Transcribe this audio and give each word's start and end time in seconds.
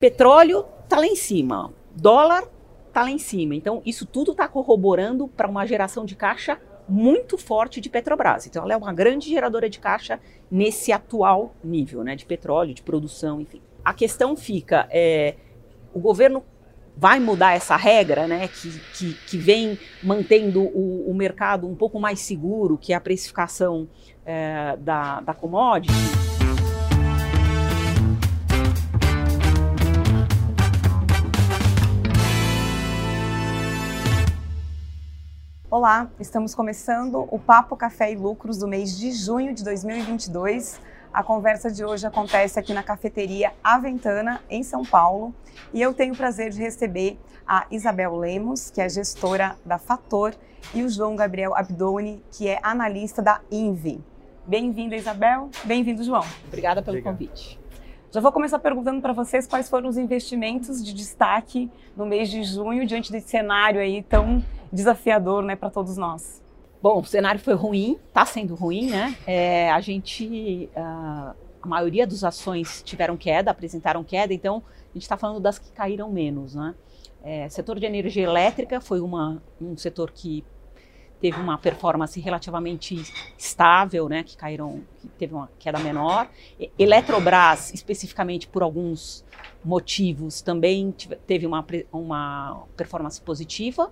Petróleo 0.00 0.64
está 0.84 0.96
lá 0.96 1.06
em 1.06 1.16
cima, 1.16 1.74
dólar 1.92 2.44
está 2.86 3.02
lá 3.02 3.10
em 3.10 3.18
cima. 3.18 3.56
Então, 3.56 3.82
isso 3.84 4.06
tudo 4.06 4.30
está 4.30 4.46
corroborando 4.46 5.26
para 5.26 5.48
uma 5.48 5.66
geração 5.66 6.04
de 6.04 6.14
caixa 6.14 6.56
muito 6.88 7.36
forte 7.36 7.80
de 7.80 7.90
Petrobras. 7.90 8.46
Então, 8.46 8.62
ela 8.62 8.74
é 8.74 8.76
uma 8.76 8.92
grande 8.92 9.28
geradora 9.28 9.68
de 9.68 9.80
caixa 9.80 10.20
nesse 10.48 10.92
atual 10.92 11.52
nível 11.64 12.04
né, 12.04 12.14
de 12.14 12.24
petróleo, 12.24 12.72
de 12.72 12.82
produção, 12.82 13.40
enfim. 13.40 13.60
A 13.84 13.92
questão 13.92 14.36
fica: 14.36 14.86
é, 14.88 15.34
o 15.92 15.98
governo 15.98 16.44
vai 16.96 17.18
mudar 17.18 17.54
essa 17.54 17.74
regra, 17.74 18.28
né, 18.28 18.46
que, 18.46 18.80
que, 18.96 19.14
que 19.26 19.36
vem 19.36 19.76
mantendo 20.00 20.62
o, 20.62 21.10
o, 21.10 21.14
mercado 21.14 21.66
um 21.66 21.74
pouco 21.74 21.98
mais 21.98 22.20
seguro, 22.20 22.78
que 22.78 22.92
é 22.92 22.96
a 22.96 23.00
precificação 23.00 23.88
é, 24.24 24.76
da, 24.76 25.20
da 25.20 25.34
commodity. 25.34 26.27
Olá, 35.70 36.10
estamos 36.18 36.54
começando 36.54 37.28
o 37.30 37.38
Papo 37.38 37.76
Café 37.76 38.10
e 38.10 38.16
Lucros 38.16 38.56
do 38.56 38.66
mês 38.66 38.96
de 38.96 39.12
junho 39.12 39.54
de 39.54 39.62
2022. 39.62 40.80
A 41.12 41.22
conversa 41.22 41.70
de 41.70 41.84
hoje 41.84 42.06
acontece 42.06 42.58
aqui 42.58 42.72
na 42.72 42.82
cafeteria 42.82 43.52
Aventana, 43.62 44.40
em 44.48 44.62
São 44.62 44.82
Paulo, 44.82 45.34
e 45.74 45.82
eu 45.82 45.92
tenho 45.92 46.14
o 46.14 46.16
prazer 46.16 46.52
de 46.52 46.58
receber 46.58 47.18
a 47.46 47.66
Isabel 47.70 48.16
Lemos, 48.16 48.70
que 48.70 48.80
é 48.80 48.88
gestora 48.88 49.56
da 49.62 49.76
Fator, 49.76 50.34
e 50.72 50.82
o 50.82 50.88
João 50.88 51.14
Gabriel 51.14 51.54
Abdoni, 51.54 52.24
que 52.32 52.48
é 52.48 52.58
analista 52.62 53.20
da 53.20 53.42
Invi. 53.50 54.02
Bem-vinda, 54.46 54.96
Isabel. 54.96 55.50
Bem-vindo, 55.64 56.02
João. 56.02 56.24
Obrigada 56.46 56.80
pelo 56.80 56.96
Obrigado. 56.96 57.12
convite. 57.12 57.60
Já 58.10 58.22
vou 58.22 58.32
começar 58.32 58.58
perguntando 58.58 59.02
para 59.02 59.12
vocês 59.12 59.46
quais 59.46 59.68
foram 59.68 59.86
os 59.86 59.98
investimentos 59.98 60.82
de 60.82 60.94
destaque 60.94 61.70
no 61.94 62.06
mês 62.06 62.30
de 62.30 62.42
junho, 62.42 62.86
diante 62.86 63.12
desse 63.12 63.28
cenário 63.28 63.78
aí 63.78 64.02
tão 64.02 64.42
desafiador 64.72 65.42
né, 65.42 65.54
para 65.54 65.68
todos 65.68 65.98
nós. 65.98 66.42
Bom, 66.82 67.00
o 67.00 67.04
cenário 67.04 67.38
foi 67.38 67.52
ruim, 67.52 67.98
está 68.08 68.24
sendo 68.24 68.54
ruim, 68.54 68.88
né? 68.88 69.14
É, 69.26 69.70
a 69.70 69.80
gente, 69.82 70.70
uh, 70.74 71.34
a 71.60 71.66
maioria 71.66 72.06
das 72.06 72.24
ações 72.24 72.82
tiveram 72.82 73.14
queda, 73.14 73.50
apresentaram 73.50 74.02
queda, 74.02 74.32
então 74.32 74.62
a 74.90 74.94
gente 74.94 75.02
está 75.02 75.18
falando 75.18 75.40
das 75.40 75.58
que 75.58 75.70
caíram 75.72 76.10
menos, 76.10 76.54
né? 76.54 76.74
É, 77.22 77.46
setor 77.50 77.78
de 77.78 77.84
energia 77.84 78.22
elétrica 78.22 78.80
foi 78.80 79.00
uma, 79.00 79.42
um 79.60 79.76
setor 79.76 80.12
que 80.12 80.42
teve 81.20 81.38
uma 81.40 81.58
performance 81.58 82.18
relativamente 82.20 83.02
estável, 83.36 84.08
né? 84.08 84.22
Que 84.22 84.36
caíram, 84.36 84.82
que 85.00 85.08
teve 85.08 85.34
uma 85.34 85.50
queda 85.58 85.78
menor. 85.78 86.28
Eletrobras, 86.78 87.72
especificamente 87.74 88.46
por 88.46 88.62
alguns 88.62 89.24
motivos, 89.64 90.40
também 90.40 90.94
teve 91.26 91.46
uma, 91.46 91.64
uma 91.92 92.64
performance 92.76 93.20
positiva. 93.20 93.90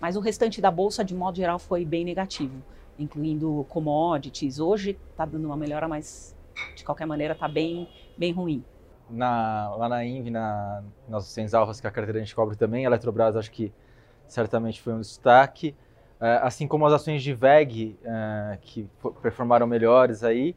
Mas 0.00 0.16
o 0.16 0.20
restante 0.20 0.60
da 0.60 0.70
bolsa, 0.70 1.04
de 1.04 1.14
modo 1.14 1.36
geral, 1.36 1.58
foi 1.58 1.84
bem 1.84 2.04
negativo, 2.04 2.62
incluindo 2.98 3.64
commodities. 3.68 4.58
Hoje 4.58 4.98
está 5.10 5.24
dando 5.24 5.44
uma 5.44 5.56
melhora, 5.56 5.86
mas 5.86 6.34
de 6.74 6.84
qualquer 6.84 7.06
maneira 7.06 7.34
está 7.34 7.46
bem, 7.46 7.88
bem 8.16 8.32
ruim. 8.32 8.64
Na, 9.08 9.74
lá 9.76 9.88
na 9.88 10.04
INV, 10.04 10.30
na, 10.30 10.82
nas 11.06 11.24
ações 11.24 11.52
alvas 11.52 11.80
que 11.80 11.86
a 11.86 11.90
carteira 11.90 12.18
a 12.18 12.22
gente 12.22 12.34
cobre 12.34 12.56
também, 12.56 12.84
a 12.84 12.88
Eletrobras 12.88 13.36
acho 13.36 13.50
que 13.50 13.72
certamente 14.26 14.80
foi 14.80 14.94
um 14.94 15.00
destaque. 15.00 15.74
É, 16.22 16.38
assim 16.40 16.68
como 16.68 16.86
as 16.86 16.92
ações 16.92 17.20
de 17.20 17.34
VEG, 17.34 17.98
é, 18.04 18.56
que 18.62 18.88
performaram 19.20 19.66
melhores 19.66 20.22
aí. 20.22 20.54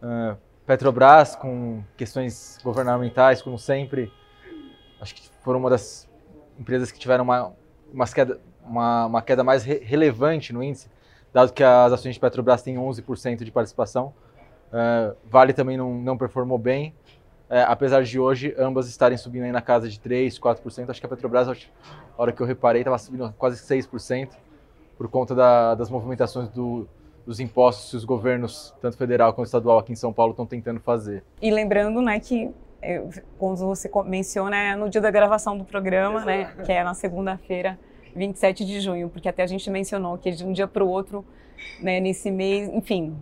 É, 0.00 0.36
Petrobras, 0.64 1.34
com 1.34 1.82
questões 1.96 2.60
governamentais, 2.62 3.42
como 3.42 3.58
sempre, 3.58 4.12
acho 5.00 5.16
que 5.16 5.28
foram 5.42 5.58
uma 5.58 5.68
das 5.68 6.08
empresas 6.56 6.92
que 6.92 6.98
tiveram 7.00 7.24
uma, 7.24 7.52
uma, 7.92 8.06
queda, 8.06 8.38
uma, 8.64 9.06
uma 9.06 9.20
queda 9.20 9.42
mais 9.42 9.64
re 9.64 9.78
relevante 9.78 10.52
no 10.52 10.62
índice, 10.62 10.88
dado 11.32 11.52
que 11.52 11.64
as 11.64 11.92
ações 11.92 12.14
de 12.14 12.20
Petrobras 12.20 12.62
têm 12.62 12.76
11% 12.76 13.42
de 13.42 13.50
participação. 13.50 14.14
Uh, 14.68 15.16
vale 15.24 15.52
também 15.52 15.76
não, 15.76 15.92
não 15.92 16.16
performou 16.16 16.56
bem, 16.56 16.94
uh, 17.48 17.66
apesar 17.66 18.04
de 18.04 18.20
hoje 18.20 18.54
ambas 18.56 18.86
estarem 18.86 19.18
subindo 19.18 19.42
aí 19.42 19.50
na 19.50 19.60
casa 19.60 19.88
de 19.88 19.98
3%, 19.98 20.38
4%. 20.38 20.88
Acho 20.88 21.00
que 21.00 21.06
a 21.06 21.08
Petrobras, 21.08 21.48
a 21.48 21.56
hora 22.16 22.30
que 22.30 22.40
eu 22.40 22.46
reparei, 22.46 22.82
estava 22.82 22.96
subindo 22.96 23.34
quase 23.36 23.60
6%, 23.60 24.28
por 25.00 25.08
conta 25.08 25.34
da, 25.34 25.74
das 25.74 25.88
movimentações 25.88 26.50
do, 26.50 26.86
dos 27.26 27.40
impostos 27.40 27.90
que 27.90 27.96
os 27.96 28.04
governos, 28.04 28.74
tanto 28.82 28.98
federal 28.98 29.32
quanto 29.32 29.46
estadual 29.46 29.78
aqui 29.78 29.94
em 29.94 29.96
São 29.96 30.12
Paulo, 30.12 30.32
estão 30.32 30.44
tentando 30.44 30.78
fazer. 30.78 31.24
E 31.40 31.50
lembrando 31.50 32.02
né, 32.02 32.20
que 32.20 32.50
quando 33.38 33.60
você 33.60 33.90
menciona 34.04 34.54
é 34.54 34.76
no 34.76 34.90
dia 34.90 35.00
da 35.00 35.10
gravação 35.10 35.56
do 35.56 35.64
programa, 35.64 36.22
né, 36.26 36.52
que 36.66 36.70
é 36.70 36.84
na 36.84 36.92
segunda-feira, 36.92 37.78
27 38.14 38.62
de 38.66 38.78
junho, 38.78 39.08
porque 39.08 39.26
até 39.26 39.42
a 39.42 39.46
gente 39.46 39.70
mencionou 39.70 40.18
que 40.18 40.30
de 40.32 40.44
um 40.44 40.52
dia 40.52 40.68
para 40.68 40.84
o 40.84 40.88
outro, 40.88 41.24
né, 41.80 41.98
nesse 41.98 42.30
mês, 42.30 42.68
enfim, 42.68 43.16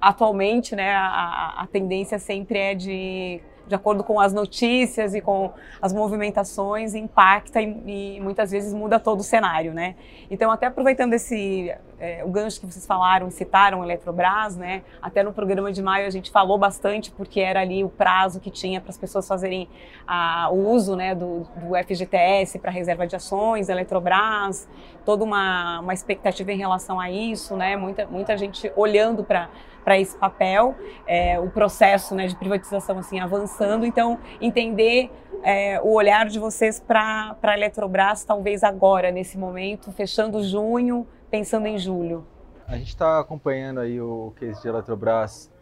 atualmente, 0.00 0.74
né, 0.74 0.90
a, 0.90 1.54
a 1.58 1.68
tendência 1.68 2.18
sempre 2.18 2.58
é 2.58 2.74
de 2.74 3.40
de 3.66 3.74
acordo 3.74 4.04
com 4.04 4.20
as 4.20 4.32
notícias 4.32 5.14
e 5.14 5.20
com 5.20 5.52
as 5.80 5.92
movimentações, 5.92 6.94
impacta 6.94 7.60
e, 7.60 8.16
e 8.16 8.20
muitas 8.20 8.50
vezes 8.50 8.72
muda 8.72 8.98
todo 9.00 9.20
o 9.20 9.24
cenário, 9.24 9.74
né? 9.74 9.96
Então, 10.30 10.50
até 10.50 10.66
aproveitando 10.66 11.12
esse 11.14 11.74
é, 11.98 12.22
o 12.24 12.28
gancho 12.28 12.60
que 12.60 12.66
vocês 12.66 12.86
falaram, 12.86 13.30
citaram 13.30 13.82
Eletrobras, 13.82 14.56
né? 14.56 14.82
Até 15.00 15.22
no 15.22 15.32
programa 15.32 15.72
de 15.72 15.82
maio 15.82 16.06
a 16.06 16.10
gente 16.10 16.30
falou 16.30 16.58
bastante 16.58 17.10
porque 17.10 17.40
era 17.40 17.60
ali 17.60 17.82
o 17.82 17.88
prazo 17.88 18.38
que 18.38 18.50
tinha 18.50 18.80
para 18.80 18.90
as 18.90 18.98
pessoas 18.98 19.26
fazerem 19.26 19.68
a, 20.06 20.48
o 20.50 20.70
uso, 20.70 20.94
né, 20.94 21.14
do, 21.14 21.46
do 21.56 21.74
FGTS 21.84 22.58
para 22.58 22.70
reserva 22.70 23.06
de 23.06 23.16
ações, 23.16 23.68
Eletrobras, 23.68 24.68
toda 25.04 25.24
uma, 25.24 25.80
uma 25.80 25.94
expectativa 25.94 26.52
em 26.52 26.58
relação 26.58 27.00
a 27.00 27.10
isso, 27.10 27.56
né? 27.56 27.76
Muita 27.76 28.06
muita 28.06 28.36
gente 28.36 28.70
olhando 28.76 29.24
para 29.24 29.48
para 29.86 30.00
esse 30.00 30.18
papel, 30.18 30.74
é, 31.06 31.38
o 31.38 31.48
processo 31.48 32.12
né, 32.12 32.26
de 32.26 32.34
privatização 32.34 32.98
assim 32.98 33.20
avançando. 33.20 33.86
Então, 33.86 34.18
entender 34.40 35.12
é, 35.44 35.80
o 35.80 35.92
olhar 35.92 36.26
de 36.26 36.40
vocês 36.40 36.80
para 36.80 37.36
a 37.40 37.54
Eletrobras, 37.54 38.24
talvez 38.24 38.64
agora, 38.64 39.12
nesse 39.12 39.38
momento, 39.38 39.92
fechando 39.92 40.42
junho, 40.42 41.06
pensando 41.30 41.68
em 41.68 41.78
julho. 41.78 42.26
A 42.66 42.76
gente 42.76 42.88
está 42.88 43.20
acompanhando 43.20 43.78
aí 43.78 44.00
o 44.00 44.32
case 44.34 44.60
de 44.60 44.66
Eletrobras 44.66 45.52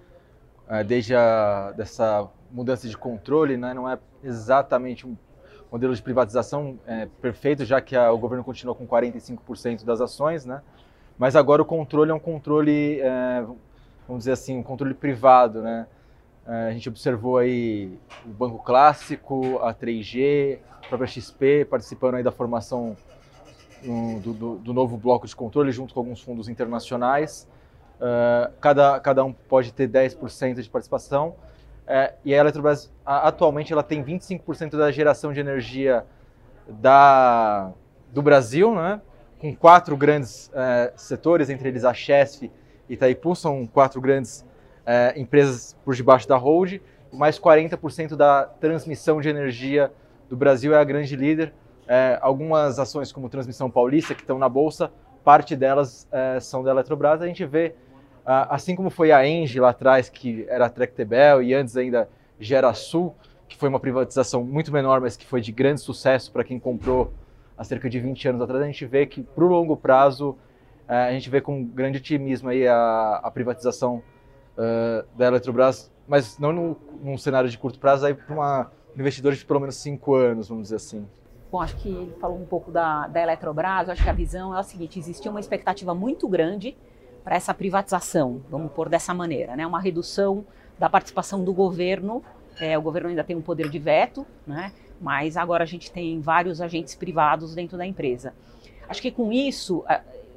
é, 0.71 0.83
desde 0.83 1.15
a 1.15 1.73
dessa 1.77 2.27
mudança 2.51 2.89
de 2.89 2.97
controle, 2.97 3.59
né? 3.59 3.75
não 3.75 3.87
é 3.87 3.99
exatamente 4.23 5.07
um 5.07 5.15
modelo 5.71 5.95
de 5.95 6.01
privatização 6.01 6.79
é, 6.87 7.09
perfeito, 7.21 7.63
já 7.67 7.79
que 7.79 7.95
a, 7.95 8.11
o 8.11 8.17
governo 8.17 8.43
continua 8.43 8.75
com 8.75 8.87
45% 8.87 9.85
das 9.85 10.01
ações, 10.01 10.47
né? 10.47 10.63
mas 11.19 11.37
agora 11.37 11.61
o 11.61 11.65
controle 11.67 12.11
é 12.11 12.15
um 12.15 12.19
controle 12.19 13.01
é, 13.03 13.45
vamos 14.07 14.23
dizer 14.23 14.33
assim, 14.33 14.59
um 14.59 14.63
controle 14.63 14.95
privado, 14.95 15.63
né? 15.63 15.87
É, 16.47 16.69
a 16.69 16.71
gente 16.73 16.89
observou 16.89 17.39
aí 17.39 17.99
o 18.25 18.29
Banco 18.29 18.59
Clássico, 18.63 19.59
a 19.63 19.73
3G, 19.73 20.59
a 20.83 20.89
própria 20.89 21.07
XP 21.07 21.67
participando 21.71 22.17
aí 22.17 22.23
da 22.23 22.31
formação 22.31 22.97
do, 24.23 24.33
do, 24.33 24.55
do, 24.57 24.73
novo 24.73 24.97
bloco 24.97 25.27
de 25.27 25.37
controle 25.37 25.71
junto 25.71 25.93
com 25.93 26.01
alguns 26.01 26.21
fundos 26.21 26.49
internacionais. 26.49 27.49
Uh, 27.97 28.53
cada, 28.61 28.99
cada 29.01 29.25
um 29.25 29.33
pode 29.33 29.73
ter 29.73 29.89
10% 29.89 30.61
de 30.61 30.69
participação. 30.69 31.37
Uh, 31.87 32.15
e 32.25 32.35
a 32.35 32.39
Eletrobras, 32.39 32.91
atualmente, 33.05 33.73
ela 33.73 33.83
tem 33.83 34.03
25% 34.03 34.77
da 34.77 34.91
geração 34.91 35.33
de 35.33 35.41
energia 35.41 36.05
da, 36.67 37.73
do 38.13 38.23
Brasil, 38.23 38.75
né? 38.75 39.01
com 39.39 39.55
quatro 39.55 39.97
grandes 39.97 40.49
uh, 40.49 40.93
setores, 40.97 41.51
entre 41.51 41.69
eles 41.69 41.85
a 41.85 41.93
Chesf 41.93 42.51
Itaipu, 42.89 43.35
são 43.35 43.67
quatro 43.67 44.01
grandes 44.01 44.45
é, 44.87 45.15
empresas 45.17 45.77
por 45.85 45.95
debaixo 45.95 46.29
da 46.29 46.37
hold, 46.37 46.81
mais 47.13 47.39
40% 47.39 48.17
da 48.17 48.45
transmissão 48.45 49.21
de 49.21 49.29
energia 49.29 49.93
do 50.29 50.37
Brasil 50.37 50.75
é 50.75 50.79
a 50.79 50.85
grande 50.85 51.15
líder. 51.15 51.53
É, 51.87 52.19
algumas 52.21 52.79
ações 52.79 53.13
como 53.13 53.29
Transmissão 53.29 53.71
Paulista, 53.71 54.15
que 54.15 54.23
estão 54.23 54.39
na 54.39 54.49
Bolsa, 54.49 54.91
parte 55.23 55.55
delas 55.55 56.09
é, 56.11 56.41
são 56.41 56.63
da 56.63 56.71
Eletrobras. 56.71 57.23
A 57.23 57.27
gente 57.27 57.45
vê, 57.45 57.75
assim 58.25 58.75
como 58.75 58.91
foi 58.91 59.13
a 59.13 59.27
Engie 59.27 59.61
lá 59.61 59.71
atrás, 59.71 60.09
que 60.09 60.45
era 60.49 60.67
a 60.67 60.71
Tractebel, 60.71 61.43
e 61.43 61.55
antes 61.55 61.77
ainda 61.77 62.09
GeraSul, 62.41 63.15
que 63.49 63.57
foi 63.57 63.69
uma 63.69 63.79
privatização 63.79 64.43
muito 64.43 64.73
menor, 64.73 65.01
mas 65.01 65.17
que 65.17 65.27
foi 65.27 65.41
de 65.41 65.53
grande 65.53 65.81
sucesso 65.81 66.33
para 66.33 66.43
quem 66.43 66.59
comprou 66.59 67.13
há 67.57 67.63
cerca 67.63 67.89
de 67.89 68.01
20 68.01 68.29
anos 68.29 68.43
atrás, 68.43 68.63
a 68.63 68.67
gente 68.67 68.85
vê 68.85 69.07
que, 69.07 69.23
para 69.23 69.45
o 69.45 69.49
longo 69.49 69.77
prazo, 69.77 70.37
a 70.87 71.13
gente 71.13 71.31
vê 71.31 71.41
com 71.41 71.65
grande 71.65 71.99
otimismo 71.99 72.49
aí 72.49 72.67
a, 72.67 73.21
a 73.23 73.31
privatização 73.31 74.03
uh, 74.59 75.07
da 75.17 75.27
Eletrobras, 75.27 75.91
mas 76.07 76.39
não 76.39 76.53
no, 76.53 76.77
num 77.03 77.17
cenário 77.17 77.49
de 77.49 77.57
curto 77.57 77.79
prazo, 77.79 78.07
aí 78.07 78.15
para 78.15 78.35
um 78.35 79.01
investidor 79.01 79.33
de 79.33 79.45
pelo 79.45 79.61
menos 79.61 79.77
cinco 79.77 80.15
anos, 80.15 80.49
vamos 80.49 80.65
dizer 80.65 80.77
assim. 80.77 81.07
Bom, 81.51 81.61
acho 81.61 81.77
que 81.77 81.89
ele 81.89 82.15
falou 82.21 82.39
um 82.39 82.45
pouco 82.45 82.71
da, 82.71 83.07
da 83.07 83.23
Eletrobras, 83.23 83.89
acho 83.89 84.03
que 84.03 84.11
a 84.11 84.13
visão 84.13 84.55
é 84.55 84.59
a 84.59 84.63
seguinte, 84.63 84.99
existia 84.99 85.31
uma 85.31 85.41
expectativa 85.41 85.95
muito 85.95 86.29
grande 86.29 86.77
para 87.23 87.37
essa 87.37 87.55
privatização, 87.55 88.43
vamos 88.51 88.73
pôr 88.73 88.89
dessa 88.89 89.15
maneira, 89.15 89.57
né? 89.57 89.67
uma 89.67 89.81
redução 89.81 90.45
da 90.79 90.91
participação 90.91 91.43
do 91.43 91.55
governo 91.55 92.23
É, 92.61 92.79
o 92.79 92.83
governo 92.83 93.09
ainda 93.09 93.25
tem 93.25 93.35
um 93.35 93.43
poder 93.43 93.69
de 93.69 93.79
veto, 93.79 94.25
né? 94.47 94.73
mas 95.01 95.37
agora 95.37 95.65
a 95.65 95.67
gente 95.67 95.91
tem 95.91 96.21
vários 96.21 96.61
agentes 96.61 96.95
privados 96.95 97.55
dentro 97.55 97.77
da 97.77 97.85
empresa. 97.85 98.33
Acho 98.89 99.03
que 99.03 99.11
com 99.11 99.33
isso 99.33 99.85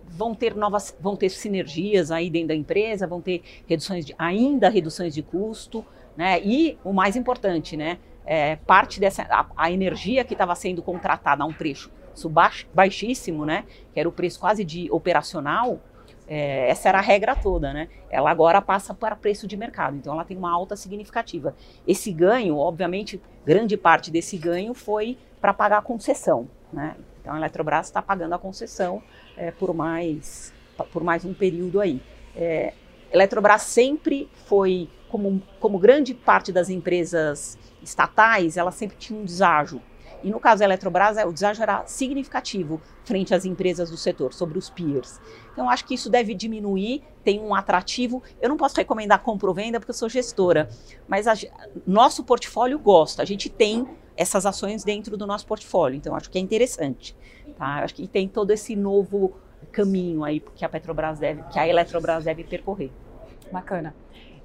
vão 0.07 0.33
ter 0.33 0.55
novas, 0.55 0.95
vão 0.99 1.15
ter 1.15 1.29
sinergias 1.29 2.11
aí 2.11 2.29
dentro 2.29 2.49
da 2.49 2.55
empresa, 2.55 3.05
vão 3.05 3.21
ter 3.21 3.41
reduções 3.67 4.05
de, 4.05 4.15
ainda 4.17 4.69
reduções 4.69 5.13
de 5.13 5.21
custo, 5.21 5.85
né? 6.15 6.41
E 6.41 6.77
o 6.83 6.93
mais 6.93 7.15
importante, 7.15 7.75
né? 7.75 7.97
É, 8.25 8.57
parte 8.57 8.99
dessa 8.99 9.23
a, 9.23 9.45
a 9.55 9.71
energia 9.71 10.23
que 10.23 10.33
estava 10.33 10.53
sendo 10.55 10.81
contratada 10.81 11.43
a 11.43 11.45
um 11.45 11.53
preço 11.53 11.91
baixíssimo, 12.73 13.45
né? 13.45 13.65
Que 13.93 13.99
era 13.99 14.09
o 14.09 14.11
preço 14.11 14.39
quase 14.39 14.63
de 14.63 14.89
operacional. 14.91 15.79
É, 16.27 16.69
essa 16.69 16.89
era 16.89 16.97
a 16.97 17.01
regra 17.01 17.35
toda, 17.35 17.71
né? 17.71 17.87
Ela 18.09 18.29
agora 18.29 18.61
passa 18.61 18.93
para 18.93 19.15
preço 19.15 19.47
de 19.47 19.55
mercado, 19.55 19.95
então 19.95 20.13
ela 20.13 20.25
tem 20.25 20.35
uma 20.35 20.51
alta 20.51 20.75
significativa. 20.75 21.55
Esse 21.87 22.11
ganho, 22.11 22.57
obviamente, 22.57 23.21
grande 23.45 23.77
parte 23.77 24.11
desse 24.11 24.37
ganho 24.37 24.73
foi 24.73 25.17
para 25.39 25.53
pagar 25.53 25.77
a 25.77 25.81
concessão, 25.81 26.49
né? 26.73 26.95
Então 27.27 27.35
a 27.35 27.39
Eletrobras 27.39 27.87
está 27.87 28.01
pagando 28.01 28.33
a 28.33 28.39
concessão 28.39 29.03
é, 29.35 29.51
por 29.51 29.73
mais 29.73 30.53
por 30.93 31.03
mais 31.03 31.25
um 31.25 31.33
período 31.33 31.81
aí. 31.81 32.01
É, 32.33 32.73
Eletrobras 33.11 33.63
sempre 33.63 34.29
foi 34.45 34.89
como, 35.09 35.41
como 35.59 35.77
grande 35.77 36.13
parte 36.13 36.53
das 36.53 36.69
empresas 36.69 37.57
estatais, 37.83 38.55
ela 38.55 38.71
sempre 38.71 38.95
tinha 38.95 39.19
um 39.19 39.25
deságio. 39.25 39.81
E 40.23 40.29
no 40.29 40.39
caso 40.39 40.59
da 40.59 40.65
Eletrobras, 40.65 41.17
é, 41.17 41.25
o 41.25 41.33
deságio 41.33 41.63
era 41.63 41.85
significativo 41.85 42.81
frente 43.03 43.33
às 43.33 43.43
empresas 43.43 43.89
do 43.89 43.97
setor, 43.97 44.33
sobre 44.33 44.57
os 44.57 44.69
peers. 44.69 45.19
Então, 45.51 45.69
acho 45.69 45.83
que 45.85 45.95
isso 45.95 46.09
deve 46.09 46.33
diminuir, 46.33 47.03
tem 47.23 47.39
um 47.39 47.53
atrativo. 47.53 48.23
Eu 48.41 48.47
não 48.49 48.57
posso 48.57 48.75
recomendar 48.77 49.19
compra 49.19 49.49
ou 49.49 49.53
venda, 49.53 49.79
porque 49.79 49.91
eu 49.91 49.95
sou 49.95 50.07
gestora, 50.07 50.69
mas 51.07 51.27
a, 51.27 51.33
nosso 51.85 52.23
portfólio 52.23 52.79
gosta. 52.79 53.21
A 53.21 53.25
gente 53.25 53.49
tem 53.49 53.87
essas 54.17 54.45
ações 54.45 54.83
dentro 54.83 55.15
do 55.15 55.27
nosso 55.27 55.45
portfólio, 55.45 55.95
então 55.95 56.15
acho 56.15 56.29
que 56.29 56.37
é 56.37 56.41
interessante. 56.41 57.15
Tá? 57.57 57.83
Acho 57.83 57.95
que 57.95 58.07
tem 58.07 58.27
todo 58.27 58.51
esse 58.51 58.75
novo 58.75 59.33
caminho 59.71 60.23
aí 60.23 60.39
que 60.39 60.65
a 60.65 60.69
Petrobras 60.69 61.19
deve, 61.19 61.43
que 61.43 61.59
a 61.59 61.67
Eletrobras 61.67 62.25
deve 62.25 62.43
percorrer. 62.43 62.91
Bacana. 63.51 63.95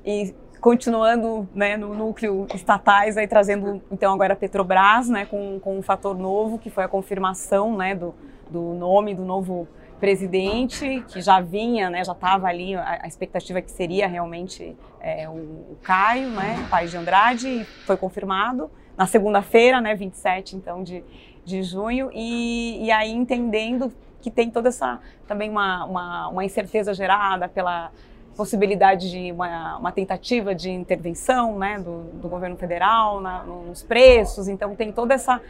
E 0.04 0.34
continuando 0.60 1.48
né, 1.54 1.76
no 1.76 1.94
núcleo 1.94 2.46
estatais, 2.54 3.16
aí 3.16 3.26
trazendo 3.26 3.82
então 3.90 4.14
agora 4.14 4.34
a 4.34 4.36
Petrobras, 4.36 5.08
né, 5.08 5.26
com, 5.26 5.58
com 5.58 5.78
um 5.78 5.82
fator 5.82 6.16
novo, 6.16 6.58
que 6.58 6.70
foi 6.70 6.84
a 6.84 6.88
confirmação 6.88 7.76
né, 7.76 7.94
do, 7.94 8.14
do 8.48 8.60
nome 8.74 9.14
do 9.14 9.24
novo 9.24 9.66
presidente, 9.98 11.04
que 11.08 11.20
já 11.20 11.40
vinha, 11.40 11.88
né, 11.88 12.04
já 12.04 12.12
estava 12.12 12.48
ali 12.48 12.74
a, 12.74 13.00
a, 13.02 13.06
expectativa 13.06 13.60
que 13.62 13.70
seria 13.70 14.08
realmente 14.08 14.76
é, 15.00 15.28
o, 15.28 15.32
o, 15.32 15.78
Caio, 15.82 16.28
né, 16.30 16.66
pai 16.68 16.86
de 16.86 16.96
Andrade, 16.96 17.48
e 17.48 17.64
foi 17.64 17.96
confirmado 17.96 18.70
na 18.96 19.06
segunda-feira, 19.06 19.80
né, 19.80 19.94
27 19.94 20.56
então 20.56 20.82
de, 20.82 21.02
de 21.44 21.62
junho, 21.62 22.10
e, 22.12 22.84
e 22.84 22.90
aí 22.90 23.10
entendendo 23.10 23.92
que 24.20 24.30
tem 24.30 24.50
toda 24.50 24.68
essa 24.68 25.00
também 25.26 25.50
uma, 25.50 25.84
uma, 25.84 26.28
uma 26.28 26.44
incerteza 26.44 26.94
gerada 26.94 27.48
pela 27.48 27.90
possibilidade 28.36 29.10
de 29.10 29.32
uma, 29.32 29.76
uma 29.76 29.92
tentativa 29.92 30.54
de 30.54 30.70
intervenção 30.70 31.58
né, 31.58 31.78
do, 31.78 32.04
do 32.14 32.28
governo 32.28 32.56
federal 32.56 33.20
na, 33.20 33.42
nos 33.42 33.82
preços, 33.82 34.48
então 34.48 34.74
tem 34.74 34.92
toda 34.92 35.14
essa 35.14 35.40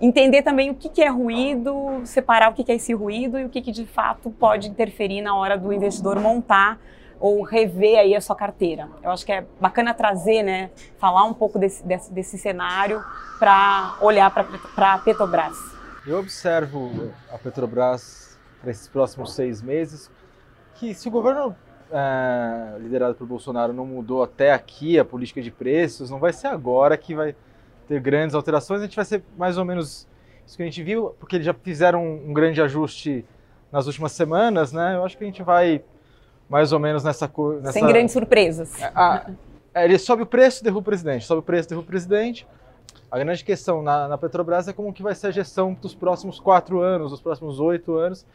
entender 0.00 0.42
também 0.42 0.70
o 0.70 0.74
que, 0.74 0.88
que 0.88 1.02
é 1.02 1.08
ruído, 1.08 2.02
separar 2.04 2.50
o 2.50 2.54
que, 2.54 2.64
que 2.64 2.72
é 2.72 2.74
esse 2.74 2.92
ruído 2.92 3.38
e 3.38 3.44
o 3.44 3.48
que, 3.48 3.62
que 3.62 3.72
de 3.72 3.86
fato 3.86 4.30
pode 4.30 4.68
interferir 4.68 5.22
na 5.22 5.36
hora 5.36 5.56
do 5.56 5.72
investidor 5.72 6.18
montar 6.18 6.78
ou 7.18 7.42
rever 7.42 7.98
aí 7.98 8.14
a 8.14 8.20
sua 8.20 8.36
carteira. 8.36 8.88
Eu 9.02 9.10
acho 9.10 9.24
que 9.24 9.32
é 9.32 9.46
bacana 9.60 9.94
trazer, 9.94 10.42
né, 10.42 10.70
falar 10.98 11.24
um 11.24 11.34
pouco 11.34 11.58
desse, 11.58 11.86
desse, 11.86 12.12
desse 12.12 12.38
cenário 12.38 13.02
para 13.38 13.96
olhar 14.00 14.30
para 14.30 14.94
a 14.94 14.98
Petrobras. 14.98 15.56
Eu 16.06 16.18
observo 16.18 17.12
a 17.32 17.38
Petrobras 17.38 18.38
para 18.60 18.70
esses 18.70 18.88
próximos 18.88 19.34
seis 19.34 19.62
meses 19.62 20.10
que 20.74 20.92
se 20.94 21.08
o 21.08 21.10
governo 21.10 21.54
é, 21.90 22.78
liderado 22.78 23.14
por 23.14 23.26
Bolsonaro 23.26 23.72
não 23.72 23.86
mudou 23.86 24.22
até 24.22 24.52
aqui 24.52 24.98
a 24.98 25.04
política 25.04 25.40
de 25.40 25.50
preços, 25.50 26.10
não 26.10 26.18
vai 26.18 26.32
ser 26.32 26.48
agora 26.48 26.96
que 26.96 27.14
vai 27.14 27.34
ter 27.86 28.00
grandes 28.00 28.34
alterações, 28.34 28.80
a 28.80 28.84
gente 28.84 28.96
vai 28.96 29.04
ser 29.04 29.22
mais 29.36 29.56
ou 29.56 29.64
menos 29.64 30.08
isso 30.46 30.56
que 30.56 30.62
a 30.62 30.66
gente 30.66 30.82
viu, 30.82 31.14
porque 31.18 31.36
eles 31.36 31.46
já 31.46 31.54
fizeram 31.54 32.04
um, 32.04 32.30
um 32.30 32.32
grande 32.32 32.60
ajuste 32.60 33.24
nas 33.70 33.86
últimas 33.86 34.12
semanas, 34.12 34.72
né? 34.72 34.96
Eu 34.96 35.04
acho 35.04 35.16
que 35.16 35.24
a 35.24 35.26
gente 35.26 35.42
vai 35.42 35.82
mais 36.48 36.72
ou 36.72 36.78
menos 36.78 37.02
nessa 37.02 37.28
coisa. 37.28 37.72
Sem 37.72 37.86
grandes 37.86 38.12
surpresas. 38.12 38.80
É, 38.80 38.92
a, 38.94 39.30
é, 39.74 39.84
ele 39.84 39.98
sobe 39.98 40.22
o 40.22 40.26
preço, 40.26 40.62
derruba 40.62 40.80
o 40.80 40.84
presidente, 40.84 41.24
sobe 41.24 41.40
o 41.40 41.42
preço, 41.42 41.68
derruba 41.68 41.84
o 41.84 41.88
presidente. 41.88 42.46
A 43.10 43.18
grande 43.18 43.44
questão 43.44 43.82
na, 43.82 44.08
na 44.08 44.18
Petrobras 44.18 44.68
é 44.68 44.72
como 44.72 44.92
que 44.92 45.02
vai 45.02 45.14
ser 45.14 45.28
a 45.28 45.30
gestão 45.30 45.72
dos 45.74 45.94
próximos 45.94 46.40
quatro 46.40 46.80
anos, 46.80 47.10
dos 47.10 47.20
próximos 47.20 47.60
oito 47.60 47.94
anos, 47.94 48.26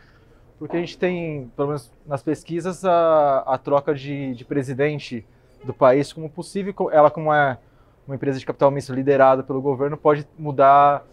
porque 0.57 0.77
a 0.77 0.79
gente 0.79 0.97
tem, 0.97 1.51
pelo 1.55 1.69
menos 1.69 1.91
nas 2.05 2.21
pesquisas, 2.21 2.85
a, 2.85 3.39
a 3.39 3.57
troca 3.57 3.93
de, 3.93 4.33
de 4.33 4.45
presidente 4.45 5.25
do 5.63 5.73
país 5.73 6.13
como 6.13 6.29
possível. 6.29 6.73
Ela, 6.91 7.09
como 7.11 7.33
é 7.33 7.57
uma 8.07 8.15
empresa 8.15 8.39
de 8.39 8.45
capital 8.45 8.71
misto 8.71 8.93
liderada 8.93 9.43
pelo 9.43 9.61
governo, 9.61 9.95
pode 9.95 10.27
mudar 10.37 11.05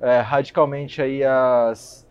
é, 0.00 0.20
radicalmente 0.20 1.02
aí 1.02 1.22
as, 1.24 2.06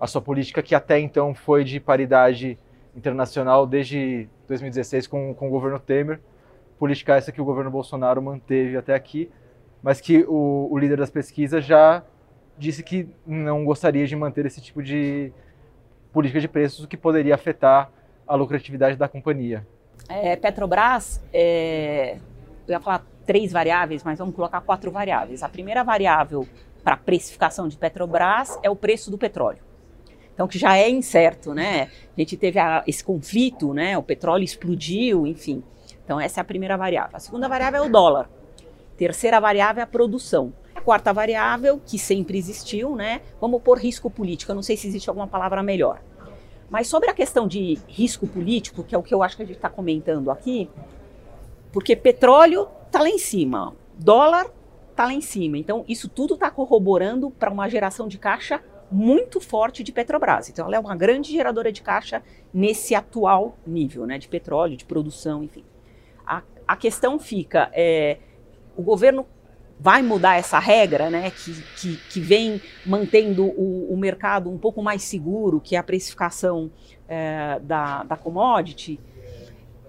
a 0.00 0.06
sua 0.06 0.20
política, 0.20 0.62
que 0.62 0.74
até 0.74 0.98
então 0.98 1.34
foi 1.34 1.64
de 1.64 1.78
paridade 1.78 2.58
internacional 2.96 3.66
desde 3.66 4.28
2016 4.48 5.06
com, 5.06 5.34
com 5.34 5.48
o 5.48 5.50
governo 5.50 5.78
Temer. 5.78 6.20
Política 6.78 7.16
essa 7.16 7.30
que 7.30 7.40
o 7.40 7.44
governo 7.44 7.70
Bolsonaro 7.70 8.20
manteve 8.20 8.76
até 8.76 8.94
aqui, 8.94 9.30
mas 9.82 10.00
que 10.00 10.24
o, 10.28 10.68
o 10.70 10.78
líder 10.78 10.98
das 10.98 11.10
pesquisas 11.10 11.64
já 11.64 12.02
disse 12.58 12.82
que 12.82 13.08
não 13.26 13.64
gostaria 13.64 14.06
de 14.06 14.14
manter 14.16 14.46
esse 14.46 14.60
tipo 14.60 14.82
de 14.82 15.32
política 16.12 16.40
de 16.40 16.48
preços, 16.48 16.84
o 16.84 16.88
que 16.88 16.96
poderia 16.96 17.34
afetar 17.34 17.90
a 18.26 18.34
lucratividade 18.34 18.96
da 18.96 19.08
companhia. 19.08 19.66
É, 20.08 20.36
Petrobras, 20.36 21.22
é, 21.32 22.16
eu 22.66 22.72
ia 22.72 22.80
falar 22.80 23.04
três 23.24 23.52
variáveis, 23.52 24.02
mas 24.02 24.18
vamos 24.18 24.34
colocar 24.34 24.60
quatro 24.60 24.90
variáveis. 24.90 25.42
A 25.42 25.48
primeira 25.48 25.82
variável 25.82 26.46
para 26.82 26.96
precificação 26.96 27.68
de 27.68 27.76
Petrobras 27.76 28.58
é 28.62 28.68
o 28.68 28.76
preço 28.76 29.10
do 29.10 29.16
petróleo. 29.16 29.71
Então, 30.34 30.48
que 30.48 30.58
já 30.58 30.76
é 30.76 30.88
incerto, 30.88 31.52
né? 31.52 31.90
A 32.16 32.20
gente 32.20 32.36
teve 32.36 32.58
a, 32.58 32.82
esse 32.86 33.04
conflito, 33.04 33.74
né? 33.74 33.96
O 33.98 34.02
petróleo 34.02 34.44
explodiu, 34.44 35.26
enfim. 35.26 35.62
Então, 36.04 36.20
essa 36.20 36.40
é 36.40 36.42
a 36.42 36.44
primeira 36.44 36.76
variável. 36.76 37.16
A 37.16 37.20
segunda 37.20 37.48
variável 37.48 37.82
é 37.82 37.86
o 37.86 37.90
dólar. 37.90 38.30
Terceira 38.96 39.40
variável 39.40 39.80
é 39.80 39.84
a 39.84 39.86
produção. 39.86 40.52
A 40.74 40.80
quarta 40.80 41.12
variável, 41.12 41.80
que 41.84 41.98
sempre 41.98 42.38
existiu, 42.38 42.96
né? 42.96 43.20
Vamos 43.40 43.62
pôr 43.62 43.78
risco 43.78 44.10
político. 44.10 44.50
Eu 44.50 44.56
não 44.56 44.62
sei 44.62 44.76
se 44.76 44.86
existe 44.86 45.08
alguma 45.08 45.26
palavra 45.26 45.62
melhor. 45.62 46.00
Mas 46.70 46.88
sobre 46.88 47.10
a 47.10 47.14
questão 47.14 47.46
de 47.46 47.78
risco 47.86 48.26
político, 48.26 48.82
que 48.82 48.94
é 48.94 48.98
o 48.98 49.02
que 49.02 49.12
eu 49.12 49.22
acho 49.22 49.36
que 49.36 49.42
a 49.42 49.46
gente 49.46 49.56
está 49.56 49.68
comentando 49.68 50.30
aqui, 50.30 50.70
porque 51.70 51.94
petróleo 51.94 52.66
está 52.86 53.00
lá 53.00 53.08
em 53.08 53.18
cima, 53.18 53.74
dólar 53.94 54.46
está 54.90 55.04
lá 55.04 55.12
em 55.12 55.20
cima. 55.20 55.58
Então, 55.58 55.84
isso 55.86 56.08
tudo 56.08 56.34
está 56.34 56.50
corroborando 56.50 57.30
para 57.30 57.50
uma 57.50 57.68
geração 57.68 58.08
de 58.08 58.18
caixa 58.18 58.62
muito 58.92 59.40
forte 59.40 59.82
de 59.82 59.90
Petrobras. 59.90 60.48
Então, 60.48 60.66
ela 60.66 60.76
é 60.76 60.78
uma 60.78 60.94
grande 60.94 61.32
geradora 61.32 61.72
de 61.72 61.82
caixa 61.82 62.22
nesse 62.52 62.94
atual 62.94 63.56
nível 63.66 64.06
né, 64.06 64.18
de 64.18 64.28
petróleo, 64.28 64.76
de 64.76 64.84
produção, 64.84 65.42
enfim. 65.42 65.64
A, 66.26 66.42
a 66.66 66.76
questão 66.76 67.18
fica: 67.18 67.70
é, 67.72 68.18
o 68.76 68.82
governo 68.82 69.26
vai 69.80 70.00
mudar 70.00 70.36
essa 70.36 70.60
regra, 70.60 71.10
né, 71.10 71.30
que, 71.30 71.60
que, 71.80 71.96
que 72.08 72.20
vem 72.20 72.62
mantendo 72.86 73.46
o, 73.46 73.92
o, 73.92 73.96
mercado 73.96 74.48
um 74.48 74.56
pouco 74.56 74.80
mais 74.80 75.02
seguro, 75.02 75.60
que 75.60 75.74
é 75.74 75.78
a 75.78 75.82
precificação 75.82 76.70
é, 77.08 77.58
da, 77.60 78.04
da 78.04 78.16
commodity, 78.16 79.00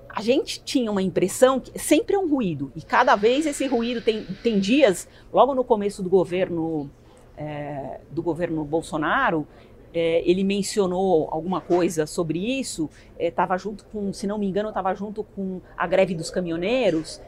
a 0.09 0.21
gente 0.21 0.63
tinha 0.63 0.91
uma 0.91 1.01
impressão 1.01 1.59
que 1.59 1.77
sempre 1.77 2.15
é 2.15 2.19
um 2.19 2.27
ruído, 2.27 2.71
e 2.75 2.81
cada 2.81 3.15
vez 3.15 3.45
esse 3.45 3.65
ruído 3.65 3.99
tem, 4.01 4.23
tem 4.43 4.59
dias, 4.59 5.07
logo 5.31 5.55
no 5.55 5.63
começo 5.63 6.03
do 6.03 6.09
governo, 6.09 6.89
é, 7.37 7.99
do 8.11 8.21
governo 8.21 8.63
Bolsonaro, 8.63 9.47
é, 9.93 10.27
ele 10.27 10.43
mencionou 10.43 11.27
alguma 11.31 11.61
coisa 11.61 12.07
sobre 12.07 12.39
isso, 12.39 12.89
estava 13.19 13.55
é, 13.55 13.57
junto 13.57 13.85
com, 13.85 14.11
se 14.11 14.25
não 14.25 14.37
me 14.37 14.47
engano, 14.47 14.69
estava 14.69 14.93
junto 14.95 15.23
com 15.23 15.61
a 15.77 15.85
greve 15.85 16.15
dos 16.15 16.31
caminhoneiros, 16.31 17.21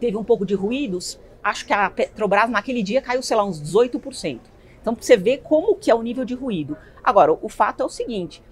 teve 0.00 0.16
um 0.16 0.24
pouco 0.24 0.44
de 0.44 0.54
ruídos, 0.54 1.20
acho 1.42 1.64
que 1.64 1.72
a 1.72 1.88
Petrobras 1.88 2.50
naquele 2.50 2.82
dia 2.82 3.00
caiu, 3.00 3.22
sei 3.22 3.36
lá, 3.36 3.44
uns 3.44 3.62
18%. 3.62 4.40
Então 4.80 4.96
você 4.98 5.16
vê 5.16 5.38
como 5.38 5.76
que 5.76 5.90
é 5.90 5.94
o 5.94 6.02
nível 6.02 6.24
de 6.24 6.34
ruído. 6.34 6.76
Agora, 7.02 7.32
o 7.32 7.48
fato 7.48 7.82
é 7.82 7.86
o 7.86 7.88
seguinte, 7.88 8.42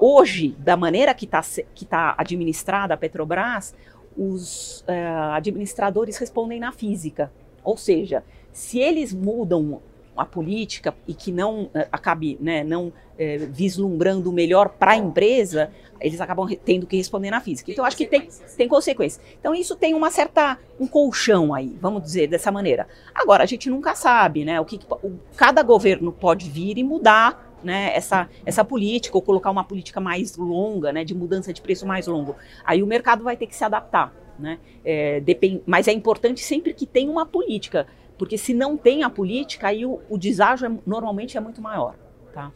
hoje, 0.00 0.56
da 0.58 0.76
maneira 0.76 1.12
que 1.12 1.24
está 1.24 1.42
que 1.74 1.84
tá 1.84 2.14
administrada 2.16 2.94
a 2.94 2.96
Petrobras, 2.96 3.74
os 4.16 4.80
uh, 4.82 5.32
administradores 5.32 6.16
respondem 6.16 6.58
na 6.58 6.72
física. 6.72 7.30
Ou 7.62 7.76
seja, 7.76 8.24
se 8.52 8.78
eles 8.78 9.12
mudam 9.12 9.82
a 10.16 10.24
política 10.24 10.94
e 11.06 11.14
que 11.14 11.30
não 11.30 11.70
é, 11.74 11.88
acabe 11.92 12.38
né, 12.40 12.64
não 12.64 12.92
é, 13.18 13.38
vislumbrando 13.38 14.30
o 14.30 14.32
melhor 14.32 14.70
para 14.70 14.92
a 14.92 14.96
empresa, 14.96 15.70
eles 16.00 16.20
acabam 16.20 16.48
tendo 16.64 16.86
que 16.86 16.96
responder 16.96 17.30
na 17.30 17.40
física. 17.40 17.70
Então, 17.70 17.84
acho 17.84 17.96
que 17.96 18.06
tem, 18.06 18.28
tem 18.56 18.68
consequência. 18.68 19.22
Então, 19.38 19.54
isso 19.54 19.76
tem 19.76 19.94
uma 19.94 20.10
certa, 20.10 20.58
um 20.78 20.86
colchão 20.86 21.54
aí, 21.54 21.76
vamos 21.80 22.02
dizer 22.02 22.26
dessa 22.26 22.52
maneira. 22.52 22.86
Agora, 23.14 23.42
a 23.42 23.46
gente 23.46 23.70
nunca 23.70 23.94
sabe, 23.94 24.44
né, 24.44 24.60
o 24.60 24.64
que, 24.64 24.78
o, 25.02 25.12
cada 25.36 25.62
governo 25.62 26.12
pode 26.12 26.48
vir 26.50 26.78
e 26.78 26.84
mudar 26.84 27.58
né, 27.62 27.92
essa, 27.94 28.28
essa 28.44 28.64
política, 28.64 29.16
ou 29.16 29.22
colocar 29.22 29.50
uma 29.50 29.64
política 29.64 30.00
mais 30.00 30.36
longa, 30.36 30.92
né, 30.92 31.04
de 31.04 31.14
mudança 31.14 31.52
de 31.52 31.60
preço 31.60 31.86
mais 31.86 32.06
longo. 32.06 32.36
Aí 32.64 32.82
o 32.82 32.86
mercado 32.86 33.24
vai 33.24 33.36
ter 33.36 33.46
que 33.46 33.56
se 33.56 33.64
adaptar. 33.64 34.14
Né? 34.38 34.58
É, 34.84 35.20
depend... 35.20 35.62
Mas 35.66 35.88
é 35.88 35.92
importante 35.92 36.40
sempre 36.40 36.74
que 36.74 36.86
tenha 36.86 37.10
uma 37.10 37.24
política, 37.24 37.86
porque 38.18 38.38
se 38.38 38.54
não 38.54 38.76
tem 38.76 39.02
a 39.02 39.10
política, 39.10 39.68
aí 39.68 39.84
o, 39.84 40.00
o 40.08 40.18
deságio 40.18 40.66
é, 40.66 40.78
normalmente 40.86 41.36
é 41.36 41.40
muito 41.40 41.60
maior. 41.60 41.94
Tá? 42.32 42.52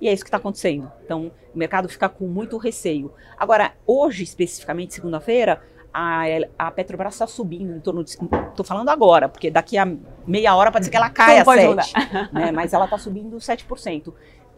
E 0.00 0.08
é 0.08 0.12
isso 0.12 0.24
que 0.24 0.28
está 0.28 0.36
acontecendo. 0.36 0.90
Então, 1.04 1.32
o 1.54 1.58
mercado 1.58 1.88
fica 1.88 2.08
com 2.08 2.26
muito 2.26 2.56
receio. 2.56 3.12
Agora, 3.36 3.72
hoje, 3.86 4.24
especificamente, 4.24 4.94
segunda-feira, 4.94 5.62
a, 5.92 6.24
a 6.58 6.70
Petrobras 6.70 7.14
está 7.14 7.26
subindo 7.26 7.74
em 7.74 7.80
torno 7.80 8.04
de. 8.04 8.10
Estou 8.10 8.64
falando 8.64 8.90
agora, 8.90 9.30
porque 9.30 9.50
daqui 9.50 9.78
a 9.78 9.90
meia 10.26 10.54
hora 10.54 10.70
pode 10.70 10.84
ser 10.84 10.90
que 10.90 10.96
ela 10.96 11.08
caia 11.08 11.40
a 11.40 11.44
7%. 11.44 12.32
Né, 12.32 12.52
mas 12.52 12.74
ela 12.74 12.84
está 12.84 12.98
subindo 12.98 13.34
7%. 13.38 14.12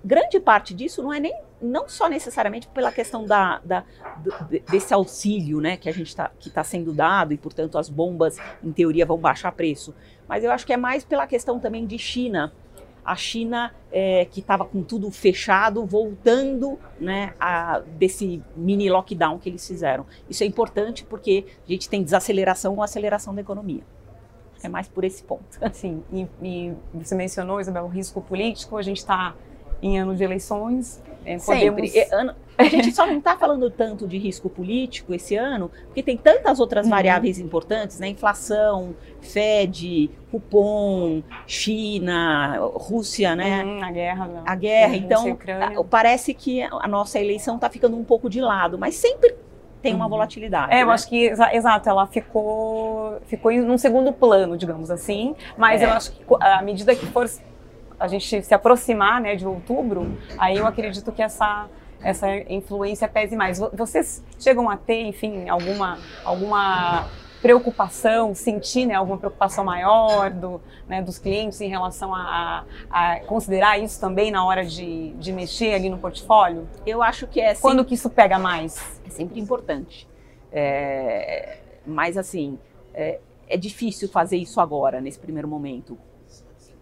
Grande 0.04 0.38
parte 0.40 0.74
disso 0.74 1.02
não 1.02 1.12
é 1.12 1.20
nem 1.20 1.34
não 1.60 1.88
só 1.88 2.08
necessariamente 2.08 2.68
pela 2.68 2.92
questão 2.92 3.26
da, 3.26 3.60
da 3.64 3.84
desse 4.70 4.94
auxílio 4.94 5.60
né, 5.60 5.76
que 5.76 5.88
a 5.88 5.92
gente 5.92 6.06
está 6.06 6.30
que 6.38 6.48
está 6.48 6.62
sendo 6.62 6.92
dado 6.92 7.32
e, 7.32 7.36
portanto, 7.36 7.76
as 7.78 7.88
bombas, 7.88 8.38
em 8.62 8.72
teoria, 8.72 9.04
vão 9.04 9.18
baixar 9.18 9.50
preço. 9.52 9.94
Mas 10.28 10.44
eu 10.44 10.52
acho 10.52 10.64
que 10.64 10.72
é 10.72 10.76
mais 10.76 11.04
pela 11.04 11.26
questão 11.26 11.58
também 11.58 11.86
de 11.86 11.98
China 11.98 12.52
a 13.08 13.16
China, 13.16 13.74
é, 13.90 14.26
que 14.26 14.40
estava 14.40 14.66
com 14.66 14.82
tudo 14.82 15.10
fechado, 15.10 15.86
voltando 15.86 16.78
né, 17.00 17.32
a, 17.40 17.80
desse 17.80 18.42
mini 18.54 18.90
lockdown 18.90 19.38
que 19.38 19.48
eles 19.48 19.66
fizeram. 19.66 20.04
Isso 20.28 20.42
é 20.42 20.46
importante 20.46 21.04
porque 21.04 21.46
a 21.66 21.72
gente 21.72 21.88
tem 21.88 22.02
desaceleração 22.02 22.74
ou 22.74 22.82
aceleração 22.82 23.34
da 23.34 23.40
economia. 23.40 23.80
É 24.62 24.68
mais 24.68 24.86
por 24.88 25.04
esse 25.04 25.22
ponto. 25.22 25.58
Sim, 25.72 26.02
e, 26.12 26.28
e 26.42 26.74
você 26.92 27.14
mencionou, 27.14 27.60
Isabel, 27.62 27.84
o 27.84 27.88
risco 27.88 28.20
político. 28.20 28.76
A 28.76 28.82
gente 28.82 28.98
está 28.98 29.34
em 29.82 29.98
ano 29.98 30.14
de 30.14 30.24
eleições. 30.24 31.02
É, 31.24 31.36
podemos... 31.38 31.90
Sempre. 31.90 31.98
É, 31.98 32.34
a 32.58 32.64
gente 32.64 32.90
só 32.92 33.06
não 33.06 33.18
está 33.18 33.36
falando 33.36 33.70
tanto 33.70 34.08
de 34.08 34.18
risco 34.18 34.50
político 34.50 35.14
esse 35.14 35.36
ano, 35.36 35.70
porque 35.86 36.02
tem 36.02 36.16
tantas 36.16 36.58
outras 36.58 36.86
uhum. 36.86 36.90
variáveis 36.90 37.38
importantes, 37.38 38.00
né? 38.00 38.08
Inflação, 38.08 38.96
Fed, 39.20 40.10
cupom, 40.30 41.22
China, 41.46 42.56
Rússia, 42.74 43.36
né? 43.36 43.64
Uhum, 43.64 43.84
a 43.84 43.92
guerra. 43.92 44.42
A 44.44 44.54
guerra. 44.56 44.96
Então, 44.96 45.38
parece 45.88 46.34
que 46.34 46.60
a 46.62 46.88
nossa 46.88 47.20
eleição 47.20 47.54
está 47.54 47.70
ficando 47.70 47.96
um 47.96 48.02
pouco 48.02 48.28
de 48.28 48.40
lado, 48.40 48.76
mas 48.76 48.96
sempre 48.96 49.36
tem 49.80 49.94
uma 49.94 50.06
uhum. 50.06 50.10
volatilidade. 50.10 50.72
É, 50.72 50.76
né? 50.76 50.82
eu 50.82 50.90
acho 50.90 51.08
que, 51.08 51.26
exato, 51.52 51.88
ela 51.88 52.08
ficou, 52.08 53.20
ficou 53.26 53.52
em 53.52 53.60
um 53.60 53.78
segundo 53.78 54.12
plano, 54.12 54.56
digamos 54.56 54.90
assim, 54.90 55.36
mas 55.56 55.80
é. 55.80 55.84
eu 55.84 55.90
acho 55.90 56.10
que 56.10 56.24
à 56.40 56.60
medida 56.60 56.96
que 56.96 57.06
for 57.06 57.28
a 57.98 58.06
gente 58.06 58.42
se 58.42 58.54
aproximar 58.54 59.20
né, 59.20 59.34
de 59.34 59.46
outubro, 59.46 60.16
aí 60.38 60.56
eu 60.56 60.66
acredito 60.66 61.10
que 61.12 61.22
essa, 61.22 61.68
essa 62.02 62.28
influência 62.50 63.08
pese 63.08 63.36
mais. 63.36 63.58
Vocês 63.72 64.24
chegam 64.38 64.70
a 64.70 64.76
ter, 64.76 65.02
enfim, 65.02 65.48
alguma, 65.48 65.98
alguma 66.24 67.08
preocupação, 67.40 68.34
sentir 68.34 68.86
né, 68.86 68.94
alguma 68.94 69.18
preocupação 69.18 69.64
maior 69.64 70.30
do, 70.30 70.60
né, 70.88 71.02
dos 71.02 71.18
clientes 71.18 71.60
em 71.60 71.68
relação 71.68 72.14
a, 72.14 72.64
a, 72.90 73.12
a, 73.12 73.20
considerar 73.20 73.78
isso 73.78 74.00
também 74.00 74.30
na 74.30 74.44
hora 74.44 74.64
de, 74.64 75.10
de 75.14 75.32
mexer 75.32 75.74
ali 75.74 75.88
no 75.88 75.98
portfólio? 75.98 76.68
Eu 76.86 77.02
acho 77.02 77.26
que 77.26 77.40
é. 77.40 77.54
Quando 77.54 77.84
que 77.84 77.94
isso 77.94 78.10
pega 78.10 78.38
mais? 78.38 79.00
É 79.06 79.10
sempre 79.10 79.40
importante. 79.40 80.08
É, 80.50 81.58
mas 81.86 82.16
assim, 82.16 82.58
é, 82.94 83.20
é 83.48 83.56
difícil 83.56 84.08
fazer 84.08 84.36
isso 84.36 84.60
agora, 84.60 85.00
nesse 85.00 85.18
primeiro 85.18 85.48
momento. 85.48 85.98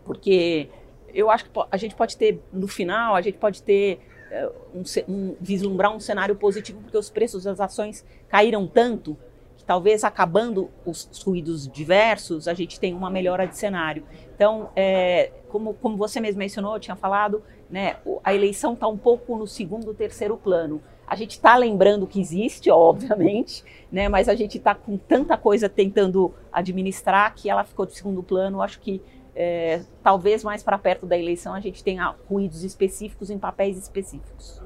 Porque 0.04 0.68
eu 1.12 1.30
acho 1.30 1.44
que 1.44 1.50
a 1.70 1.76
gente 1.76 1.94
pode 1.94 2.16
ter, 2.16 2.40
no 2.52 2.68
final, 2.68 3.14
a 3.14 3.20
gente 3.20 3.38
pode 3.38 3.62
ter 3.62 4.00
eh, 4.30 4.50
um, 4.74 4.82
um, 5.08 5.36
vislumbrar 5.40 5.94
um 5.94 6.00
cenário 6.00 6.34
positivo, 6.34 6.80
porque 6.82 6.98
os 6.98 7.08
preços 7.08 7.44
das 7.44 7.60
ações 7.60 8.04
caíram 8.28 8.66
tanto 8.66 9.16
que 9.56 9.64
talvez 9.64 10.04
acabando 10.04 10.70
os, 10.84 11.08
os 11.10 11.22
ruídos 11.22 11.68
diversos, 11.68 12.48
a 12.48 12.54
gente 12.54 12.78
tem 12.78 12.92
uma 12.92 13.08
melhora 13.08 13.46
de 13.46 13.56
cenário. 13.56 14.04
Então, 14.34 14.70
é, 14.76 15.30
como, 15.48 15.74
como 15.74 15.96
você 15.96 16.20
mesmo 16.20 16.38
mencionou, 16.38 16.78
tinha 16.78 16.96
falado, 16.96 17.42
né, 17.70 17.96
a 18.22 18.34
eleição 18.34 18.74
está 18.74 18.86
um 18.86 18.98
pouco 18.98 19.36
no 19.36 19.46
segundo, 19.46 19.94
terceiro 19.94 20.36
plano. 20.36 20.82
A 21.06 21.14
gente 21.14 21.32
está 21.32 21.56
lembrando 21.56 22.06
que 22.06 22.20
existe, 22.20 22.68
obviamente, 22.72 23.64
né, 23.90 24.08
mas 24.08 24.28
a 24.28 24.34
gente 24.34 24.58
está 24.58 24.74
com 24.74 24.98
tanta 24.98 25.36
coisa 25.36 25.68
tentando 25.68 26.34
administrar 26.52 27.34
que 27.34 27.48
ela 27.48 27.64
ficou 27.64 27.86
de 27.86 27.94
segundo 27.94 28.22
plano. 28.22 28.60
Acho 28.60 28.80
que 28.80 29.00
é, 29.36 29.82
talvez 30.02 30.42
mais 30.42 30.62
para 30.62 30.78
perto 30.78 31.04
da 31.04 31.16
eleição 31.16 31.52
a 31.52 31.60
gente 31.60 31.84
tenha 31.84 32.14
ruídos 32.28 32.64
específicos 32.64 33.28
em 33.28 33.38
papéis 33.38 33.76
específicos. 33.76 34.62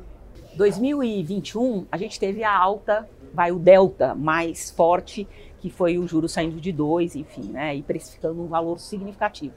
2021 0.54 1.86
a 1.90 1.96
gente 1.96 2.20
teve 2.20 2.44
a 2.44 2.56
alta, 2.56 3.08
vai 3.34 3.50
o 3.50 3.58
delta 3.58 4.14
mais 4.14 4.70
forte, 4.70 5.26
que 5.58 5.68
foi 5.68 5.98
o 5.98 6.06
juro 6.06 6.28
saindo 6.28 6.60
de 6.60 6.70
2, 6.70 7.16
enfim, 7.16 7.42
né, 7.50 7.74
e 7.74 7.82
precificando 7.82 8.40
um 8.40 8.46
valor 8.46 8.78
significativo. 8.78 9.54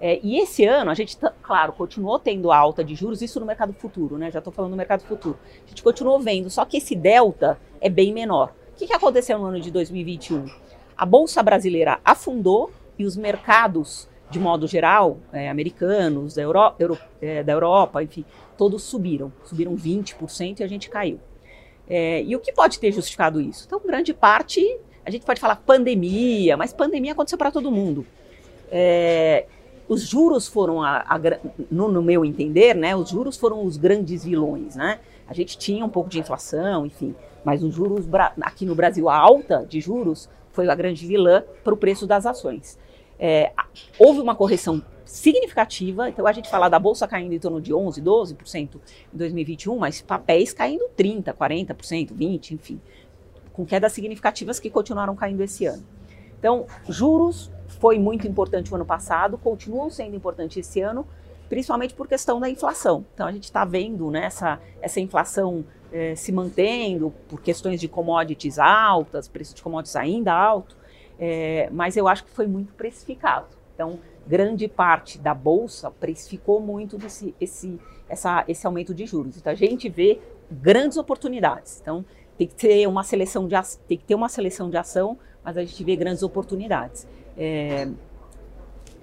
É, 0.00 0.18
e 0.22 0.38
esse 0.38 0.64
ano 0.64 0.90
a 0.90 0.94
gente, 0.94 1.18
claro, 1.42 1.74
continuou 1.74 2.18
tendo 2.18 2.50
alta 2.50 2.82
de 2.82 2.94
juros, 2.94 3.20
isso 3.20 3.38
no 3.38 3.44
mercado 3.44 3.74
futuro, 3.74 4.16
né? 4.16 4.30
Já 4.30 4.38
estou 4.38 4.50
falando 4.50 4.70
no 4.70 4.76
mercado 4.78 5.02
futuro. 5.02 5.38
A 5.66 5.68
gente 5.68 5.82
continuou 5.82 6.18
vendo, 6.18 6.48
só 6.48 6.64
que 6.64 6.78
esse 6.78 6.96
delta 6.96 7.60
é 7.82 7.90
bem 7.90 8.10
menor. 8.10 8.54
O 8.72 8.78
que, 8.78 8.86
que 8.86 8.94
aconteceu 8.94 9.38
no 9.38 9.44
ano 9.44 9.60
de 9.60 9.70
2021? 9.70 10.46
A 10.96 11.04
bolsa 11.04 11.42
brasileira 11.42 12.00
afundou 12.02 12.70
e 12.98 13.04
os 13.04 13.14
mercados 13.14 14.08
de 14.30 14.38
modo 14.38 14.66
geral, 14.66 15.18
é, 15.32 15.50
americanos, 15.50 16.34
da, 16.34 16.42
Euro, 16.42 16.74
Euro, 16.78 16.98
é, 17.20 17.42
da 17.42 17.52
Europa, 17.52 18.02
enfim, 18.02 18.24
todos 18.56 18.82
subiram. 18.82 19.32
Subiram 19.44 19.76
20% 19.76 20.60
e 20.60 20.62
a 20.62 20.68
gente 20.68 20.88
caiu. 20.88 21.18
É, 21.88 22.22
e 22.22 22.36
o 22.36 22.38
que 22.38 22.52
pode 22.52 22.78
ter 22.78 22.92
justificado 22.92 23.40
isso? 23.40 23.64
Então, 23.66 23.80
grande 23.84 24.14
parte, 24.14 24.78
a 25.04 25.10
gente 25.10 25.26
pode 25.26 25.40
falar 25.40 25.56
pandemia, 25.56 26.56
mas 26.56 26.72
pandemia 26.72 27.12
aconteceu 27.12 27.36
para 27.36 27.50
todo 27.50 27.70
mundo. 27.70 28.06
É, 28.70 29.46
os 29.88 30.02
juros 30.02 30.46
foram, 30.46 30.80
a, 30.80 30.98
a, 30.98 31.18
no, 31.68 31.88
no, 31.88 32.00
meu 32.00 32.24
entender, 32.24 32.76
né, 32.76 32.94
os 32.94 33.10
juros 33.10 33.36
foram 33.36 33.64
os 33.64 33.76
grandes 33.76 34.24
vilões. 34.24 34.76
Né? 34.76 35.00
A 35.26 35.34
gente 35.34 35.58
tinha 35.58 35.84
um 35.84 35.88
pouco 35.88 36.08
de 36.08 36.20
inflação, 36.20 36.86
enfim, 36.86 37.12
mas 37.44 37.64
os 37.64 37.74
juros, 37.74 38.06
aqui 38.40 38.64
no 38.64 38.76
Brasil, 38.76 39.08
a 39.08 39.16
alta 39.16 39.66
de 39.68 39.80
juros 39.80 40.28
foi 40.52 40.68
a 40.68 40.74
grande 40.76 41.04
vilã 41.04 41.42
para 41.64 41.74
o 41.74 41.76
preço 41.76 42.06
das 42.06 42.24
ações. 42.24 42.78
É, 43.22 43.52
houve 43.98 44.18
uma 44.20 44.34
correção 44.34 44.82
significativa, 45.04 46.08
então 46.08 46.26
a 46.26 46.32
gente 46.32 46.48
fala 46.48 46.70
da 46.70 46.78
bolsa 46.78 47.06
caindo 47.06 47.34
em 47.34 47.38
torno 47.38 47.60
de 47.60 47.74
11, 47.74 48.00
12% 48.00 48.76
em 49.12 49.16
2021, 49.16 49.76
mas 49.76 50.00
papéis 50.00 50.54
caindo 50.54 50.88
30, 50.96 51.34
40%, 51.34 52.14
20, 52.14 52.54
enfim, 52.54 52.80
com 53.52 53.66
quedas 53.66 53.92
significativas 53.92 54.58
que 54.58 54.70
continuaram 54.70 55.14
caindo 55.14 55.42
esse 55.42 55.66
ano. 55.66 55.84
Então, 56.38 56.64
juros 56.88 57.52
foi 57.68 57.98
muito 57.98 58.26
importante 58.26 58.72
o 58.72 58.76
ano 58.76 58.86
passado, 58.86 59.36
continuam 59.36 59.90
sendo 59.90 60.16
importantes 60.16 60.56
esse 60.56 60.80
ano, 60.80 61.06
principalmente 61.48 61.92
por 61.92 62.08
questão 62.08 62.40
da 62.40 62.48
inflação. 62.48 63.04
Então, 63.12 63.26
a 63.26 63.32
gente 63.32 63.44
está 63.44 63.64
vendo 63.66 64.10
né, 64.10 64.24
essa, 64.24 64.58
essa 64.80 64.98
inflação 64.98 65.64
eh, 65.92 66.14
se 66.14 66.32
mantendo 66.32 67.12
por 67.28 67.42
questões 67.42 67.80
de 67.80 67.88
commodities 67.88 68.58
altas, 68.58 69.28
preço 69.28 69.54
de 69.54 69.62
commodities 69.62 69.96
ainda 69.96 70.32
alto, 70.32 70.79
é, 71.20 71.68
mas 71.70 71.98
eu 71.98 72.08
acho 72.08 72.24
que 72.24 72.30
foi 72.30 72.46
muito 72.46 72.72
precificado. 72.72 73.46
Então, 73.74 73.98
grande 74.26 74.66
parte 74.66 75.18
da 75.18 75.34
bolsa 75.34 75.90
precificou 75.90 76.60
muito 76.60 76.96
desse, 76.96 77.34
esse, 77.38 77.78
essa, 78.08 78.42
esse 78.48 78.66
aumento 78.66 78.94
de 78.94 79.04
juros. 79.04 79.36
Então, 79.36 79.52
a 79.52 79.54
gente 79.54 79.88
vê 79.90 80.18
grandes 80.50 80.96
oportunidades. 80.96 81.78
Então, 81.82 82.04
tem 82.38 82.46
que 82.46 82.54
ter 82.54 82.86
uma 82.86 83.04
seleção 83.04 83.46
de, 83.46 83.54
tem 83.86 83.98
que 83.98 84.04
ter 84.04 84.14
uma 84.14 84.30
seleção 84.30 84.70
de 84.70 84.78
ação, 84.78 85.18
mas 85.44 85.58
a 85.58 85.60
gente 85.60 85.84
vê 85.84 85.94
grandes 85.94 86.22
oportunidades. 86.22 87.06
É, 87.36 87.86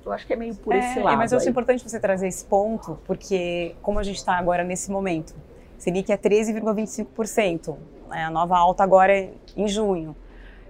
eu 0.04 0.12
acho 0.12 0.26
que 0.26 0.34
é 0.34 0.36
meio 0.36 0.56
por 0.56 0.74
é, 0.74 0.80
esse 0.80 1.00
lado. 1.00 1.18
Mas 1.18 1.32
eu 1.32 1.38
acho 1.38 1.48
aí. 1.48 1.52
importante 1.52 1.88
você 1.88 2.00
trazer 2.00 2.28
esse 2.28 2.46
ponto, 2.46 2.98
porque 3.06 3.76
como 3.82 4.00
a 4.00 4.04
gente 4.04 4.18
está 4.18 4.38
agora 4.38 4.64
nesse 4.64 4.90
momento, 4.90 5.36
Selic 5.78 6.12
é 6.12 6.18
13,25%, 6.18 7.78
né, 8.10 8.24
a 8.24 8.32
nova 8.32 8.58
alta 8.58 8.84
agora 8.84 9.16
é 9.16 9.32
em 9.56 9.68
junho. 9.68 10.16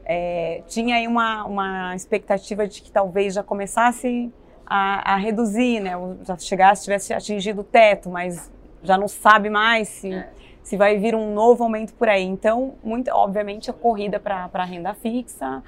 É, 0.09 0.63
tinha 0.67 0.95
aí 0.95 1.05
uma, 1.05 1.43
uma 1.43 1.93
expectativa 1.93 2.65
de 2.65 2.81
que 2.81 2.89
talvez 2.89 3.33
já 3.33 3.43
começasse 3.43 4.31
a, 4.65 5.13
a 5.13 5.15
reduzir, 5.17 5.81
né? 5.81 5.91
Já 6.23 6.37
chegasse, 6.37 6.85
tivesse 6.85 7.13
atingido 7.13 7.59
o 7.59 7.63
teto, 7.63 8.09
mas 8.09 8.49
já 8.81 8.97
não 8.97 9.09
sabe 9.09 9.49
mais 9.49 9.89
se, 9.89 10.13
é. 10.13 10.29
se 10.63 10.77
vai 10.77 10.97
vir 10.97 11.13
um 11.13 11.33
novo 11.33 11.61
aumento 11.61 11.93
por 11.93 12.07
aí. 12.07 12.23
Então, 12.23 12.75
muito, 12.81 13.11
obviamente, 13.11 13.69
a 13.69 13.73
corrida 13.73 14.17
para 14.17 14.49
a 14.51 14.63
renda 14.63 14.93
fixa, 14.93 15.61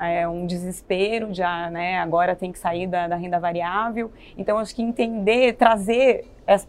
é, 0.00 0.26
um 0.26 0.46
desespero 0.46 1.32
de 1.32 1.42
ah, 1.42 1.68
né, 1.68 1.98
agora 1.98 2.36
tem 2.36 2.52
que 2.52 2.60
sair 2.60 2.86
da, 2.86 3.08
da, 3.08 3.16
renda 3.16 3.40
variável. 3.40 4.12
Então, 4.38 4.56
acho 4.58 4.72
que 4.72 4.82
entender, 4.82 5.54
trazer, 5.54 6.26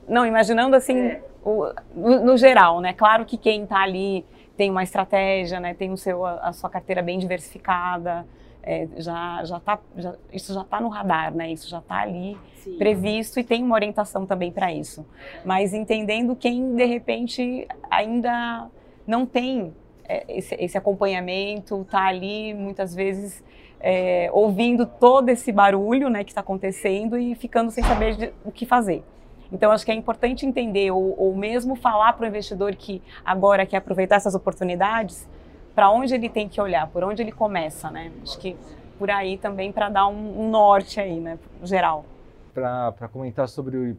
não, 0.08 0.26
imaginando 0.26 0.76
assim, 0.76 0.98
é. 0.98 1.22
o, 1.46 1.72
no, 1.96 2.26
no, 2.26 2.38
geral, 2.38 2.82
né? 2.82 2.94
Claro 2.94 3.26
que 3.26 3.38
quem 3.38 3.64
está 3.64 3.82
ali 3.84 4.26
tem 4.62 4.70
uma 4.70 4.84
estratégia, 4.84 5.60
né, 5.60 5.74
tem 5.74 5.92
o 5.92 5.98
seu, 5.98 6.24
a, 6.24 6.50
a 6.50 6.54
sua 6.54 6.70
carteira 6.70 7.02
bem 7.02 7.18
diversificada, 7.18 8.28
é, 8.62 8.88
já, 8.98 9.44
já 9.44 9.60
tá, 9.60 9.80
já, 9.98 10.14
isso 10.32 10.54
já 10.54 10.62
está 10.62 10.80
no 10.80 10.88
radar, 10.88 11.34
né? 11.34 11.52
Isso 11.52 11.68
já 11.68 11.80
está 11.80 12.02
ali 12.02 12.38
Sim. 12.58 12.78
previsto 12.78 13.40
e 13.40 13.44
tem 13.44 13.64
uma 13.64 13.74
orientação 13.74 14.24
também 14.24 14.52
para 14.52 14.72
isso. 14.72 15.04
Mas 15.44 15.74
entendendo 15.74 16.36
quem 16.36 16.76
de 16.76 16.86
repente 16.86 17.68
ainda 17.90 18.70
não 19.08 19.26
tem 19.26 19.74
é, 20.08 20.26
esse, 20.28 20.54
esse 20.54 20.78
acompanhamento, 20.78 21.82
está 21.82 22.06
ali 22.06 22.54
muitas 22.54 22.94
vezes 22.94 23.44
é, 23.80 24.30
ouvindo 24.32 24.86
todo 24.86 25.30
esse 25.30 25.52
barulho 25.52 26.08
né, 26.08 26.24
que 26.24 26.30
está 26.30 26.42
acontecendo 26.42 27.18
e 27.18 27.34
ficando 27.34 27.72
sem 27.72 27.84
saber 27.84 28.16
de, 28.16 28.32
o 28.46 28.52
que 28.52 28.68
fazer. 28.68 29.04
Então, 29.52 29.72
acho 29.72 29.86
que 29.86 29.92
é 29.92 29.96
importante 29.96 30.46
entender, 30.46 30.92
ou, 30.92 31.14
ou 31.20 31.36
mesmo 31.36 31.76
falar 31.76 32.14
para 32.14 32.24
o 32.24 32.28
investidor 32.28 32.76
que 32.76 33.02
agora 33.26 33.66
quer 33.66 33.78
aproveitar 33.78 34.16
essas 34.16 34.34
oportunidades, 34.34 35.28
para 35.76 35.90
onde 35.90 36.14
ele 36.14 36.30
tem 36.30 36.48
que 36.48 36.60
olhar, 36.60 36.88
por 36.88 37.04
onde 37.04 37.22
ele 37.22 37.32
começa, 37.32 37.90
né? 37.90 38.12
Acho 38.24 38.38
que 38.40 38.56
por 38.98 39.10
aí 39.10 39.38
também 39.38 39.72
para 39.72 39.90
dar 39.90 40.08
um, 40.08 40.42
um, 40.42 40.50
norte 40.50 41.00
aí, 41.00 41.20
né, 41.20 41.40
geral. 41.64 42.06
Para 42.54 43.10
comentar 43.12 43.50
sobre 43.50 43.98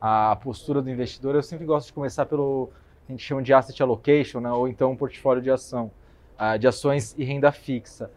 a 0.00 0.36
postura 0.42 0.82
do 0.82 0.90
investidor, 0.90 1.34
eu 1.34 1.42
sempre 1.42 1.64
gosto 1.64 1.86
de 1.86 1.92
começar 1.92 2.26
pelo 2.26 2.70
a 3.08 3.12
gente 3.12 3.22
chama 3.22 3.42
de 3.42 3.52
asset 3.52 3.80
allocation, 3.82 4.40
né, 4.40 4.50
ou 4.50 4.66
então 4.66 4.90
um 4.90 4.96
portfólio 4.96 5.42
de 5.42 5.50
ação, 5.50 5.90
uh, 6.38 6.58
de 6.58 6.66
ações 6.66 7.14
e 7.18 7.22
renda 7.22 7.52
fixa. 7.52 8.10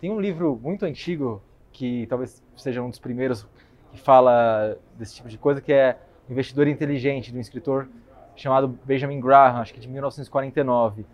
Tem 0.00 0.10
um 0.10 0.20
livro 0.20 0.58
muito 0.62 0.84
antigo 0.84 1.42
que 1.72 2.06
talvez 2.06 2.42
seja 2.54 2.82
um 2.82 2.90
dos 2.90 2.98
primeiros 2.98 3.46
que 3.92 3.98
fala 3.98 4.76
desse 4.98 5.16
tipo 5.16 5.28
de 5.28 5.38
coisa, 5.38 5.60
que 5.60 5.72
é 5.72 5.98
Investidor 6.28 6.66
Inteligente, 6.68 7.30
de 7.30 7.38
um 7.38 7.40
escritor 7.40 7.88
chamado 8.34 8.68
Benjamin 8.84 9.20
Graham, 9.20 9.60
acho 9.60 9.72
que 9.72 9.80
de 9.80 9.88
1949. 9.88 11.04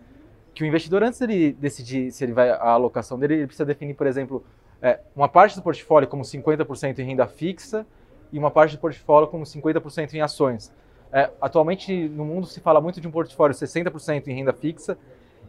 Que 0.53 0.63
o 0.63 0.67
investidor, 0.67 1.03
antes 1.03 1.19
dele 1.19 1.53
decidir 1.53 2.11
se 2.11 2.23
ele 2.23 2.33
vai 2.33 2.49
a 2.49 2.69
alocação 2.69 3.17
dele, 3.17 3.35
ele 3.35 3.47
precisa 3.47 3.65
definir, 3.65 3.95
por 3.95 4.05
exemplo, 4.05 4.43
é, 4.81 4.99
uma 5.15 5.29
parte 5.29 5.55
do 5.55 5.61
portfólio 5.61 6.07
como 6.07 6.23
50% 6.23 6.99
em 6.99 7.03
renda 7.03 7.25
fixa 7.25 7.85
e 8.31 8.37
uma 8.37 8.51
parte 8.51 8.75
do 8.75 8.79
portfólio 8.79 9.27
como 9.27 9.43
50% 9.45 10.13
em 10.13 10.21
ações. 10.21 10.71
É, 11.11 11.29
atualmente 11.39 12.09
no 12.09 12.25
mundo 12.25 12.47
se 12.47 12.59
fala 12.59 12.81
muito 12.81 12.99
de 12.99 13.07
um 13.07 13.11
portfólio 13.11 13.55
60% 13.55 14.27
em 14.27 14.33
renda 14.35 14.51
fixa 14.51 14.97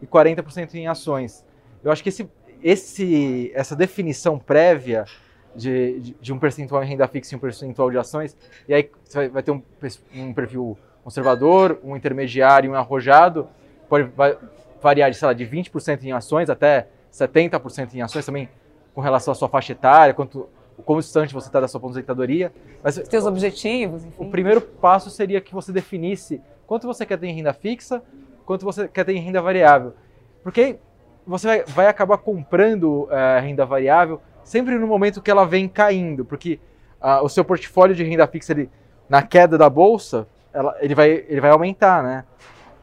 e 0.01 0.07
40% 0.07 0.75
em 0.75 0.87
ações. 0.87 1.45
Eu 1.83 1.91
acho 1.91 2.03
que 2.03 2.11
esse, 2.11 2.31
esse, 2.63 3.51
essa 3.55 3.75
definição 3.75 4.39
prévia 4.39 5.05
de, 5.55 6.01
de, 6.01 6.17
de, 6.21 6.33
um 6.33 6.39
percentual 6.39 6.83
em 6.83 6.87
renda 6.87 7.07
fixa 7.07 7.35
e 7.35 7.37
um 7.37 7.41
percentual 7.41 7.91
de 7.91 7.99
ações, 7.99 8.37
e 8.69 8.75
aí 8.75 8.91
você 9.05 9.29
vai, 9.29 9.43
ter 9.43 9.51
um, 9.51 9.63
um 10.15 10.33
perfil 10.33 10.79
conservador, 11.03 11.79
um 11.85 11.97
intermediário 11.97 12.69
e 12.69 12.71
um 12.71 12.75
arrojado, 12.75 13.49
pode 13.89 14.11
variar 14.81 15.11
de, 15.11 15.17
sei 15.17 15.27
lá, 15.27 15.33
de 15.33 15.47
20% 15.47 16.03
em 16.05 16.13
ações 16.13 16.51
até 16.51 16.89
70% 17.13 17.95
em 17.95 18.03
ações 18.03 18.27
também 18.27 18.49
com 18.95 19.01
relação 19.01 19.33
à 19.33 19.35
sua 19.35 19.49
faixa 19.49 19.73
etária, 19.73 20.15
quanto 20.15 20.49
o 20.77 20.83
quão 20.83 20.99
distante 20.99 21.33
você 21.33 21.49
está 21.49 21.61
da 21.61 21.69
sua 21.69 21.79
aposentadoria. 21.79 22.53
Mas, 22.83 22.97
Os 22.97 23.09
seus 23.09 23.27
objetivos, 23.27 24.05
enfim. 24.05 24.15
O 24.19 24.31
primeiro 24.31 24.61
passo 24.61 25.11
seria 25.11 25.41
que 25.41 25.55
você 25.55 25.73
definisse 25.73 26.41
quanto 26.67 26.87
você 26.87 27.05
quer 27.07 27.19
ter 27.19 27.27
em 27.27 27.35
renda 27.35 27.53
fixa, 27.53 28.03
quanto 28.45 28.65
você 28.65 28.89
quer 28.89 29.05
ter 29.05 29.15
em 29.15 29.21
renda 29.21 29.41
variável. 29.41 29.95
Porque 30.43 30.79
você 31.27 31.47
vai, 31.47 31.65
vai 31.65 31.87
acabar 31.87 32.19
comprando 32.19 33.05
uh, 33.05 33.41
renda 33.41 33.65
variável 33.65 34.21
sempre 34.45 34.79
no 34.79 34.87
momento 34.87 35.21
que 35.21 35.31
ela 35.31 35.45
vem 35.45 35.69
caindo, 35.69 36.25
porque 36.25 36.61
uh, 37.03 37.25
o 37.25 37.29
seu 37.29 37.45
portfólio 37.45 37.95
de 37.97 38.05
renda 38.05 38.27
fixa, 38.27 38.53
ele, 38.53 38.71
na 39.09 39.23
queda 39.23 39.59
da 39.59 39.69
bolsa, 39.69 40.29
ela, 40.53 40.77
ele, 40.81 40.95
vai, 40.95 41.25
ele 41.29 41.41
vai 41.41 41.51
aumentar, 41.51 42.03
né? 42.03 42.25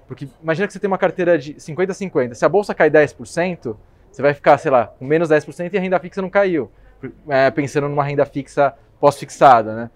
Porque 0.07 0.27
imagina 0.41 0.67
que 0.67 0.73
você 0.73 0.79
tem 0.79 0.89
uma 0.89 0.97
carteira 0.97 1.37
de 1.37 1.57
50 1.57 1.91
a 1.91 1.95
50. 1.95 2.35
Se 2.35 2.43
a 2.43 2.49
bolsa 2.49 2.75
cai 2.75 2.89
10%, 2.89 3.77
você 4.11 4.21
vai 4.21 4.33
ficar, 4.33 4.57
sei 4.57 4.69
lá, 4.69 4.87
com 4.87 5.05
menos 5.05 5.29
10% 5.29 5.73
e 5.73 5.77
a 5.77 5.81
renda 5.81 5.99
fixa 5.99 6.21
não 6.21 6.29
caiu 6.29 6.69
é, 7.29 7.49
pensando 7.49 7.87
numa 7.87 8.03
renda 8.03 8.25
fixa 8.25 8.73
pós-fixada, 8.99 9.73
né? 9.73 9.89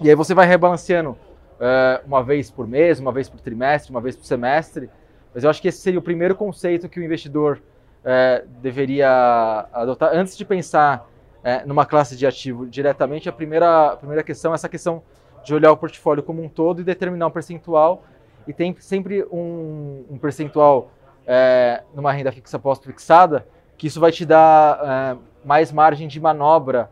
E 0.00 0.08
aí 0.08 0.14
você 0.14 0.34
vai 0.34 0.46
rebalanceando 0.46 1.16
é, 1.58 2.00
uma 2.06 2.22
vez 2.22 2.50
por 2.50 2.66
mês, 2.66 3.00
uma 3.00 3.10
vez 3.10 3.28
por 3.28 3.40
trimestre, 3.40 3.90
uma 3.90 4.00
vez 4.00 4.14
por 4.14 4.24
semestre. 4.24 4.88
Mas 5.34 5.44
eu 5.44 5.50
acho 5.50 5.60
que 5.60 5.68
esse 5.68 5.78
seria 5.78 5.98
o 5.98 6.02
primeiro 6.02 6.34
conceito 6.34 6.88
que 6.88 7.00
o 7.00 7.02
investidor 7.02 7.60
é, 8.06 8.44
deveria 8.62 9.66
adotar 9.72 10.10
antes 10.14 10.36
de 10.36 10.44
pensar 10.44 11.08
é, 11.42 11.66
numa 11.66 11.84
classe 11.84 12.16
de 12.16 12.24
ativo 12.24 12.64
diretamente. 12.64 13.28
A 13.28 13.32
primeira, 13.32 13.88
a 13.88 13.96
primeira 13.96 14.22
questão 14.22 14.52
é 14.52 14.54
essa 14.54 14.68
questão 14.68 15.02
de 15.44 15.52
olhar 15.52 15.72
o 15.72 15.76
portfólio 15.76 16.22
como 16.22 16.40
um 16.40 16.48
todo 16.48 16.80
e 16.80 16.84
determinar 16.84 17.26
um 17.26 17.30
percentual. 17.30 18.04
E 18.46 18.52
tem 18.52 18.76
sempre 18.78 19.24
um, 19.24 20.04
um 20.08 20.18
percentual 20.18 20.92
é, 21.26 21.82
numa 21.92 22.12
renda 22.12 22.30
fixa 22.30 22.60
pós-fixada, 22.60 23.44
que 23.76 23.88
isso 23.88 23.98
vai 23.98 24.12
te 24.12 24.24
dar 24.24 24.80
é, 24.82 25.16
mais 25.44 25.72
margem 25.72 26.06
de 26.06 26.20
manobra 26.20 26.88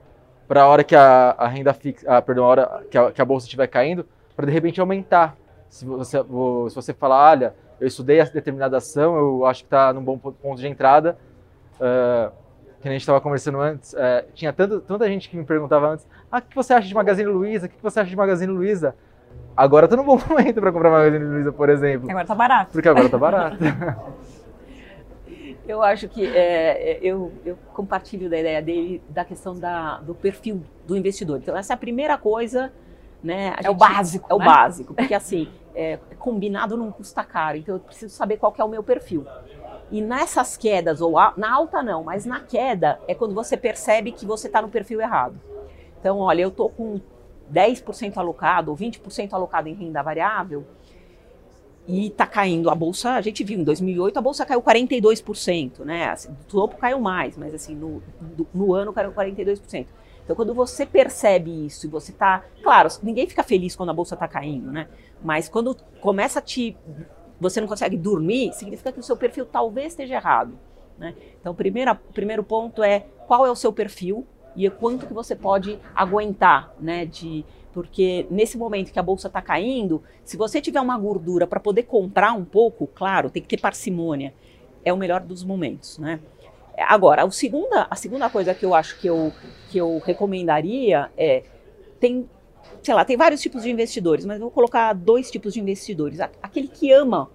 para 0.49 0.63
a 0.63 0.67
hora 0.67 0.83
que 0.83 0.97
a, 0.97 1.31
a 1.39 1.47
renda 1.47 1.73
fixa, 1.73 2.05
ah, 2.09 2.21
perdão, 2.21 2.45
a 2.45 2.49
hora 2.49 2.85
que 2.91 2.99
a, 2.99 3.13
que 3.13 3.23
a 3.23 3.25
bolsa 3.25 3.47
estiver 3.47 3.69
caindo, 3.69 4.05
para 4.35 4.47
de 4.47 4.53
repente 4.53 4.81
aumentar. 4.81 5.37
Se 5.69 5.85
você, 5.85 6.19
se 6.19 6.75
você 6.75 6.93
falar, 6.93 7.31
olha, 7.31 7.55
eu 7.85 7.89
estudei 7.89 8.19
essa 8.19 8.33
determinada 8.33 8.79
ação, 8.79 9.15
eu 9.15 9.45
acho 9.45 9.61
que 9.61 9.67
está 9.67 9.93
num 9.93 10.03
bom 10.03 10.19
ponto 10.19 10.57
de 10.57 10.67
entrada, 10.67 11.19
uh, 11.75 12.33
que 12.81 12.89
a 12.89 12.91
gente 12.91 13.03
estava 13.03 13.21
conversando 13.21 13.61
antes, 13.61 13.93
uh, 13.93 14.25
tinha 14.33 14.55
tanta, 14.55 14.81
tanta 14.81 15.07
gente 15.07 15.29
que 15.29 15.37
me 15.37 15.45
perguntava 15.45 15.91
antes, 15.91 16.07
ah, 16.33 16.39
o 16.39 16.43
que 16.43 16.57
você 16.57 16.73
acha 16.73 16.89
de 16.89 16.95
Magazine 16.95 17.29
Luiza? 17.29 17.67
O 17.67 17.69
que 17.69 17.83
você 17.83 18.01
acha 18.01 18.09
de 18.09 18.17
Magazine 18.17 18.51
Luiza? 18.51 18.95
Agora 19.55 19.85
está 19.85 19.97
num 19.97 20.05
bom 20.05 20.19
momento 20.27 20.63
para 20.63 20.73
comprar 20.73 20.91
Magazine 20.91 21.25
Luiza, 21.27 21.53
por 21.53 21.69
exemplo. 21.69 22.09
Agora 22.09 22.25
está 22.25 22.35
barato. 22.35 22.73
Porque 22.73 22.89
agora 22.89 23.05
está 23.05 23.19
barato. 23.19 23.59
Eu 25.67 25.83
acho 25.83 26.11
que 26.11 26.27
é, 26.27 26.99
eu, 27.01 27.33
eu, 27.43 27.57
compartilho 27.73 28.29
da 28.29 28.39
ideia 28.39 28.61
dele 28.61 29.03
da 29.09 29.25
questão 29.25 29.55
da, 29.59 29.99
do 30.01 30.15
perfil 30.15 30.63
do 30.87 30.95
investidor. 30.95 31.39
Então, 31.39 31.57
essa 31.57 31.73
é 31.73 31.75
a 31.75 31.79
primeira 31.79 32.19
coisa. 32.19 32.71
Né, 33.23 33.55
é 33.59 33.63
gente, 33.63 33.71
o 33.71 33.75
básico. 33.75 34.27
É 34.29 34.35
o 34.35 34.39
né? 34.39 34.45
básico, 34.45 34.93
porque 34.93 35.15
assim, 35.15 35.49
é, 35.75 35.99
combinado 36.19 36.77
não 36.77 36.91
custa 36.91 37.25
caro. 37.25 37.59
Então, 37.59 37.77
eu 37.77 37.81
preciso 37.81 38.15
saber 38.15 38.37
qual 38.37 38.55
é 38.57 38.65
o 38.65 38.69
meu 38.69 38.83
perfil. 38.83 39.27
E 39.91 40.01
nessas 40.01 40.57
quedas, 40.57 41.01
ou 41.01 41.19
a, 41.19 41.35
na 41.37 41.53
alta 41.53 41.83
não, 41.83 42.05
mas 42.05 42.25
na 42.25 42.41
queda, 42.41 42.99
é 43.07 43.15
quando 43.15 43.35
você 43.35 43.57
percebe 43.57 44.13
que 44.13 44.25
você 44.25 44.47
está 44.47 44.63
no 44.63 44.69
perfil 44.69 45.01
errado. 45.01 45.39
Então, 46.01 46.19
olha, 46.19 46.43
eu 46.43 46.49
estou 46.49 46.69
com 46.69 47.01
10% 47.53 48.17
alocado 48.17 48.71
ou 48.71 48.77
20% 48.77 49.33
alocado 49.33 49.69
em 49.69 49.75
renda 49.75 50.03
variável 50.03 50.65
e 51.87 52.07
está 52.07 52.27
caindo 52.27 52.71
a 52.71 52.75
bolsa, 52.75 53.11
a 53.11 53.21
gente 53.21 53.45
viu 53.45 53.59
em 53.59 53.65
2008 53.65 54.19
a 54.19 54.23
bolsa 54.23 54.47
caiu 54.47 54.63
42%, 54.63 55.81
né? 55.81 56.09
Assim, 56.09 56.33
do 56.33 56.45
topo 56.49 56.77
caiu 56.77 56.99
mais, 56.99 57.37
mas 57.37 57.55
assim, 57.55 57.75
no, 57.75 58.03
do, 58.21 58.47
no 58.55 58.75
ano 58.75 58.93
caiu 58.93 59.13
42%. 59.13 59.87
Então, 60.25 60.35
quando 60.35 60.55
você 60.55 60.87
percebe 60.87 61.67
isso 61.67 61.87
e 61.87 61.89
você 61.89 62.11
está. 62.11 62.45
Claro, 62.63 62.89
ninguém 63.03 63.27
fica 63.27 63.43
feliz 63.43 63.77
quando 63.77 63.91
a 63.91 63.95
bolsa 63.95 64.15
está 64.15 64.27
caindo, 64.27 64.73
né? 64.73 64.89
Mas 65.23 65.49
quando 65.49 65.77
começa 66.01 66.39
a 66.39 66.43
te. 66.43 66.77
Você 67.39 67.61
não 67.61 67.69
consegue 67.69 67.97
dormir, 67.97 68.53
significa 68.55 68.91
que 68.91 69.01
o 69.01 69.03
seu 69.03 69.17
perfil 69.17 69.45
talvez 69.45 69.93
esteja 69.93 70.15
errado. 70.15 70.59
Né? 70.99 71.15
Então, 71.41 71.53
o 71.53 71.55
primeiro, 71.55 71.95
primeiro 72.15 72.43
ponto 72.43 72.83
é 72.83 73.01
qual 73.27 73.45
é 73.45 73.51
o 73.51 73.57
seu 73.57 73.73
perfil 73.73 74.27
e 74.57 74.71
quanto 74.71 75.07
que 75.07 75.13
você 75.13 75.35
pode 75.35 75.79
aguentar 75.95 76.73
né, 76.79 77.05
de, 77.05 77.45
porque 77.73 78.27
nesse 78.31 78.57
momento 78.57 78.93
que 78.93 78.99
a 79.01 79.03
bolsa 79.03 79.27
está 79.27 79.43
caindo, 79.43 80.01
se 80.25 80.37
você 80.37 80.61
tiver 80.61 80.81
uma 80.81 80.97
gordura 80.97 81.45
para 81.47 81.59
poder 81.59 81.83
comprar 81.83 82.33
um 82.33 82.45
pouco, 82.45 82.87
claro, 82.87 83.29
tem 83.29 83.43
que 83.43 83.49
ter 83.49 83.61
parcimônia. 83.61 84.33
É 84.85 84.93
o 84.93 84.97
melhor 84.97 85.21
dos 85.21 85.43
momentos, 85.43 85.99
né? 85.99 86.21
Agora, 86.77 87.25
a 87.25 87.31
segunda, 87.31 87.87
a 87.89 87.97
segunda 87.97 88.29
coisa 88.29 88.55
que 88.55 88.65
eu 88.65 88.75
acho 88.75 88.99
que 88.99 89.07
eu, 89.07 89.33
que 89.71 89.79
eu 89.79 89.99
recomendaria 90.05 91.11
é 91.17 91.45
tem, 92.01 92.29
sei 92.83 92.95
lá, 92.95 93.05
tem 93.05 93.17
vários 93.17 93.41
tipos 93.41 93.63
de 93.63 93.71
investidores, 93.71 94.25
mas 94.25 94.37
eu 94.37 94.43
vou 94.43 94.51
colocar 94.51 94.93
dois 94.93 95.31
tipos 95.31 95.55
de 95.55 95.61
investidores. 95.61 96.21
Aquele 96.43 96.69
que 96.69 96.93
ama 96.93 97.31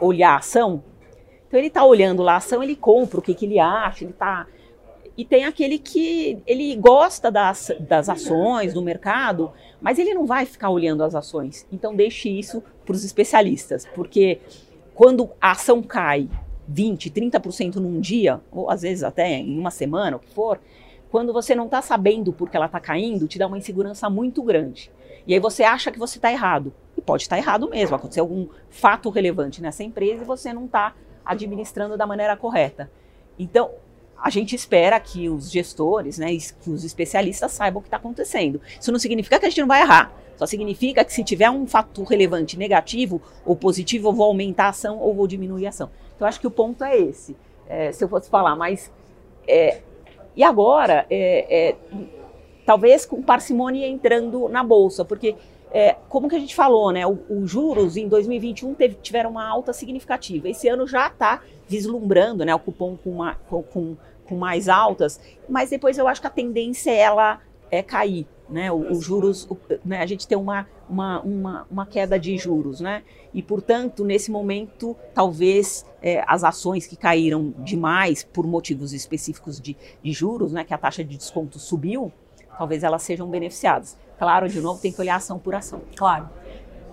olhar 0.00 0.32
a 0.32 0.36
ação, 0.36 0.82
então 1.46 1.58
ele 1.58 1.68
está 1.68 1.84
olhando 1.84 2.22
lá 2.22 2.34
a 2.34 2.36
ação, 2.36 2.62
ele 2.62 2.76
compra 2.76 3.18
o 3.18 3.22
que, 3.22 3.34
que 3.34 3.44
ele 3.44 3.58
acha, 3.58 4.04
ele 4.04 4.12
está 4.12 4.46
e 5.16 5.24
tem 5.24 5.46
aquele 5.46 5.78
que 5.78 6.42
ele 6.46 6.76
gosta 6.76 7.30
das, 7.30 7.72
das 7.80 8.08
ações, 8.08 8.74
do 8.74 8.82
mercado, 8.82 9.50
mas 9.80 9.98
ele 9.98 10.12
não 10.12 10.26
vai 10.26 10.44
ficar 10.44 10.68
olhando 10.68 11.02
as 11.02 11.14
ações. 11.14 11.66
Então 11.72 11.96
deixe 11.96 12.28
isso 12.28 12.62
para 12.84 12.94
os 12.94 13.02
especialistas, 13.02 13.86
porque 13.94 14.40
quando 14.94 15.30
a 15.40 15.52
ação 15.52 15.82
cai 15.82 16.28
20, 16.68 17.10
30% 17.10 17.76
num 17.76 18.00
dia, 18.00 18.40
ou 18.50 18.70
às 18.70 18.82
vezes 18.82 19.02
até 19.02 19.34
em 19.34 19.58
uma 19.58 19.70
semana, 19.70 20.16
o 20.16 20.20
que 20.20 20.32
for, 20.32 20.60
quando 21.10 21.32
você 21.32 21.54
não 21.54 21.66
está 21.66 21.80
sabendo 21.80 22.32
por 22.32 22.50
que 22.50 22.56
ela 22.56 22.66
está 22.66 22.80
caindo, 22.80 23.28
te 23.28 23.38
dá 23.38 23.46
uma 23.46 23.58
insegurança 23.58 24.10
muito 24.10 24.42
grande. 24.42 24.90
E 25.26 25.34
aí 25.34 25.40
você 25.40 25.62
acha 25.62 25.90
que 25.90 25.98
você 25.98 26.18
está 26.18 26.30
errado. 26.30 26.72
E 26.96 27.00
pode 27.00 27.22
estar 27.22 27.36
tá 27.36 27.42
errado 27.42 27.68
mesmo, 27.68 27.94
acontecer 27.94 28.20
algum 28.20 28.48
fato 28.70 29.08
relevante 29.10 29.62
nessa 29.62 29.82
empresa 29.82 30.22
e 30.22 30.26
você 30.26 30.52
não 30.52 30.66
está 30.66 30.94
administrando 31.24 31.96
da 31.96 32.06
maneira 32.06 32.36
correta. 32.36 32.90
Então, 33.38 33.70
a 34.16 34.30
gente 34.30 34.54
espera 34.54 34.98
que 34.98 35.28
os 35.28 35.50
gestores, 35.50 36.18
né, 36.18 36.28
que 36.36 36.70
os 36.70 36.84
especialistas 36.84 37.52
saibam 37.52 37.80
o 37.80 37.82
que 37.82 37.88
está 37.88 37.98
acontecendo. 37.98 38.60
Isso 38.80 38.90
não 38.90 38.98
significa 38.98 39.38
que 39.38 39.46
a 39.46 39.48
gente 39.48 39.60
não 39.60 39.68
vai 39.68 39.82
errar. 39.82 40.12
Só 40.36 40.46
significa 40.46 41.04
que 41.04 41.12
se 41.12 41.24
tiver 41.24 41.50
um 41.50 41.66
fator 41.66 42.06
relevante 42.06 42.58
negativo 42.58 43.22
ou 43.44 43.56
positivo, 43.56 44.08
eu 44.08 44.12
vou 44.12 44.26
aumentar 44.26 44.66
a 44.66 44.68
ação 44.68 44.98
ou 44.98 45.14
vou 45.14 45.26
diminuir 45.26 45.66
a 45.66 45.70
ação. 45.70 45.90
Então, 46.16 46.26
acho 46.26 46.40
que 46.40 46.46
o 46.46 46.50
ponto 46.50 46.82
é 46.82 46.98
esse. 46.98 47.36
É, 47.68 47.92
se 47.92 48.02
eu 48.02 48.08
fosse 48.08 48.28
falar, 48.28 48.56
mas. 48.56 48.90
É, 49.46 49.82
e 50.34 50.42
agora, 50.42 51.06
é, 51.08 51.68
é 51.68 51.76
talvez 52.66 53.06
com 53.06 53.22
parcimônia 53.22 53.86
entrando 53.86 54.48
na 54.48 54.64
bolsa, 54.64 55.04
porque 55.04 55.36
é, 55.70 55.96
como 56.08 56.28
que 56.28 56.36
a 56.36 56.38
gente 56.38 56.54
falou, 56.54 56.90
né? 56.90 57.02
Os 57.06 57.50
juros 57.50 57.96
em 57.96 58.08
2021 58.08 58.74
teve, 58.74 58.94
tiveram 58.96 59.30
uma 59.30 59.46
alta 59.46 59.72
significativa. 59.72 60.48
Esse 60.48 60.68
ano 60.68 60.86
já 60.86 61.06
está 61.06 61.42
vislumbrando, 61.68 62.44
né? 62.44 62.54
O 62.54 62.58
cupom 62.58 62.96
com, 62.96 63.10
uma, 63.10 63.34
com, 63.48 63.96
com, 64.26 64.36
mais 64.36 64.68
altas, 64.68 65.20
mas 65.48 65.70
depois 65.70 65.98
eu 65.98 66.08
acho 66.08 66.20
que 66.20 66.26
a 66.26 66.30
tendência 66.30 66.90
é 66.90 66.98
ela 66.98 67.40
é 67.70 67.82
cair, 67.82 68.26
né? 68.48 68.70
Os 68.72 69.04
juros, 69.04 69.48
né? 69.84 70.00
A 70.00 70.06
gente 70.06 70.26
tem 70.26 70.36
uma, 70.38 70.66
uma, 70.88 71.20
uma, 71.20 71.66
uma, 71.70 71.86
queda 71.86 72.18
de 72.18 72.36
juros, 72.36 72.80
né? 72.80 73.02
E 73.34 73.42
portanto, 73.42 74.04
nesse 74.04 74.30
momento, 74.30 74.96
talvez 75.14 75.84
é, 76.00 76.24
as 76.26 76.44
ações 76.44 76.86
que 76.86 76.96
caíram 76.96 77.54
demais 77.58 78.22
por 78.22 78.46
motivos 78.46 78.92
específicos 78.92 79.60
de, 79.60 79.76
de 80.02 80.12
juros, 80.12 80.52
né? 80.52 80.64
Que 80.64 80.74
a 80.74 80.78
taxa 80.78 81.02
de 81.02 81.16
desconto 81.16 81.58
subiu, 81.58 82.12
talvez 82.56 82.82
elas 82.82 83.02
sejam 83.02 83.28
beneficiadas. 83.28 83.96
Claro, 84.18 84.48
de 84.48 84.60
novo, 84.60 84.80
tem 84.80 84.92
que 84.92 85.00
olhar 85.00 85.16
ação 85.16 85.38
por 85.38 85.54
ação. 85.54 85.82
Claro. 85.94 86.28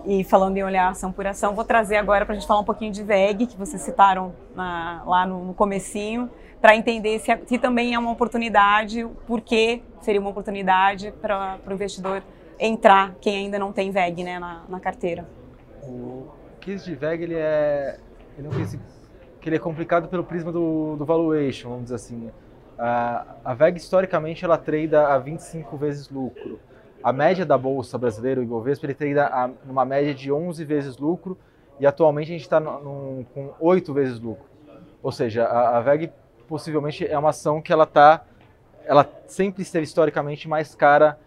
E 0.05 0.23
falando 0.23 0.57
em 0.57 0.63
olhar 0.63 0.89
ação 0.89 1.13
por 1.13 1.25
ação, 1.25 1.55
vou 1.55 1.63
trazer 1.63 1.95
agora 1.95 2.25
para 2.25 2.35
a 2.35 2.37
gente 2.37 2.47
falar 2.47 2.59
um 2.59 2.65
pouquinho 2.65 2.91
de 2.91 3.01
VEG, 3.01 3.47
que 3.47 3.57
vocês 3.57 3.81
citaram 3.81 4.33
na, 4.53 5.01
lá 5.05 5.25
no, 5.25 5.45
no 5.45 5.53
comecinho, 5.53 6.29
para 6.63 6.77
entender 6.77 7.19
se, 7.19 7.37
se, 7.45 7.57
também 7.57 7.93
é 7.93 7.99
uma 7.99 8.09
oportunidade, 8.09 9.05
por 9.27 9.41
que 9.41 9.83
seria 9.99 10.21
uma 10.21 10.29
oportunidade 10.29 11.13
para 11.21 11.59
o 11.67 11.73
investidor 11.73 12.23
entrar, 12.57 13.15
quem 13.19 13.35
ainda 13.35 13.59
não 13.59 13.73
tem 13.73 13.91
VEG 13.91 14.23
né, 14.23 14.39
na, 14.39 14.63
na 14.69 14.79
carteira. 14.79 15.27
O 15.81 16.29
case 16.61 16.85
de 16.85 16.95
VEG, 16.95 17.23
ele 17.23 17.35
é, 17.35 17.99
ele 18.37 18.47
é 18.47 18.49
um 18.49 18.53
case 18.53 18.79
que 19.41 19.49
ele 19.49 19.57
é 19.57 19.59
complicado 19.59 20.07
pelo 20.07 20.23
prisma 20.23 20.53
do, 20.53 20.95
do 20.95 21.03
valuation, 21.03 21.67
vamos 21.67 21.83
dizer 21.83 21.95
assim. 21.95 22.31
A, 22.79 23.35
a 23.43 23.53
VEG, 23.53 23.75
historicamente, 23.75 24.45
ela 24.45 24.57
trada 24.57 25.09
a 25.09 25.17
25 25.17 25.75
vezes 25.75 26.09
lucro. 26.09 26.61
A 27.03 27.11
média 27.11 27.45
da 27.45 27.57
Bolsa 27.57 27.97
Brasileira, 27.97 28.39
o 28.39 28.43
Ibovespa, 28.43 28.85
ele 28.85 28.93
trada 28.93 29.53
numa 29.65 29.83
média 29.83 30.13
de 30.13 30.31
11 30.31 30.63
vezes 30.63 30.97
lucro 30.97 31.37
e 31.77 31.85
atualmente 31.85 32.29
a 32.29 32.31
gente 32.31 32.43
está 32.43 32.61
com 32.61 33.53
8 33.59 33.93
vezes 33.93 34.17
lucro. 34.17 34.45
Ou 35.01 35.11
seja, 35.11 35.43
a, 35.43 35.79
a 35.79 35.81
VEG 35.81 36.09
possivelmente 36.53 37.03
é 37.03 37.17
uma 37.17 37.31
ação 37.31 37.59
que 37.59 37.73
ela 37.73 37.87
tá, 37.87 38.23
ela 38.85 39.09
sempre 39.25 39.63
esteve 39.63 39.85
historicamente 39.85 40.47
mais 40.47 40.75
cara 40.75 41.19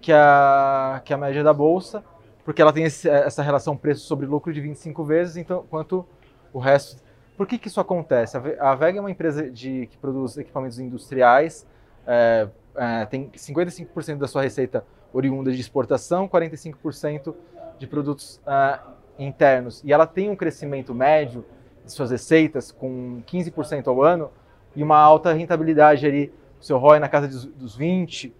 que 0.00 0.12
a, 0.12 1.02
que 1.04 1.12
a 1.12 1.16
média 1.16 1.42
da 1.42 1.52
Bolsa, 1.52 2.04
porque 2.44 2.62
ela 2.62 2.72
tem 2.72 2.84
esse, 2.84 3.08
essa 3.08 3.42
relação 3.42 3.76
preço 3.76 4.06
sobre 4.06 4.24
lucro 4.24 4.52
de 4.52 4.60
25 4.60 5.02
vezes, 5.02 5.36
então, 5.36 5.66
quanto 5.68 6.06
o 6.52 6.60
resto. 6.60 7.02
Por 7.36 7.44
que, 7.44 7.58
que 7.58 7.66
isso 7.66 7.80
acontece? 7.80 8.36
A 8.36 8.74
VEG 8.76 8.98
é 8.98 9.00
uma 9.00 9.10
empresa 9.10 9.50
de, 9.50 9.88
que 9.88 9.96
produz 9.96 10.38
equipamentos 10.38 10.78
industriais, 10.78 11.66
é, 12.06 12.48
é, 12.76 13.04
tem 13.06 13.30
55% 13.30 14.18
da 14.18 14.28
sua 14.28 14.42
receita 14.42 14.86
oriunda 15.12 15.50
de 15.50 15.60
exportação, 15.60 16.28
45% 16.28 17.34
de 17.80 17.86
produtos 17.88 18.40
uh, 18.46 18.92
internos. 19.18 19.82
E 19.82 19.92
ela 19.92 20.06
tem 20.06 20.30
um 20.30 20.36
crescimento 20.36 20.94
médio 20.94 21.44
de 21.84 21.90
suas 21.90 22.12
receitas 22.12 22.70
com 22.70 23.20
15% 23.26 23.88
ao 23.88 24.00
ano 24.04 24.30
e 24.74 24.82
uma 24.82 24.96
alta 24.96 25.32
rentabilidade 25.32 26.06
ali, 26.06 26.32
o 26.60 26.64
seu 26.64 26.78
ROI 26.78 26.98
na 26.98 27.08
casa 27.08 27.28
dos 27.28 27.78
20% 27.78 28.32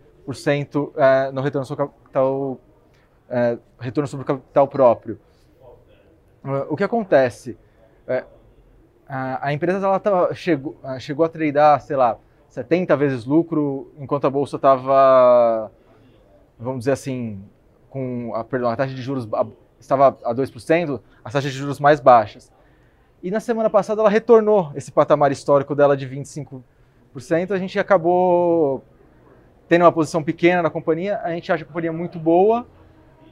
uh, 0.77 0.93
no 1.33 1.41
retorno 1.41 1.67
sobre 1.67 1.87
capital, 1.87 2.33
uh, 2.43 3.59
retorno 3.79 4.07
sobre 4.07 4.27
capital 4.27 4.69
próprio. 4.69 5.19
O 6.69 6.77
que 6.77 6.83
acontece? 6.83 7.57
É, 8.09 8.25
a 9.07 9.53
empresa 9.53 9.87
ela 9.87 10.35
chegou, 10.35 10.77
chegou 10.99 11.25
a 11.25 11.29
tradear, 11.29 11.81
sei 11.81 11.95
lá, 11.95 12.19
70 12.49 12.97
vezes 12.97 13.25
lucro, 13.25 13.93
enquanto 13.97 14.27
a 14.27 14.31
bolsa 14.31 14.57
estava 14.57 15.71
vamos 16.63 16.81
dizer 16.81 16.93
assim, 16.93 17.43
com 17.91 18.33
a, 18.35 18.45
perdão, 18.45 18.71
a 18.71 18.77
taxa 18.77 18.95
de 18.95 19.03
juros 19.03 19.29
estava 19.79 20.17
a 20.25 20.35
2%, 20.35 21.01
as 21.25 21.33
taxas 21.33 21.53
de 21.53 21.59
juros 21.59 21.81
mais 21.81 22.01
baixas. 22.01 22.53
E 23.23 23.31
na 23.31 23.41
semana 23.41 23.71
passada 23.71 24.01
ela 24.01 24.11
retornou 24.11 24.73
esse 24.75 24.91
patamar 24.91 25.31
histórico 25.31 25.75
dela 25.75 25.97
de 25.97 26.09
25%. 26.09 26.63
A 27.51 27.59
gente 27.59 27.79
acabou 27.79 28.83
tendo 29.69 29.83
uma 29.83 29.93
posição 29.93 30.23
pequena 30.23 30.63
na 30.63 30.71
companhia, 30.71 31.21
a 31.23 31.31
gente 31.31 31.51
acha 31.53 31.63
a 31.63 31.67
companhia 31.67 31.93
muito 31.93 32.19
boa. 32.19 32.67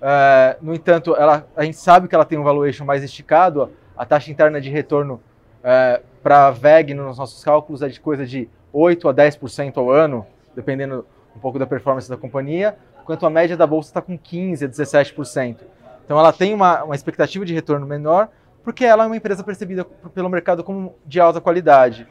É, 0.00 0.56
no 0.62 0.74
entanto, 0.74 1.14
ela, 1.16 1.46
a 1.56 1.64
gente 1.64 1.76
sabe 1.76 2.08
que 2.08 2.14
ela 2.14 2.24
tem 2.24 2.38
um 2.38 2.44
valuation 2.44 2.84
mais 2.84 3.02
esticado, 3.02 3.70
a 3.96 4.06
taxa 4.06 4.30
interna 4.30 4.60
de 4.60 4.70
retorno 4.70 5.20
é, 5.62 6.00
para 6.22 6.46
a 6.46 6.50
VEG 6.50 6.94
nos 6.94 7.18
nossos 7.18 7.42
cálculos 7.42 7.82
é 7.82 7.88
de 7.88 8.00
coisa 8.00 8.24
de 8.24 8.48
8 8.72 9.08
a 9.08 9.14
10% 9.14 9.76
ao 9.76 9.90
ano, 9.90 10.24
dependendo 10.54 11.04
um 11.36 11.38
pouco 11.40 11.58
da 11.58 11.66
performance 11.66 12.08
da 12.08 12.16
companhia 12.16 12.76
enquanto 13.10 13.26
a 13.26 13.30
média 13.30 13.56
da 13.56 13.66
bolsa 13.66 13.90
está 13.90 14.00
com 14.00 14.16
15% 14.16 14.64
a 14.64 14.68
17%. 14.68 15.56
Então 16.04 16.18
ela 16.18 16.32
tem 16.32 16.54
uma, 16.54 16.84
uma 16.84 16.94
expectativa 16.94 17.44
de 17.44 17.52
retorno 17.52 17.84
menor, 17.84 18.28
porque 18.62 18.84
ela 18.84 19.04
é 19.04 19.06
uma 19.06 19.16
empresa 19.16 19.42
percebida 19.42 19.84
pelo 20.14 20.28
mercado 20.28 20.62
como 20.62 20.94
de 21.06 21.20
alta 21.20 21.40
qualidade. 21.40 22.06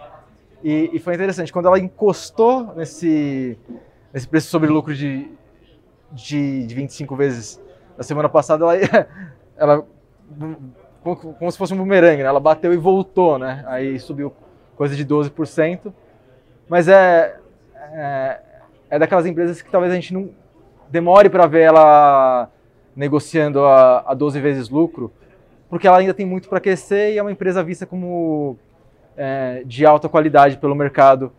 E, 0.63 0.89
e 0.93 0.99
foi 0.99 1.13
interessante, 1.13 1.53
quando 1.53 1.67
ela 1.67 1.79
encostou 1.79 2.73
nesse, 2.75 3.57
nesse 4.13 4.27
preço 4.27 4.49
sobre 4.49 4.69
lucro 4.69 4.93
de, 4.93 5.31
de, 6.11 6.65
de 6.65 6.75
25 6.75 7.15
vezes 7.15 7.61
na 7.97 8.03
semana 8.03 8.27
passada, 8.27 8.65
ela, 8.65 9.07
ela 9.57 9.87
como 11.03 11.51
se 11.51 11.57
fosse 11.57 11.73
um 11.73 11.77
bumerangue, 11.77 12.23
né? 12.23 12.29
ela 12.29 12.39
bateu 12.39 12.73
e 12.73 12.77
voltou, 12.77 13.37
né? 13.37 13.63
aí 13.67 13.99
subiu 13.99 14.33
coisa 14.75 14.95
de 14.95 15.05
12%. 15.05 15.93
Mas 16.67 16.87
é, 16.87 17.37
é, 17.75 18.39
é 18.89 18.99
daquelas 18.99 19.25
empresas 19.25 19.61
que 19.61 19.71
talvez 19.71 19.91
a 19.91 19.95
gente 19.95 20.13
não, 20.13 20.29
demore 20.89 21.29
para 21.29 21.47
ver 21.47 21.61
ela 21.61 22.49
negociando 22.95 23.63
a, 23.63 24.03
a 24.07 24.13
12 24.13 24.39
vezes 24.39 24.69
lucro, 24.69 25.11
porque 25.69 25.87
ela 25.87 25.97
ainda 25.97 26.13
tem 26.13 26.25
muito 26.25 26.49
para 26.49 26.59
crescer 26.59 27.13
e 27.13 27.17
é 27.17 27.21
uma 27.21 27.31
empresa 27.31 27.63
vista 27.63 27.85
como 27.85 28.57
é, 29.15 29.63
de 29.65 29.85
alta 29.85 30.09
qualidade 30.09 30.57
pelo 30.57 30.73
mercado 30.73 31.31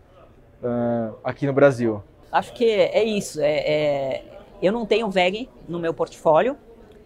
uh, 0.63 1.15
aqui 1.23 1.45
no 1.45 1.53
Brasil. 1.53 2.01
Acho 2.31 2.53
que 2.53 2.65
é 2.65 3.03
isso. 3.03 3.41
É, 3.41 3.57
é, 3.57 4.23
eu 4.61 4.71
não 4.71 4.85
tenho 4.85 5.09
VEG 5.09 5.49
no 5.67 5.79
meu 5.79 5.93
portfólio. 5.93 6.55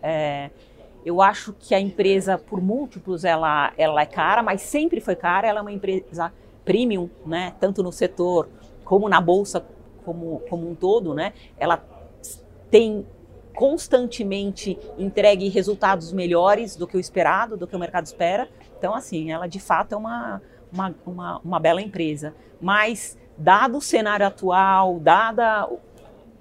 É, 0.03 0.51
eu 1.03 1.21
acho 1.21 1.53
que 1.53 1.73
a 1.73 1.79
empresa, 1.79 2.37
por 2.37 2.61
múltiplos, 2.61 3.23
ela, 3.23 3.73
ela 3.77 4.01
é 4.01 4.05
cara, 4.05 4.43
mas 4.43 4.61
sempre 4.61 4.99
foi 4.99 5.15
cara. 5.15 5.47
Ela 5.47 5.59
é 5.59 5.61
uma 5.61 5.71
empresa 5.71 6.31
premium, 6.63 7.09
né? 7.25 7.53
tanto 7.59 7.81
no 7.81 7.91
setor 7.91 8.49
como 8.83 9.09
na 9.09 9.19
bolsa 9.19 9.65
como, 10.03 10.41
como 10.49 10.69
um 10.69 10.75
todo. 10.75 11.13
Né? 11.13 11.33
Ela 11.57 11.83
tem 12.69 13.05
constantemente 13.55 14.77
entregue 14.97 15.47
resultados 15.49 16.11
melhores 16.11 16.75
do 16.75 16.85
que 16.85 16.97
o 16.97 16.99
esperado, 16.99 17.57
do 17.57 17.65
que 17.65 17.75
o 17.75 17.79
mercado 17.79 18.05
espera. 18.05 18.49
Então, 18.77 18.93
assim, 18.93 19.31
ela 19.31 19.47
de 19.47 19.59
fato 19.59 19.95
é 19.95 19.97
uma, 19.97 20.41
uma, 20.71 20.95
uma, 21.05 21.39
uma 21.39 21.59
bela 21.59 21.81
empresa. 21.81 22.35
Mas, 22.61 23.17
dado 23.37 23.77
o 23.77 23.81
cenário 23.81 24.27
atual, 24.27 24.99
dada 24.99 25.69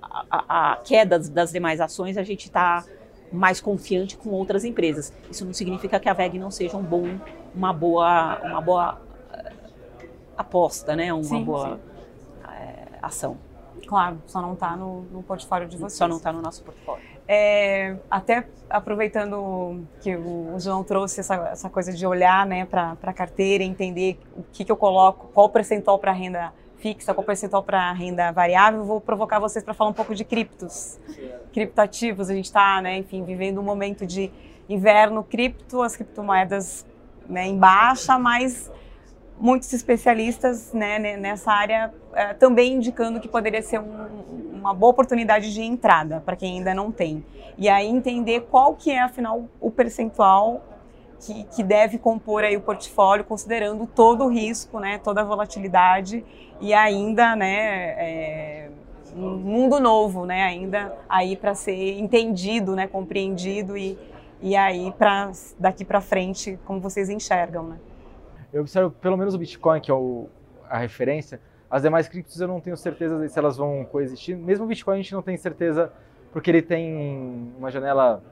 a, 0.03 0.25
a, 0.31 0.73
a 0.73 0.77
queda 0.77 1.19
das 1.19 1.53
demais 1.53 1.81
ações, 1.81 2.19
a 2.19 2.23
gente 2.23 2.47
está 2.47 2.85
mais 3.33 3.61
confiante 3.61 4.17
com 4.17 4.31
outras 4.31 4.65
empresas. 4.65 5.13
Isso 5.31 5.45
não 5.45 5.53
significa 5.53 5.99
que 5.99 6.09
a 6.09 6.13
VEG 6.13 6.39
não 6.39 6.51
seja 6.51 6.77
um 6.77 6.83
bom, 6.83 7.19
uma 7.55 7.73
boa, 7.73 8.41
uma 8.43 8.61
boa 8.61 8.95
uh, 8.95 10.09
aposta, 10.37 10.95
né? 10.95 11.13
Uma 11.13 11.25
sim, 11.25 11.45
boa 11.45 11.69
sim. 11.69 11.75
Uh, 12.45 12.99
ação. 13.03 13.39
Claro, 13.87 14.23
só 14.27 14.41
não 14.41 14.55
está 14.55 14.77
no, 14.77 15.03
no, 15.03 15.23
portfólio 15.23 15.69
de 15.69 15.77
vocês. 15.77 15.95
Só 15.95 16.09
não 16.09 16.17
está 16.17 16.33
no 16.33 16.41
nosso 16.41 16.63
portfólio. 16.63 17.03
É, 17.27 17.97
até 18.11 18.47
aproveitando 18.69 19.83
que 20.01 20.15
o 20.15 20.59
João 20.59 20.85
trouxe 20.85 21.21
essa, 21.21 21.35
essa 21.49 21.71
coisa 21.71 21.93
de 21.93 22.07
olhar 22.07 22.45
né, 22.47 22.67
para 22.67 22.97
a 23.03 23.13
carteira, 23.13 23.65
entender 23.65 24.19
o 24.37 24.43
que, 24.53 24.65
que 24.65 24.71
eu 24.71 24.77
coloco, 24.77 25.29
qual 25.33 25.47
o 25.47 25.51
percentual 25.51 25.99
para 25.99 26.13
renda 26.13 26.53
fixa, 26.79 27.15
qual 27.15 27.23
o 27.23 27.27
percentual 27.27 27.63
para 27.63 27.93
renda 27.93 28.31
variável, 28.31 28.85
vou 28.85 29.01
provocar 29.01 29.39
vocês 29.39 29.65
para 29.65 29.73
falar 29.73 29.89
um 29.89 29.95
pouco 29.95 30.15
de 30.15 30.23
criptos, 30.23 30.99
criptoativos. 31.53 32.29
A 32.29 32.35
gente 32.35 32.45
está, 32.45 32.83
né, 32.83 32.99
enfim, 32.99 33.25
vivendo 33.25 33.59
um 33.59 33.65
momento 33.65 34.07
de 34.07 34.31
inverno 34.69 35.25
cripto, 35.25 35.81
as 35.81 35.97
criptomoedas 35.97 36.85
né, 37.27 37.47
em 37.47 37.57
baixa, 37.57 38.19
mas 38.19 38.71
muitos 39.39 39.73
especialistas 39.73 40.73
né, 40.73 41.17
nessa 41.17 41.53
área 41.53 41.93
é, 42.13 42.35
também 42.35 42.75
indicando 42.75 43.21
que 43.21 43.29
poderia 43.29 43.63
ser 43.63 43.81
um, 43.81 44.55
uma 44.55 44.73
boa 44.73 44.91
oportunidade 44.91 45.53
de 45.53 45.63
entrada 45.63 46.23
para 46.25 46.37
quem 46.37 46.59
ainda 46.59 46.75
não 46.75 46.91
tem. 46.91 47.25
E 47.59 47.69
aí 47.69 47.87
entender 47.87 48.47
qual 48.51 48.75
que 48.75 48.91
é, 48.91 49.01
afinal, 49.01 49.45
o 49.61 49.71
percentual 49.71 50.63
que, 51.21 51.45
que, 51.45 51.63
deve 51.63 51.99
compor 51.99 52.45
aí 52.45 52.57
o 52.57 52.61
portfólio, 52.61 53.25
considerando 53.25 53.87
todo 53.87 54.25
o 54.25 54.29
risco, 54.29 54.79
né, 54.79 54.99
toda 54.99 55.21
a 55.21 55.25
volatilidade 55.25 56.25
e 56.61 56.73
ainda, 56.75 57.35
né, 57.35 57.95
é, 57.99 58.71
um 59.17 59.37
mundo 59.37 59.81
novo, 59.81 60.27
né, 60.27 60.43
ainda 60.43 60.97
aí 61.09 61.37
para 61.37 61.55
ser 61.55 61.99
entendido, 61.99 62.75
né, 62.75 62.87
compreendido 62.87 63.77
e, 63.77 63.99
e 64.41 64.57
aí 64.57 64.93
daqui 65.59 65.85
para 65.85 66.01
frente 66.01 66.59
como 66.65 66.81
vocês 66.81 67.09
enxergam, 67.09 67.65
né? 67.65 67.77
Eu 68.55 68.61
observo 68.61 68.89
pelo 68.89 69.17
menos 69.17 69.35
o 69.35 69.39
Bitcoin 69.39 69.81
que 69.81 69.91
é 69.91 69.95
o, 69.95 70.29
a 70.71 70.79
referência. 70.79 71.41
As 71.69 71.83
demais 71.83 72.07
criptos 72.07 72.41
eu 72.41 72.47
não 72.47 72.61
tenho 72.61 72.77
certeza 72.77 73.29
se 73.29 73.37
elas 73.37 73.57
vão 73.57 73.85
coexistir. 73.85 74.37
Mesmo 74.37 74.65
o 74.65 74.69
Bitcoin 74.69 74.95
a 74.95 75.03
gente 75.03 75.13
não 75.13 75.23
tem 75.23 75.37
certeza 75.37 75.93
porque 76.33 76.53
ele 76.53 76.63
tem 76.63 77.53
uma 77.59 77.69
janela 77.69 78.23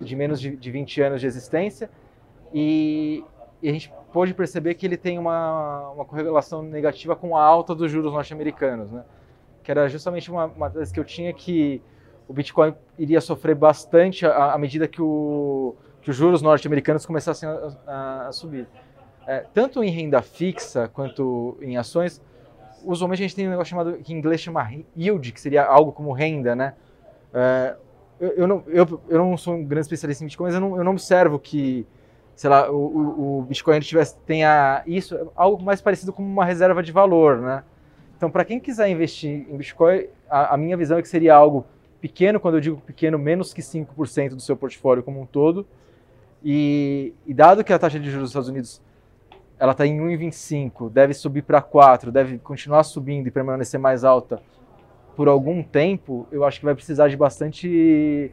de 0.00 0.16
menos 0.16 0.40
de, 0.40 0.56
de 0.56 0.70
20 0.70 1.02
anos 1.02 1.20
de 1.20 1.26
existência 1.26 1.90
e, 2.54 3.22
e, 3.62 3.68
a 3.68 3.72
gente 3.72 3.92
pôde 4.14 4.32
perceber 4.32 4.74
que 4.74 4.86
ele 4.86 4.96
tem 4.96 5.18
uma, 5.18 5.90
uma 5.90 6.04
correlação 6.06 6.62
negativa 6.62 7.14
com 7.14 7.36
a 7.36 7.42
alta 7.42 7.74
dos 7.74 7.90
juros 7.90 8.12
norte-americanos, 8.12 8.90
né? 8.90 9.04
que 9.62 9.70
era 9.70 9.88
justamente 9.88 10.30
uma, 10.30 10.46
uma 10.46 10.70
tese 10.70 10.92
que 10.92 10.98
eu 10.98 11.04
tinha 11.04 11.32
que 11.34 11.82
o 12.26 12.32
Bitcoin 12.32 12.74
iria 12.98 13.20
sofrer 13.20 13.54
bastante 13.54 14.24
à, 14.24 14.54
à 14.54 14.58
medida 14.58 14.88
que, 14.88 15.02
o, 15.02 15.74
que 16.00 16.10
os 16.10 16.16
juros 16.16 16.40
norte-americanos 16.40 17.04
começassem 17.04 17.46
a, 17.46 17.76
a, 17.86 18.28
a 18.28 18.32
subir. 18.32 18.66
É, 19.26 19.44
tanto 19.54 19.82
em 19.82 19.90
renda 19.90 20.20
fixa 20.20 20.88
quanto 20.88 21.56
em 21.60 21.76
ações, 21.76 22.20
usualmente 22.84 23.22
a 23.22 23.26
gente 23.26 23.36
tem 23.36 23.46
um 23.46 23.50
negócio 23.50 23.70
chamado 23.70 23.94
que 23.98 24.12
em 24.12 24.16
inglês 24.16 24.40
chama 24.40 24.70
yield, 24.96 25.32
que 25.32 25.40
seria 25.40 25.64
algo 25.64 25.92
como 25.92 26.12
renda, 26.12 26.54
né? 26.54 26.74
É, 27.32 27.76
eu, 28.20 28.28
eu, 28.30 28.46
não, 28.46 28.62
eu, 28.68 29.00
eu 29.08 29.18
não 29.18 29.36
sou 29.36 29.54
um 29.54 29.64
grande 29.64 29.86
especialista 29.86 30.22
em 30.22 30.26
Bitcoin, 30.26 30.46
mas 30.46 30.54
eu 30.54 30.60
não, 30.60 30.76
eu 30.76 30.84
não 30.84 30.92
observo 30.92 31.38
que, 31.38 31.86
sei 32.34 32.48
lá, 32.48 32.70
o, 32.70 33.40
o 33.40 33.42
Bitcoin 33.42 33.80
tivesse, 33.80 34.16
tenha 34.26 34.82
isso, 34.86 35.30
algo 35.34 35.62
mais 35.62 35.80
parecido 35.80 36.12
com 36.12 36.22
uma 36.22 36.44
reserva 36.44 36.82
de 36.82 36.92
valor, 36.92 37.38
né? 37.38 37.64
Então, 38.16 38.30
para 38.30 38.44
quem 38.44 38.60
quiser 38.60 38.88
investir 38.88 39.46
em 39.50 39.56
Bitcoin, 39.56 40.06
a, 40.30 40.54
a, 40.54 40.56
minha 40.56 40.76
visão 40.76 40.98
é 40.98 41.02
que 41.02 41.08
seria 41.08 41.34
algo 41.34 41.66
pequeno, 42.00 42.38
quando 42.38 42.54
eu 42.54 42.60
digo 42.60 42.80
pequeno, 42.80 43.18
menos 43.18 43.52
que 43.52 43.60
5% 43.60 44.30
do 44.30 44.40
seu 44.40 44.56
portfólio 44.56 45.02
como 45.02 45.20
um 45.20 45.26
todo. 45.26 45.66
E, 46.42 47.12
e 47.26 47.34
dado 47.34 47.64
que 47.64 47.72
a 47.72 47.78
taxa 47.78 47.98
de 47.98 48.06
juros 48.06 48.22
dos 48.22 48.30
Estados 48.30 48.48
Unidos 48.48 48.80
ela 49.58 49.72
está 49.72 49.86
em 49.86 49.98
1,25, 49.98 50.90
deve 50.90 51.14
subir 51.14 51.42
para 51.42 51.62
4, 51.62 52.10
deve 52.10 52.38
continuar 52.38 52.82
subindo 52.82 53.26
e 53.28 53.30
permanecer 53.30 53.78
mais 53.78 54.04
alta 54.04 54.40
por 55.16 55.28
algum 55.28 55.62
tempo, 55.62 56.26
eu 56.30 56.44
acho 56.44 56.58
que 56.58 56.64
vai 56.64 56.74
precisar 56.74 57.08
de 57.08 57.16
bastante 57.16 58.32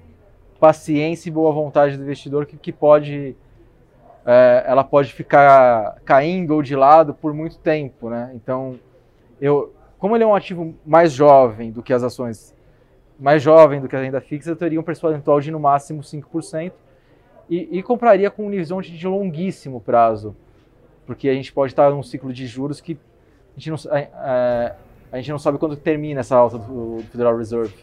paciência 0.59 1.29
e 1.29 1.31
boa 1.31 1.51
vontade 1.51 1.97
do 1.97 2.03
investidor 2.03 2.45
que, 2.45 2.57
que 2.57 2.71
pode 2.71 3.35
é, 4.25 4.63
ela 4.67 4.83
pode 4.83 5.11
ficar 5.13 5.99
caindo 6.05 6.51
ou 6.51 6.61
de 6.61 6.75
lado 6.75 7.13
por 7.13 7.33
muito 7.33 7.57
tempo, 7.57 8.09
né? 8.09 8.31
Então, 8.35 8.79
eu, 9.39 9.73
como 9.97 10.15
ele 10.15 10.23
é 10.23 10.27
um 10.27 10.35
ativo 10.35 10.75
mais 10.85 11.11
jovem 11.11 11.71
do 11.71 11.81
que 11.81 11.93
as 11.93 12.03
ações, 12.03 12.55
mais 13.19 13.41
jovem 13.41 13.81
do 13.81 13.87
que 13.87 13.95
a 13.95 13.99
renda 13.99 14.21
fixa, 14.21 14.51
eu 14.51 14.55
teria 14.55 14.79
um 14.79 14.83
percentual 14.83 15.39
de 15.39 15.51
no 15.51 15.59
máximo 15.59 16.01
5% 16.01 16.71
e, 17.49 17.79
e 17.79 17.83
compraria 17.83 18.29
com 18.29 18.43
um 18.43 18.47
horizonte 18.47 18.95
de 18.95 19.07
longuíssimo 19.07 19.81
prazo, 19.81 20.35
porque 21.05 21.29
a 21.29 21.33
gente 21.33 21.51
pode 21.51 21.73
estar 21.73 21.89
num 21.91 22.03
ciclo 22.03 22.31
de 22.31 22.45
juros 22.47 22.79
que 22.79 22.97
a 23.55 23.59
gente 23.59 23.69
não, 23.69 23.91
é, 23.95 24.75
a 25.11 25.17
gente 25.17 25.31
não 25.31 25.39
sabe 25.39 25.57
quando 25.57 25.75
termina 25.75 26.21
essa 26.21 26.35
alta 26.35 26.57
do 26.57 27.03
Federal 27.11 27.37
Reserve. 27.37 27.73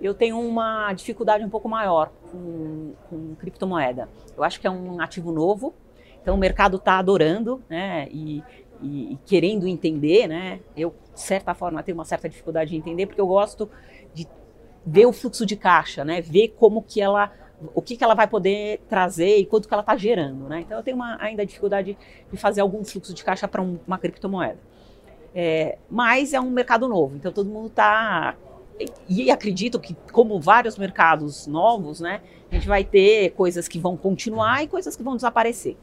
Eu 0.00 0.14
tenho 0.14 0.38
uma 0.38 0.92
dificuldade 0.92 1.44
um 1.44 1.48
pouco 1.48 1.68
maior 1.68 2.12
com, 2.30 2.92
com 3.08 3.34
criptomoeda. 3.36 4.08
Eu 4.36 4.44
acho 4.44 4.60
que 4.60 4.66
é 4.66 4.70
um 4.70 5.00
ativo 5.00 5.32
novo, 5.32 5.74
então 6.20 6.34
o 6.34 6.38
mercado 6.38 6.76
está 6.76 6.98
adorando, 6.98 7.62
né? 7.68 8.06
E, 8.10 8.42
e, 8.82 9.14
e, 9.14 9.18
querendo 9.24 9.66
entender, 9.66 10.26
né? 10.26 10.60
Eu, 10.76 10.94
de 11.14 11.20
certa 11.20 11.54
forma, 11.54 11.82
tenho 11.82 11.96
uma 11.96 12.04
certa 12.04 12.28
dificuldade 12.28 12.70
de 12.70 12.76
entender, 12.76 13.06
porque 13.06 13.20
eu 13.20 13.26
gosto 13.26 13.70
de 14.12 14.28
ver 14.84 15.06
o 15.06 15.12
fluxo 15.12 15.46
de 15.46 15.56
caixa, 15.56 16.04
né? 16.04 16.20
Ver 16.20 16.48
como 16.48 16.82
que 16.82 17.00
ela, 17.00 17.32
o 17.74 17.80
que, 17.80 17.96
que 17.96 18.04
ela 18.04 18.14
vai 18.14 18.26
poder 18.26 18.80
trazer 18.88 19.38
e 19.38 19.46
quanto 19.46 19.66
que 19.66 19.74
ela 19.74 19.80
está 19.80 19.96
gerando, 19.96 20.48
né? 20.48 20.60
Então 20.60 20.76
eu 20.76 20.82
tenho 20.82 20.96
uma, 20.96 21.16
ainda 21.20 21.44
dificuldade 21.44 21.96
de 22.30 22.36
fazer 22.36 22.60
algum 22.60 22.84
fluxo 22.84 23.14
de 23.14 23.24
caixa 23.24 23.48
para 23.48 23.62
um, 23.62 23.78
uma 23.86 23.98
criptomoeda. 23.98 24.58
É, 25.34 25.78
mas 25.90 26.32
é 26.32 26.40
um 26.40 26.50
mercado 26.50 26.88
novo, 26.88 27.16
então 27.16 27.30
todo 27.32 27.48
mundo 27.48 27.68
está. 27.68 28.36
E 29.08 29.30
acredito 29.30 29.80
que, 29.80 29.96
como 30.12 30.38
vários 30.38 30.76
mercados 30.76 31.46
novos, 31.46 32.00
né, 32.00 32.20
a 32.50 32.54
gente 32.54 32.68
vai 32.68 32.84
ter 32.84 33.30
coisas 33.30 33.66
que 33.66 33.78
vão 33.78 33.96
continuar 33.96 34.62
e 34.62 34.68
coisas 34.68 34.94
que 34.94 35.02
vão 35.02 35.16
desaparecer. 35.16 35.76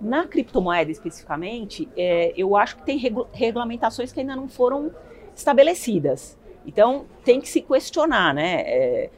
Na 0.00 0.26
criptomoeda 0.26 0.90
especificamente, 0.90 1.88
é, 1.96 2.32
eu 2.36 2.54
acho 2.54 2.76
que 2.76 2.82
tem 2.82 2.98
regu 2.98 3.26
regulamentações 3.32 4.12
que 4.12 4.20
ainda 4.20 4.36
não 4.36 4.48
foram 4.48 4.90
estabelecidas. 5.34 6.38
Então 6.66 7.06
tem 7.24 7.40
que 7.40 7.48
se 7.48 7.62
questionar, 7.62 8.34
né? 8.34 8.60
É, 8.60 9.10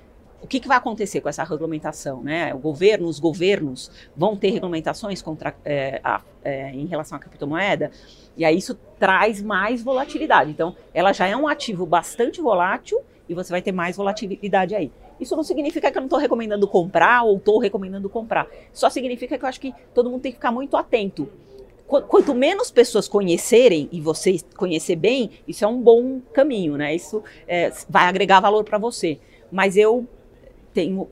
o 0.42 0.46
que, 0.46 0.58
que, 0.58 0.68
vai 0.68 0.76
acontecer 0.76 1.20
com 1.20 1.28
essa 1.28 1.44
regulamentação? 1.44 2.22
Né? 2.22 2.54
O 2.54 2.58
governo, 2.58 3.06
os 3.06 3.18
governos 3.18 3.90
vão 4.16 4.36
ter 4.36 4.50
regulamentações 4.50 5.20
contra, 5.20 5.54
é, 5.64 6.00
a, 6.02 6.22
é, 6.42 6.70
em 6.70 6.86
relação 6.86 7.16
à 7.16 7.20
criptomoeda? 7.20 7.90
E 8.36 8.44
aí 8.44 8.56
isso 8.56 8.74
traz 8.98 9.42
mais 9.42 9.82
volatilidade. 9.82 10.50
Então, 10.50 10.74
ela 10.94 11.12
já 11.12 11.26
é 11.26 11.36
um 11.36 11.46
ativo 11.46 11.84
bastante 11.84 12.40
volátil 12.40 13.00
e 13.28 13.34
você 13.34 13.50
vai 13.50 13.62
ter 13.62 13.72
mais 13.72 13.96
volatilidade 13.96 14.74
aí. 14.74 14.90
Isso 15.20 15.36
não 15.36 15.44
significa 15.44 15.90
que 15.90 15.98
eu 15.98 16.00
não 16.00 16.06
estou 16.06 16.18
recomendando 16.18 16.66
comprar 16.66 17.22
ou 17.22 17.36
estou 17.36 17.58
recomendando 17.58 18.08
comprar. 18.08 18.48
Só 18.72 18.88
significa 18.88 19.36
que 19.36 19.44
eu 19.44 19.48
acho 19.48 19.60
que 19.60 19.74
todo 19.94 20.08
mundo 20.08 20.22
tem 20.22 20.32
que 20.32 20.38
ficar 20.38 20.50
muito 20.50 20.76
atento. 20.76 21.28
Quanto 21.86 22.34
menos 22.34 22.70
pessoas 22.70 23.08
conhecerem 23.08 23.88
e 23.90 24.00
você 24.00 24.38
conhecer 24.56 24.94
bem, 24.94 25.30
isso 25.46 25.64
é 25.64 25.68
um 25.68 25.80
bom 25.80 26.20
caminho, 26.32 26.76
né? 26.76 26.94
Isso 26.94 27.22
é, 27.48 27.72
vai 27.88 28.04
agregar 28.04 28.38
valor 28.38 28.62
para 28.62 28.78
você. 28.78 29.18
Mas 29.50 29.76
eu 29.76 30.06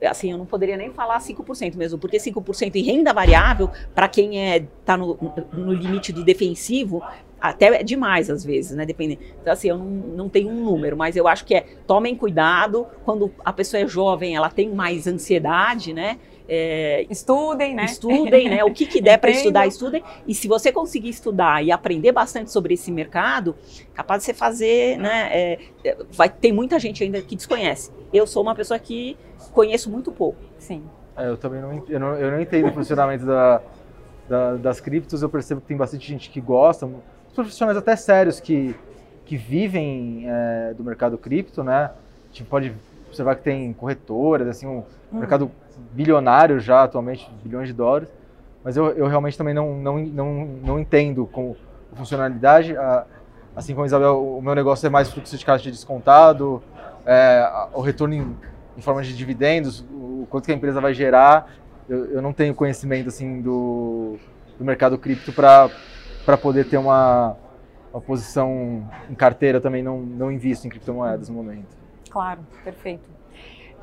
assim, 0.09 0.31
eu 0.31 0.39
não 0.39 0.47
poderia 0.47 0.77
nem 0.77 0.91
falar 0.91 1.19
5% 1.21 1.77
mesmo, 1.77 1.99
porque 1.99 2.19
5% 2.19 2.77
em 2.77 2.83
renda 2.83 3.13
variável, 3.13 3.71
para 3.95 4.09
quem 4.09 4.41
é 4.41 4.65
tá 4.85 4.97
no, 4.97 5.19
no 5.53 5.73
limite 5.73 6.13
do 6.13 6.25
defensivo, 6.25 7.03
até 7.41 7.81
é 7.81 7.83
demais 7.83 8.31
às 8.31 8.45
vezes, 8.45 8.77
né? 8.77 8.85
Dependendo. 8.85 9.21
Então, 9.41 9.53
assim, 9.53 9.69
eu 9.69 9.79
não, 9.79 9.87
não 9.87 10.29
tenho 10.29 10.49
um 10.51 10.65
número, 10.65 10.97
mas 10.97 11.17
eu 11.17 11.29
acho 11.29 11.45
que 11.45 11.55
é 11.55 11.67
tomem 11.87 12.15
cuidado 12.15 12.87
quando 13.05 13.33
a 13.45 13.53
pessoa 13.53 13.83
é 13.83 13.87
jovem, 13.87 14.37
ela 14.37 14.51
tem 14.51 14.69
mais 14.69 15.07
ansiedade, 15.07 15.93
né? 15.93 16.19
É, 16.51 17.07
estudem, 17.11 17.75
né? 17.75 17.85
Estudem, 17.85 18.49
né? 18.49 18.65
O 18.65 18.73
que, 18.73 18.87
que 18.87 19.03
der 19.03 19.19
para 19.19 19.31
estudar, 19.31 19.67
estudem. 19.67 20.03
E 20.27 20.35
se 20.35 20.49
você 20.49 20.73
conseguir 20.73 21.11
estudar 21.11 21.63
e 21.63 21.71
aprender 21.71 22.11
bastante 22.11 22.51
sobre 22.51 22.73
esse 22.73 22.91
mercado, 22.91 23.55
capaz 23.93 24.23
de 24.23 24.27
você 24.27 24.35
fazer, 24.35 24.97
né? 24.99 25.29
É, 25.31 25.59
vai 26.11 26.31
ter 26.31 26.51
muita 26.51 26.79
gente 26.79 27.05
ainda 27.05 27.21
que 27.21 27.37
desconhece. 27.37 27.93
Eu 28.13 28.27
sou 28.27 28.43
uma 28.43 28.55
pessoa 28.55 28.79
que 28.79 29.17
conheço 29.53 29.91
muito 29.91 30.11
pouco. 30.11 30.39
Sim. 30.59 30.83
É, 31.15 31.29
eu 31.29 31.37
também 31.37 31.61
não, 31.61 31.85
eu 31.87 32.01
não, 32.01 32.15
eu 32.15 32.31
não 32.31 32.41
entendo 32.41 32.69
o 32.69 32.73
funcionamento 32.73 33.27
da, 33.27 33.61
da, 34.27 34.55
das 34.55 34.81
criptos. 34.81 35.21
Eu 35.21 35.29
percebo 35.29 35.61
que 35.61 35.67
tem 35.67 35.77
bastante 35.77 36.09
gente 36.09 36.31
que 36.31 36.41
gosta, 36.41 36.89
profissionais 37.43 37.77
até 37.77 37.97
sérios 37.97 38.41
que, 38.41 38.75
que 39.25 39.37
vivem 39.37 40.25
é, 40.27 40.75
do 40.75 40.85
mercado 40.85 41.17
cripto, 41.17 41.63
né? 41.63 41.91
A 41.91 41.93
gente 42.33 42.45
pode 42.45 42.73
observar 43.07 43.37
que 43.37 43.43
tem 43.43 43.73
corretoras, 43.73 44.49
assim, 44.49 44.67
um 44.67 44.79
hum. 45.13 45.19
mercado 45.19 45.51
bilionário 45.93 46.61
já 46.61 46.85
atualmente, 46.85 47.31
bilhões 47.43 47.69
de 47.69 47.75
dólares. 47.75 48.09
Mas 48.63 48.77
eu, 48.77 48.91
eu 48.91 49.07
realmente 49.07 49.39
também 49.39 49.55
não, 49.55 49.77
não, 49.77 49.99
não, 49.99 50.45
não 50.63 50.79
entendo 50.79 51.27
como 51.27 51.57
funcionalidade. 51.95 52.75
assim 53.57 53.73
como 53.73 53.85
a 53.85 53.87
Isabel, 53.87 54.37
o 54.37 54.43
meu 54.43 54.55
negócio 54.55 54.87
é 54.87 54.91
mais 54.91 55.11
fluxo 55.11 55.37
de 55.37 55.45
caixa 55.45 55.65
de 55.65 55.71
descontado, 55.71 56.63
é, 57.07 57.69
o 57.73 57.81
retorno 57.81 58.15
em 58.15 58.37
em 58.79 58.81
forma 58.81 59.03
de 59.03 59.15
dividendos, 59.15 59.85
o 59.91 60.25
quanto 60.31 60.47
que 60.47 60.53
a 60.53 60.55
empresa 60.55 60.81
vai 60.81 60.95
gerar. 60.95 61.53
Eu, 61.89 62.13
eu 62.13 62.23
não 62.23 62.33
tenho 62.33 62.55
conhecimento 62.55 63.09
assim 63.09 63.41
do, 63.41 64.17
do 64.57 64.65
mercado 64.65 64.97
cripto 64.97 65.33
para 65.33 65.69
poder 66.37 66.69
ter 66.69 66.77
uma, 66.77 67.37
uma 67.93 68.01
posição 68.01 68.89
em 69.09 69.15
carteira. 69.15 69.61
Também 69.61 69.83
não, 69.83 69.99
não 70.01 70.31
invisto 70.31 70.67
em 70.67 70.71
criptomoedas 70.71 71.29
no 71.29 71.37
momento. 71.37 71.77
Claro, 72.11 72.41
perfeito. 72.65 73.09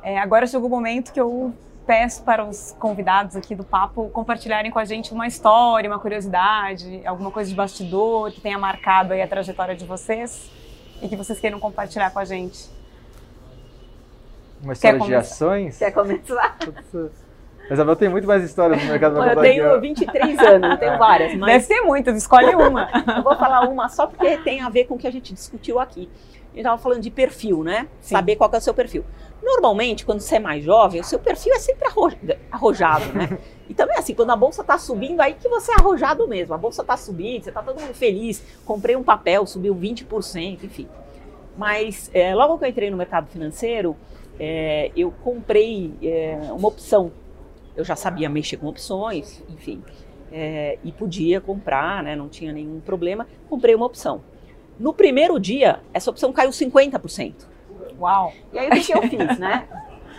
É, 0.02 0.18
agora 0.18 0.46
chegou 0.46 0.68
o 0.68 0.70
momento 0.70 1.12
que 1.12 1.20
eu 1.20 1.52
peço 1.86 2.22
para 2.24 2.44
os 2.44 2.74
convidados 2.78 3.36
aqui 3.36 3.54
do 3.54 3.62
papo 3.62 4.08
compartilharem 4.10 4.70
com 4.70 4.78
a 4.78 4.84
gente 4.84 5.12
uma 5.12 5.26
história, 5.26 5.88
uma 5.88 5.98
curiosidade, 5.98 7.06
alguma 7.06 7.30
coisa 7.30 7.48
de 7.48 7.56
bastidor 7.56 8.32
que 8.32 8.40
tenha 8.40 8.58
marcado 8.58 9.12
aí 9.12 9.22
a 9.22 9.28
trajetória 9.28 9.76
de 9.76 9.84
vocês 9.84 10.50
e 11.00 11.08
que 11.08 11.16
vocês 11.16 11.38
queiram 11.38 11.60
compartilhar 11.60 12.10
com 12.10 12.18
a 12.18 12.24
gente. 12.24 12.68
Uma 14.62 14.72
história 14.72 14.98
de 14.98 15.14
ações? 15.14 15.78
Quer 15.78 15.92
começar? 15.92 16.58
A 17.68 17.74
Isabel 17.74 17.96
tem 17.96 18.08
muito 18.08 18.26
mais 18.26 18.44
histórias 18.44 18.80
no 18.82 18.90
mercado 18.90 19.22
Eu 19.22 19.40
tenho 19.40 19.80
23 19.80 20.38
anos, 20.38 20.70
eu 20.70 20.76
tenho 20.78 20.98
várias. 20.98 21.34
Mas... 21.34 21.66
Deve 21.66 21.74
ter 21.74 21.86
muitas, 21.86 22.16
escolhe 22.16 22.54
uma. 22.56 22.88
eu 23.16 23.22
vou 23.22 23.36
falar 23.36 23.68
uma 23.68 23.88
só 23.88 24.06
porque 24.06 24.36
tem 24.38 24.60
a 24.60 24.68
ver 24.68 24.84
com 24.84 24.94
o 24.94 24.98
que 24.98 25.06
a 25.06 25.10
gente 25.10 25.34
discutiu 25.34 25.80
aqui. 25.80 26.02
gente 26.50 26.58
estava 26.58 26.78
falando 26.78 27.00
de 27.00 27.10
perfil, 27.10 27.64
né? 27.64 27.88
Sim. 28.00 28.14
Saber 28.14 28.36
qual 28.36 28.50
é 28.52 28.58
o 28.58 28.60
seu 28.60 28.72
perfil. 28.72 29.04
Normalmente, 29.42 30.04
quando 30.06 30.20
você 30.20 30.36
é 30.36 30.40
mais 30.40 30.64
jovem, 30.64 31.00
o 31.00 31.04
seu 31.04 31.18
perfil 31.18 31.54
é 31.54 31.58
sempre 31.58 31.88
arrojado, 32.50 33.12
né? 33.12 33.38
E 33.68 33.74
também 33.74 33.96
assim, 33.96 34.14
quando 34.14 34.30
a 34.30 34.36
bolsa 34.36 34.62
está 34.62 34.78
subindo, 34.78 35.20
aí 35.20 35.34
que 35.34 35.48
você 35.48 35.72
é 35.72 35.74
arrojado 35.74 36.26
mesmo. 36.28 36.54
A 36.54 36.58
bolsa 36.58 36.82
está 36.82 36.96
subindo, 36.96 37.42
você 37.42 37.50
está 37.50 37.62
todo 37.62 37.80
mundo 37.80 37.94
feliz. 37.94 38.42
Comprei 38.64 38.94
um 38.96 39.02
papel, 39.02 39.44
subiu 39.44 39.74
20%, 39.74 40.62
enfim. 40.62 40.88
Mas 41.56 42.10
é, 42.14 42.34
logo 42.34 42.58
que 42.58 42.64
eu 42.64 42.68
entrei 42.68 42.90
no 42.90 42.96
mercado 42.96 43.28
financeiro, 43.28 43.96
é, 44.38 44.90
eu 44.96 45.12
comprei 45.22 45.94
é, 46.02 46.38
uma 46.52 46.68
opção. 46.68 47.10
Eu 47.76 47.84
já 47.84 47.94
sabia 47.94 48.28
mexer 48.28 48.56
com 48.56 48.66
opções, 48.66 49.42
enfim, 49.48 49.82
é, 50.32 50.78
e 50.82 50.90
podia 50.90 51.40
comprar, 51.40 52.02
né, 52.02 52.16
não 52.16 52.28
tinha 52.28 52.52
nenhum 52.52 52.80
problema. 52.80 53.26
Comprei 53.48 53.74
uma 53.74 53.86
opção. 53.86 54.22
No 54.78 54.92
primeiro 54.92 55.38
dia, 55.38 55.80
essa 55.92 56.10
opção 56.10 56.32
caiu 56.32 56.50
50%. 56.50 57.34
Uau! 57.98 58.32
E 58.52 58.58
aí 58.58 58.68
o 58.68 58.84
que, 58.84 58.92
eu 58.92 59.02
fiz, 59.02 59.38
né? 59.38 59.68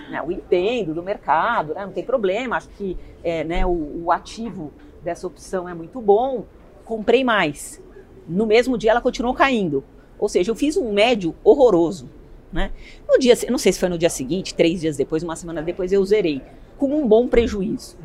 Eu 0.10 0.32
entendo 0.32 0.94
do 0.94 1.04
mercado, 1.04 1.74
né? 1.74 1.86
não 1.86 1.92
tem 1.92 2.04
problema, 2.04 2.56
acho 2.56 2.70
que 2.70 2.98
é, 3.22 3.44
né, 3.44 3.66
o, 3.66 4.06
o 4.06 4.10
ativo 4.10 4.72
dessa 5.04 5.28
opção 5.28 5.68
é 5.68 5.74
muito 5.74 6.00
bom. 6.00 6.46
Comprei 6.86 7.26
mais. 7.26 7.84
No 8.26 8.46
mesmo 8.46 8.78
dia 8.78 8.92
ela 8.92 9.02
continuou 9.02 9.34
caindo. 9.34 9.84
Ou 10.18 10.30
seja, 10.30 10.50
eu 10.50 10.56
fiz 10.56 10.78
um 10.78 10.94
médio 10.94 11.36
horroroso. 11.44 12.10
Né? 12.52 12.72
No 13.08 13.20
dia, 13.20 13.36
não 13.50 13.58
sei 13.58 13.74
se 13.74 13.80
foi 13.80 13.90
no 13.90 13.98
dia 13.98 14.10
seguinte, 14.10 14.56
três 14.56 14.80
dias 14.80 14.96
depois, 14.96 15.24
uma 15.24 15.36
semana 15.36 15.62
depois, 15.62 15.92
eu 15.92 16.04
zerei, 16.06 16.42
com 16.78 16.88
um 16.88 17.08
bom 17.08 17.28
prejuízo. 17.28 17.98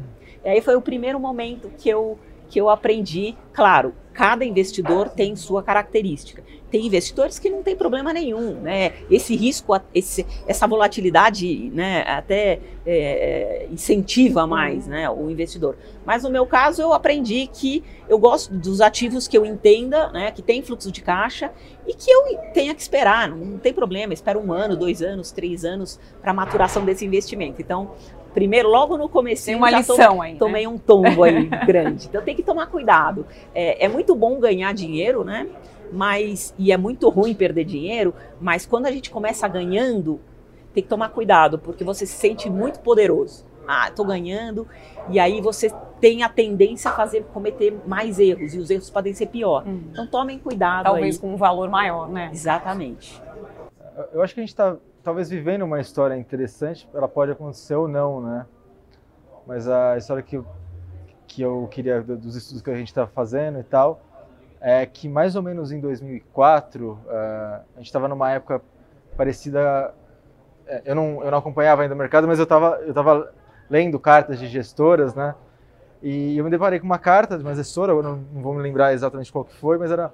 E 0.44 0.48
aí 0.48 0.60
foi 0.60 0.74
o 0.74 0.82
primeiro 0.82 1.20
momento 1.20 1.70
que 1.78 1.88
eu, 1.88 2.18
que 2.48 2.60
eu 2.60 2.68
aprendi, 2.68 3.36
claro, 3.52 3.94
cada 4.12 4.44
investidor 4.44 5.08
tem 5.08 5.34
sua 5.36 5.62
característica. 5.62 6.42
Tem 6.70 6.86
investidores 6.86 7.38
que 7.38 7.50
não 7.50 7.62
tem 7.62 7.76
problema 7.76 8.14
nenhum, 8.14 8.54
né? 8.54 8.92
Esse 9.10 9.36
risco, 9.36 9.78
esse, 9.94 10.24
essa 10.46 10.66
volatilidade, 10.66 11.70
né, 11.70 12.02
até 12.06 12.60
é, 12.86 13.68
incentiva 13.70 14.46
mais, 14.46 14.86
né, 14.86 15.08
o 15.10 15.30
investidor. 15.30 15.76
Mas 16.04 16.22
no 16.22 16.30
meu 16.30 16.46
caso, 16.46 16.80
eu 16.80 16.94
aprendi 16.94 17.46
que 17.52 17.84
eu 18.08 18.18
gosto 18.18 18.54
dos 18.54 18.80
ativos 18.80 19.28
que 19.28 19.36
eu 19.36 19.44
entenda, 19.44 20.10
né, 20.12 20.30
que 20.30 20.40
tem 20.40 20.62
fluxo 20.62 20.90
de 20.90 21.02
caixa 21.02 21.52
e 21.86 21.92
que 21.92 22.10
eu 22.10 22.38
tenha 22.54 22.74
que 22.74 22.80
esperar. 22.80 23.28
Não, 23.28 23.58
tem 23.58 23.74
problema, 23.74 24.14
espero 24.14 24.40
um 24.40 24.50
ano, 24.50 24.74
dois 24.74 25.02
anos, 25.02 25.30
três 25.30 25.66
anos 25.66 26.00
para 26.22 26.30
a 26.30 26.34
maturação 26.34 26.86
desse 26.86 27.04
investimento. 27.04 27.60
Então, 27.60 27.90
primeiro, 28.32 28.68
logo 28.68 28.96
no 28.96 29.08
começo, 29.08 29.46
tem 29.46 29.54
uma 29.54 29.70
lição 29.70 29.96
tomei, 29.96 30.20
aí, 30.20 30.32
né? 30.32 30.38
tomei 30.38 30.66
um 30.66 30.78
tombo 30.78 31.22
aí 31.22 31.46
grande. 31.66 32.06
Então 32.08 32.22
tem 32.22 32.34
que 32.34 32.42
tomar 32.42 32.66
cuidado. 32.66 33.26
É, 33.54 33.84
é, 33.84 33.88
muito 33.88 34.14
bom 34.14 34.38
ganhar 34.38 34.72
dinheiro, 34.74 35.24
né? 35.24 35.48
Mas 35.92 36.54
e 36.58 36.72
é 36.72 36.76
muito 36.76 37.08
ruim 37.08 37.34
perder 37.34 37.64
dinheiro. 37.64 38.14
Mas 38.40 38.64
quando 38.66 38.86
a 38.86 38.90
gente 38.90 39.10
começa 39.10 39.46
ganhando, 39.46 40.20
tem 40.72 40.82
que 40.82 40.88
tomar 40.88 41.10
cuidado 41.10 41.58
porque 41.58 41.84
você 41.84 42.06
se 42.06 42.14
sente 42.14 42.48
muito 42.48 42.80
poderoso. 42.80 43.44
Ah, 43.66 43.88
estou 43.88 44.04
ganhando 44.04 44.66
e 45.08 45.20
aí 45.20 45.40
você 45.40 45.72
tem 46.00 46.24
a 46.24 46.28
tendência 46.28 46.90
a 46.90 46.94
fazer 46.94 47.24
cometer 47.32 47.78
mais 47.86 48.18
erros 48.18 48.54
e 48.54 48.58
os 48.58 48.70
erros 48.70 48.90
podem 48.90 49.14
ser 49.14 49.26
pior. 49.26 49.64
Hum. 49.66 49.82
Então 49.90 50.06
tomem 50.06 50.38
cuidado. 50.38 50.84
Talvez 50.84 51.14
aí. 51.14 51.20
com 51.20 51.32
um 51.32 51.36
valor 51.36 51.70
maior, 51.70 52.08
né? 52.08 52.30
Exatamente. 52.32 53.22
Eu 54.12 54.22
acho 54.22 54.34
que 54.34 54.40
a 54.40 54.42
gente 54.42 54.50
está 54.50 54.76
talvez 55.02 55.28
vivendo 55.28 55.62
uma 55.62 55.80
história 55.80 56.16
interessante, 56.16 56.88
ela 56.94 57.08
pode 57.08 57.32
acontecer 57.32 57.74
ou 57.74 57.88
não, 57.88 58.20
né? 58.20 58.46
Mas 59.46 59.68
a 59.68 59.96
história 59.96 60.22
que 60.22 60.36
eu, 60.36 60.46
que 61.26 61.42
eu 61.42 61.68
queria, 61.70 62.00
dos 62.00 62.36
estudos 62.36 62.62
que 62.62 62.70
a 62.70 62.76
gente 62.76 62.88
está 62.88 63.06
fazendo 63.06 63.58
e 63.58 63.64
tal, 63.64 64.00
é 64.60 64.86
que 64.86 65.08
mais 65.08 65.34
ou 65.34 65.42
menos 65.42 65.72
em 65.72 65.80
2004, 65.80 66.92
uh, 66.92 66.98
eh, 67.08 67.60
a 67.74 67.78
gente 67.78 67.86
estava 67.86 68.06
numa 68.06 68.30
época 68.30 68.62
parecida. 69.16 69.92
Eh, 70.66 70.82
eu 70.84 70.94
não, 70.94 71.22
eu 71.24 71.30
não 71.32 71.38
acompanhava 71.38 71.82
ainda 71.82 71.94
o 71.94 71.98
mercado, 71.98 72.28
mas 72.28 72.38
eu 72.38 72.44
estava 72.44 72.76
eu 72.82 72.94
tava 72.94 73.32
lendo 73.68 73.98
cartas 73.98 74.38
de 74.38 74.46
gestoras, 74.46 75.14
né? 75.16 75.34
E 76.00 76.38
eu 76.38 76.44
me 76.44 76.50
deparei 76.50 76.78
com 76.78 76.86
uma 76.86 76.98
carta 76.98 77.36
de 77.36 77.42
uma 77.42 77.54
gestora, 77.54 77.92
eu 77.92 78.02
não, 78.02 78.16
não 78.32 78.42
vou 78.42 78.54
me 78.54 78.62
lembrar 78.62 78.92
exatamente 78.92 79.32
qual 79.32 79.44
que 79.44 79.54
foi, 79.54 79.78
mas 79.78 79.90
era, 79.90 80.12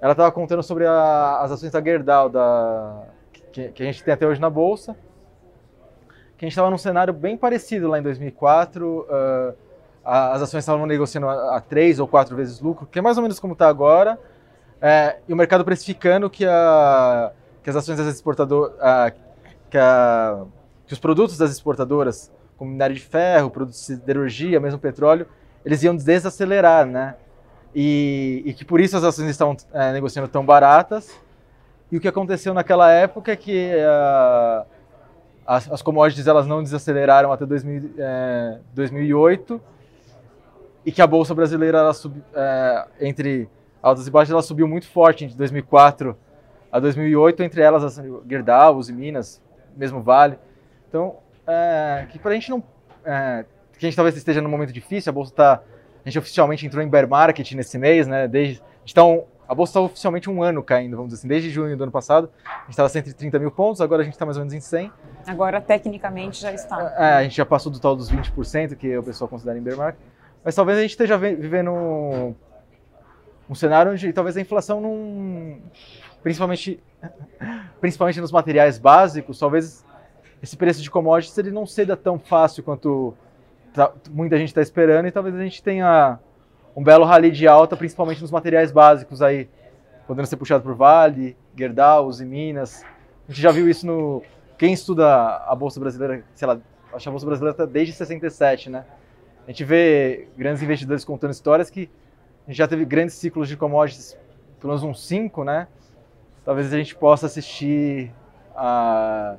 ela 0.00 0.12
estava 0.12 0.30
contando 0.32 0.62
sobre 0.62 0.86
a, 0.86 1.40
as 1.40 1.52
ações 1.52 1.72
da 1.72 1.82
Gerdau, 1.82 2.28
da, 2.28 3.04
que, 3.52 3.68
que 3.68 3.82
a 3.82 3.86
gente 3.86 4.02
tem 4.02 4.14
até 4.14 4.26
hoje 4.26 4.40
na 4.40 4.50
Bolsa, 4.50 4.96
que 6.36 6.44
a 6.44 6.46
gente 6.46 6.52
estava 6.52 6.70
num 6.70 6.78
cenário 6.78 7.12
bem 7.12 7.36
parecido 7.36 7.88
lá 7.88 7.98
em 7.98 8.02
2004, 8.02 9.00
uh, 9.00 9.56
as 10.04 10.40
ações 10.40 10.60
estavam 10.60 10.86
negociando 10.86 11.28
a, 11.28 11.56
a, 11.56 11.60
três 11.60 11.98
ou 11.98 12.06
quatro 12.06 12.36
vezes 12.36 12.60
lucro, 12.60 12.86
que 12.86 12.98
é 12.98 13.02
mais 13.02 13.16
ou 13.16 13.22
menos 13.22 13.38
como 13.40 13.52
está 13.52 13.68
agora, 13.68 14.18
é, 14.80 15.16
e 15.28 15.32
o 15.32 15.36
mercado 15.36 15.64
precificando 15.64 16.30
que, 16.30 16.46
a, 16.46 17.32
que 17.62 17.68
as 17.68 17.76
ações 17.76 17.98
das 17.98 18.06
exportadoras, 18.06 18.72
que, 19.68 19.78
que 20.86 20.92
os 20.94 20.98
produtos 20.98 21.36
das 21.36 21.50
exportadoras, 21.50 22.32
como 22.56 22.70
minério 22.70 22.94
de 22.94 23.02
ferro, 23.02 23.50
produtos 23.50 23.80
de 23.80 23.86
siderurgia, 23.86 24.60
mesmo 24.60 24.78
petróleo, 24.78 25.26
eles 25.64 25.82
iam 25.82 25.94
desacelerar, 25.94 26.86
né? 26.86 27.16
E, 27.74 28.42
e 28.46 28.54
que 28.54 28.64
por 28.64 28.80
isso 28.80 28.96
as 28.96 29.04
ações 29.04 29.28
estavam 29.28 29.56
é, 29.72 29.92
negociando 29.92 30.28
tão 30.28 30.44
baratas, 30.46 31.14
e 31.90 31.96
o 31.96 32.00
que 32.00 32.08
aconteceu 32.08 32.52
naquela 32.52 32.90
época 32.90 33.32
é 33.32 33.36
que 33.36 33.72
uh, 33.74 34.66
as, 35.46 35.70
as, 35.72 35.82
commodities 35.82 36.26
elas 36.26 36.46
não 36.46 36.62
desaceleraram 36.62 37.32
até 37.32 37.46
2000, 37.46 37.94
é, 37.98 38.58
2008 38.74 39.60
e 40.84 40.92
que 40.92 41.00
a 41.00 41.06
bolsa 41.06 41.34
brasileira 41.34 41.78
ela 41.78 41.92
é, 42.34 42.86
entre 43.00 43.48
altas 43.82 44.06
e 44.06 44.10
baixas 44.10 44.32
ela 44.32 44.42
subiu 44.42 44.68
muito 44.68 44.86
forte 44.86 45.26
de 45.26 45.36
2004 45.36 46.16
a 46.70 46.78
2008 46.78 47.42
entre 47.42 47.62
elas 47.62 47.82
as 47.82 48.02
Gerdau, 48.28 48.76
Uzi 48.76 48.92
Minas, 48.92 49.40
mesmo 49.74 50.02
Vale. 50.02 50.38
Então 50.88 51.16
que 52.10 52.18
para 52.18 52.32
a 52.32 52.34
gente 52.34 52.50
não 52.50 52.60
que 52.60 53.86
a 53.86 53.88
gente 53.88 53.96
talvez 53.96 54.14
esteja 54.16 54.42
num 54.42 54.50
momento 54.50 54.72
difícil, 54.72 55.08
a 55.08 55.14
bolsa 55.14 55.32
está 55.32 55.62
a 56.04 56.08
gente 56.08 56.18
oficialmente 56.18 56.66
entrou 56.66 56.82
em 56.82 56.88
bear 56.88 57.08
market 57.08 57.52
nesse 57.52 57.78
mês, 57.78 58.06
né? 58.06 58.28
Desde 58.28 58.62
então 58.84 59.24
a 59.48 59.54
bolsa 59.54 59.70
está 59.70 59.80
oficialmente 59.80 60.28
um 60.28 60.42
ano 60.42 60.62
caindo, 60.62 60.94
vamos 60.94 61.08
dizer 61.08 61.20
assim. 61.20 61.28
Desde 61.28 61.48
junho 61.48 61.74
do 61.74 61.82
ano 61.82 61.90
passado, 61.90 62.30
a 62.44 62.60
gente 62.64 62.70
estava 62.70 62.88
130 62.90 63.38
mil 63.38 63.50
pontos, 63.50 63.80
agora 63.80 64.02
a 64.02 64.04
gente 64.04 64.12
está 64.12 64.26
mais 64.26 64.36
ou 64.36 64.42
menos 64.42 64.52
em 64.52 64.60
100. 64.60 64.92
Agora, 65.26 65.58
tecnicamente, 65.58 66.42
já 66.42 66.52
está. 66.52 66.94
É, 66.98 67.14
a 67.14 67.22
gente 67.22 67.34
já 67.34 67.46
passou 67.46 67.72
do 67.72 67.80
tal 67.80 67.96
dos 67.96 68.12
20%, 68.12 68.76
que 68.76 68.98
o 68.98 69.02
pessoal 69.02 69.26
considera 69.26 69.58
em 69.58 69.62
bear 69.62 69.78
market. 69.78 70.00
Mas 70.44 70.54
talvez 70.54 70.76
a 70.76 70.82
gente 70.82 70.90
esteja 70.90 71.16
vivendo 71.16 71.70
um, 71.70 72.34
um 73.48 73.54
cenário 73.54 73.92
onde 73.92 74.12
talvez 74.12 74.36
a 74.36 74.40
inflação 74.40 74.82
não... 74.82 75.58
Principalmente, 76.22 76.78
principalmente 77.80 78.20
nos 78.20 78.30
materiais 78.30 78.78
básicos, 78.78 79.38
talvez 79.38 79.82
esse 80.42 80.58
preço 80.58 80.82
de 80.82 80.90
commodities 80.90 81.36
ele 81.38 81.50
não 81.50 81.64
ceda 81.64 81.96
tão 81.96 82.18
fácil 82.18 82.62
quanto 82.62 83.16
muita 84.10 84.36
gente 84.36 84.48
está 84.48 84.60
esperando 84.60 85.06
e 85.06 85.10
talvez 85.10 85.34
a 85.34 85.42
gente 85.42 85.62
tenha 85.62 86.18
um 86.78 86.82
belo 86.84 87.04
rally 87.04 87.32
de 87.32 87.48
alta, 87.48 87.76
principalmente 87.76 88.22
nos 88.22 88.30
materiais 88.30 88.70
básicos 88.70 89.20
aí, 89.20 89.48
podendo 90.06 90.26
ser 90.26 90.36
puxado 90.36 90.62
por 90.62 90.76
Vale, 90.76 91.36
Gerdau, 91.56 92.08
e 92.20 92.24
Minas. 92.24 92.84
A 93.28 93.32
gente 93.32 93.42
já 93.42 93.50
viu 93.50 93.68
isso 93.68 93.84
no. 93.84 94.22
Quem 94.56 94.72
estuda 94.72 95.38
a 95.38 95.56
Bolsa 95.56 95.80
Brasileira, 95.80 96.22
sei 96.36 96.46
lá, 96.46 96.56
acho 96.92 97.02
que 97.02 97.08
a 97.08 97.10
Bolsa 97.10 97.26
Brasileira 97.26 97.50
está 97.50 97.66
desde 97.66 97.94
67, 97.94 98.70
né? 98.70 98.84
A 99.44 99.50
gente 99.50 99.64
vê 99.64 100.28
grandes 100.36 100.62
investidores 100.62 101.04
contando 101.04 101.32
histórias 101.32 101.68
que 101.68 101.90
a 102.46 102.50
gente 102.50 102.58
já 102.58 102.68
teve 102.68 102.84
grandes 102.84 103.16
ciclos 103.16 103.48
de 103.48 103.56
commodities, 103.56 104.16
pelo 104.60 104.72
menos 104.72 104.84
uns 104.84 105.04
5, 105.04 105.42
né? 105.42 105.66
Talvez 106.44 106.72
a 106.72 106.76
gente 106.76 106.94
possa 106.94 107.26
assistir 107.26 108.12
a 108.54 109.34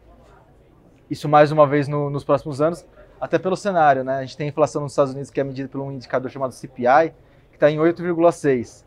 isso 1.10 1.30
mais 1.30 1.54
uma 1.54 1.66
vez 1.66 1.88
no, 1.88 2.10
nos 2.10 2.26
próximos 2.26 2.60
anos, 2.60 2.86
até 3.20 3.40
pelo 3.40 3.56
cenário, 3.56 4.04
né? 4.04 4.18
A 4.18 4.22
gente 4.26 4.36
tem 4.36 4.50
inflação 4.50 4.82
nos 4.82 4.92
Estados 4.92 5.14
Unidos 5.14 5.32
que 5.32 5.40
é 5.40 5.44
medida 5.46 5.70
por 5.70 5.80
um 5.80 5.90
indicador 5.90 6.30
chamado 6.30 6.52
CPI, 6.52 7.14
está 7.60 7.72
em 7.72 7.78
8,6%. 7.78 8.84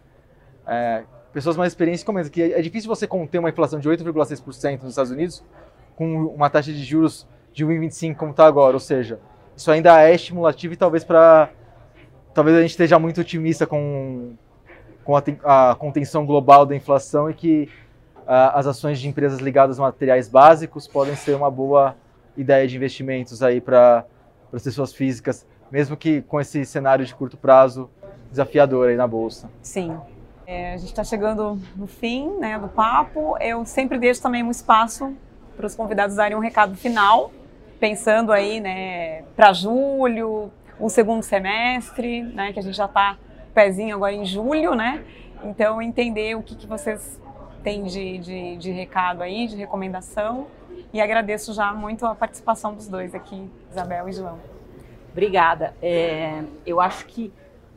É, 0.67 1.05
pessoas 1.33 1.57
mais 1.57 1.73
experientes 1.73 2.05
comentam 2.05 2.31
que 2.31 2.43
é 2.43 2.61
difícil 2.63 2.89
você 2.89 3.07
conter 3.07 3.39
uma 3.39 3.49
inflação 3.51 3.79
de 3.79 3.89
8,6% 3.89 4.83
nos 4.83 4.91
Estados 4.91 5.11
Unidos 5.11 5.45
com 5.97 6.27
uma 6.27 6.49
taxa 6.49 6.73
de 6.73 6.83
juros 6.85 7.27
de 7.53 7.67
1,25 7.67 8.17
como 8.17 8.31
está 8.31 8.47
agora, 8.47 8.75
ou 8.75 8.81
seja, 8.81 9.21
isso 9.57 9.71
ainda 9.71 10.03
é 10.03 10.15
estimulativo 10.15 10.75
e 10.75 10.77
talvez 10.77 11.05
para 11.05 11.51
talvez 12.33 12.57
a 12.57 12.61
gente 12.63 12.71
esteja 12.71 12.99
muito 12.99 13.21
otimista 13.21 13.67
com, 13.67 14.33
com 15.05 15.15
a, 15.17 15.71
a 15.71 15.75
contenção 15.75 16.25
global 16.25 16.65
da 16.65 16.75
inflação 16.75 17.29
e 17.29 17.35
que 17.35 17.69
as 18.27 18.67
ações 18.67 19.01
de 19.01 19.09
empresas 19.09 19.41
ligadas 19.41 19.79
a 19.79 19.83
materiais 19.83 20.29
básicos 20.29 20.87
podem 20.87 21.15
ser 21.17 21.35
uma 21.35 21.51
boa 21.51 21.95
ideia 22.37 22.67
de 22.67 22.77
investimentos 22.77 23.43
aí 23.43 23.61
para 23.61 24.07
as 24.53 24.63
pessoas 24.63 24.95
físicas, 24.95 25.47
mesmo 25.71 25.97
que 25.97 26.23
com 26.23 26.41
esse 26.41 26.65
cenário 26.65 27.05
de 27.05 27.15
curto 27.15 27.37
prazo 27.37 27.91
desafiador 28.33 28.89
aí 28.89 28.97
na 28.97 29.07
bolsa. 29.07 29.49
Sim. 29.63 29.97
É, 30.47 30.75
a 30.75 30.77
gente 30.77 30.89
está 30.89 31.05
chegando 31.05 31.59
no 31.77 31.87
fim 31.87 32.29
né, 32.41 32.59
do 32.59 32.69
papo. 32.69 33.37
Eu 33.41 33.65
sempre 33.65 33.99
deixo 33.99 34.21
também 34.21 34.43
um 34.43 34.51
espaço 34.51 35.15
para 35.57 35.67
os 35.67 35.75
convidados 35.75 36.17
darem 36.17 36.37
um 36.37 36.41
recado 36.41 36.75
final, 36.75 37.31
pensando 37.79 38.33
aí 38.33 38.61
né, 38.61 39.23
para 39.37 39.53
julho, 39.53 40.51
o 40.81 40.89
segundo 40.89 41.23
semestre, 41.23 42.23
né, 42.23 42.53
que 42.53 42.59
a 42.59 42.63
gente 42.63 42.77
já 42.77 42.87
está 42.87 43.17
pezinho 43.55 43.95
agora 43.95 44.13
em 44.13 44.25
julho, 44.25 44.75
né? 44.75 45.05
Então 45.45 45.81
entender 45.81 46.35
o 46.35 46.43
que, 46.43 46.57
que 46.57 46.67
vocês 46.67 47.21
tem 47.63 47.85
de, 47.85 48.19
de, 48.19 48.57
de 48.57 48.71
recado 48.71 49.23
aí, 49.23 49.47
de 49.47 49.57
recomendação. 49.57 50.47
E 50.93 51.01
agradeço 51.01 51.53
já 51.53 51.73
muito 51.73 52.05
a 52.07 52.15
participação 52.15 52.75
dos 52.75 52.89
dois 52.89 53.15
aqui, 53.15 53.49
Isabel 53.71 54.09
e 54.09 54.13
João. 54.13 54.39
Obrigada. 55.11 55.75
É, 55.83 56.43
eu 56.67 56.81
acho 56.81 57.07
que 57.07 57.33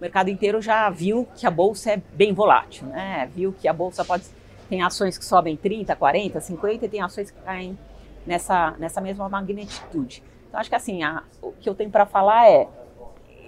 mercado 0.06 0.30
inteiro 0.30 0.62
já 0.62 0.90
viu 0.90 1.28
que 1.36 1.46
a 1.46 1.52
bolsa 1.52 1.92
é 1.92 2.02
bem 2.14 2.34
volátil, 2.34 2.88
né? 2.88 3.30
Viu 3.36 3.54
que 3.54 3.68
a 3.68 3.74
bolsa 3.74 4.06
pode 4.06 4.24
tem 4.70 4.82
ações 4.82 5.18
que 5.18 5.26
sobem 5.26 5.56
30, 5.56 5.96
40, 5.96 6.40
50 6.40 6.86
e 6.86 6.90
tem 6.90 7.02
ações 7.02 7.32
que 7.32 7.40
caem 7.42 7.78
nessa, 8.26 8.72
nessa 8.80 9.00
mesma 9.00 9.30
magnitude. 9.30 10.24
Então 10.48 10.60
acho 10.60 10.70
que 10.70 10.76
assim, 10.76 11.04
a, 11.04 11.24
o 11.42 11.52
que 11.52 11.70
eu 11.70 11.76
tenho 11.76 11.92
para 11.92 12.06
falar 12.06 12.50
é 12.50 12.68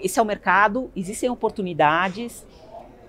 esse 0.01 0.19
é 0.19 0.21
o 0.21 0.25
mercado, 0.25 0.91
existem 0.95 1.29
oportunidades. 1.29 2.45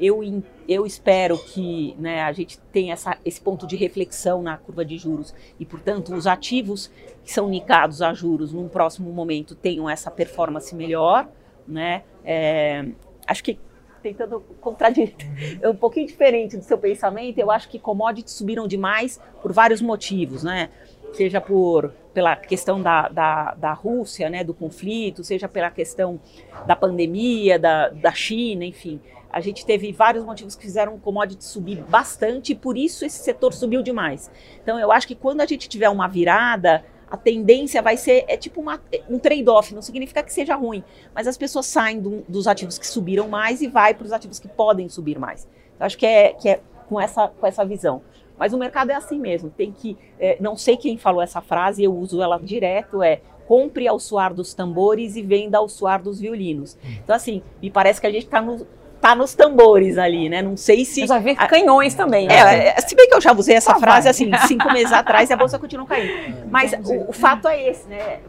Eu, 0.01 0.21
eu 0.69 0.87
espero 0.87 1.37
que 1.37 1.95
né, 1.99 2.23
a 2.23 2.33
gente 2.33 2.59
tenha 2.73 2.93
essa, 2.95 3.19
esse 3.25 3.41
ponto 3.41 3.67
de 3.67 3.77
reflexão 3.77 4.43
na 4.43 4.57
curva 4.57 4.85
de 4.85 4.97
juros 4.97 5.35
e, 5.59 5.67
portanto, 5.67 6.15
os 6.15 6.27
ativos 6.27 6.91
que 7.25 7.33
são 7.33 7.49
nicados 7.49 8.01
a 8.01 8.15
juros 8.15 8.53
num 8.53 8.69
próximo 8.69 9.13
momento 9.13 9.55
tenham 9.55 9.91
essa 9.91 10.11
performance 10.11 10.75
melhor. 10.75 11.29
Né? 11.67 12.05
É, 12.25 12.87
acho 13.29 13.45
que 13.45 13.59
tentando 14.03 14.41
contradizer, 14.61 15.15
é 15.61 15.69
um 15.69 15.75
pouquinho 15.75 16.07
diferente 16.07 16.57
do 16.57 16.63
seu 16.63 16.79
pensamento. 16.79 17.39
Eu 17.39 17.51
acho 17.51 17.69
que 17.69 17.79
commodities 17.79 18.35
subiram 18.35 18.67
demais 18.67 19.21
por 19.43 19.53
vários 19.53 19.81
motivos, 19.81 20.43
né? 20.43 20.71
Seja 21.13 21.41
por 21.41 21.93
pela 22.13 22.35
questão 22.35 22.83
da, 22.83 23.09
da, 23.09 23.55
da 23.55 23.73
Rússia, 23.73 24.29
né, 24.29 24.43
do 24.43 24.53
conflito, 24.53 25.23
seja 25.23 25.47
pela 25.49 25.71
questão 25.71 26.21
da 26.67 26.75
pandemia, 26.75 27.59
da, 27.61 27.91
da 27.91 28.11
China, 28.11 28.65
enfim. 28.65 29.01
A 29.31 29.41
gente 29.41 29.65
teve 29.65 29.93
vários 29.93 30.25
motivos 30.25 30.57
que 30.57 30.63
fizeram 30.63 30.97
o 30.97 30.99
commodity 30.99 31.45
subir 31.45 31.81
bastante 31.85 32.53
e 32.53 32.55
por 32.57 32.77
isso 32.77 33.05
esse 33.05 33.23
setor 33.23 33.53
subiu 33.53 33.83
demais. 33.83 34.31
Então 34.61 34.81
eu 34.81 34.91
acho 34.91 35.07
que 35.07 35.15
quando 35.15 35.43
a 35.43 35.47
gente 35.47 35.69
tiver 35.69 35.89
uma 35.91 36.09
virada, 36.09 36.85
a 37.11 37.17
tendência 37.17 37.81
vai 37.81 37.97
ser, 37.97 38.25
é 38.29 38.37
tipo 38.37 38.61
uma, 38.61 38.81
um 39.09 39.19
trade-off, 39.19 39.75
não 39.75 39.83
significa 39.83 40.23
que 40.23 40.33
seja 40.33 40.55
ruim, 40.55 40.85
mas 41.15 41.27
as 41.27 41.37
pessoas 41.37 41.67
saem 41.67 42.01
do, 42.01 42.23
dos 42.29 42.47
ativos 42.47 42.79
que 42.79 42.87
subiram 42.87 43.29
mais 43.29 43.61
e 43.61 43.69
vai 43.69 43.95
para 43.95 44.05
os 44.05 44.13
ativos 44.13 44.39
que 44.39 44.49
podem 44.49 44.89
subir 44.89 45.19
mais. 45.19 45.49
Eu 45.79 45.87
acho 45.87 45.97
que 45.97 46.07
é, 46.07 46.33
que 46.33 46.49
é 46.49 46.61
com, 46.89 47.01
essa, 47.01 47.29
com 47.29 47.47
essa 47.47 47.65
visão. 47.65 48.03
Mas 48.39 48.53
o 48.53 48.59
mercado 48.59 48.91
é 48.91 48.95
assim 48.95 49.19
mesmo, 49.19 49.51
tem 49.51 49.73
que, 49.73 49.97
é, 50.19 50.37
não 50.41 50.57
sei 50.57 50.77
quem 50.77 50.97
falou 50.97 51.21
essa 51.21 51.41
frase, 51.41 51.83
eu 51.83 51.95
uso 51.95 52.23
ela 52.23 52.39
direto, 52.39 53.03
é 53.03 53.21
compre 53.49 53.89
ao 53.89 53.99
suar 53.99 54.35
dos 54.35 54.53
tambores 54.53 55.17
e 55.17 55.23
venda 55.23 55.57
ao 55.57 55.69
suar 55.69 56.03
dos 56.03 56.21
violinos. 56.21 56.77
Então 57.03 57.17
assim, 57.17 57.43
me 57.63 57.71
parece 57.71 58.01
que 58.01 58.07
a 58.07 58.13
gente 58.13 58.27
está 58.27 58.41
no, 58.41 58.67
tá 59.01 59.15
nos 59.15 59.35
tambores 59.35 59.99
ali, 59.99 60.29
né? 60.29 60.43
Não 60.43 60.57
sei 60.57 60.85
se. 60.85 61.03
Eu 61.03 61.07
já 61.07 61.19
vi 61.19 61.35
canhões 61.35 61.95
também. 61.95 62.27
Né? 62.27 62.35
É, 62.35 62.69
é, 62.69 62.81
se 62.81 62.95
bem 62.95 63.09
que 63.09 63.15
eu 63.15 63.21
já 63.21 63.33
usei 63.33 63.57
essa 63.57 63.73
ah, 63.73 63.81
frase 63.81 64.05
vai. 64.05 64.11
assim, 64.11 64.49
cinco 64.49 64.73
meses 64.73 64.93
atrás 64.95 65.31
e 65.31 65.33
a 65.33 65.37
bolsa 65.37 65.59
continua 65.59 65.87
caindo. 65.87 66.47
Mas 66.51 66.73
o, 66.73 67.11
o, 67.11 67.13
fato 67.13 67.49
é 67.49 67.69
esse, 67.69 67.89
né? 67.89 68.21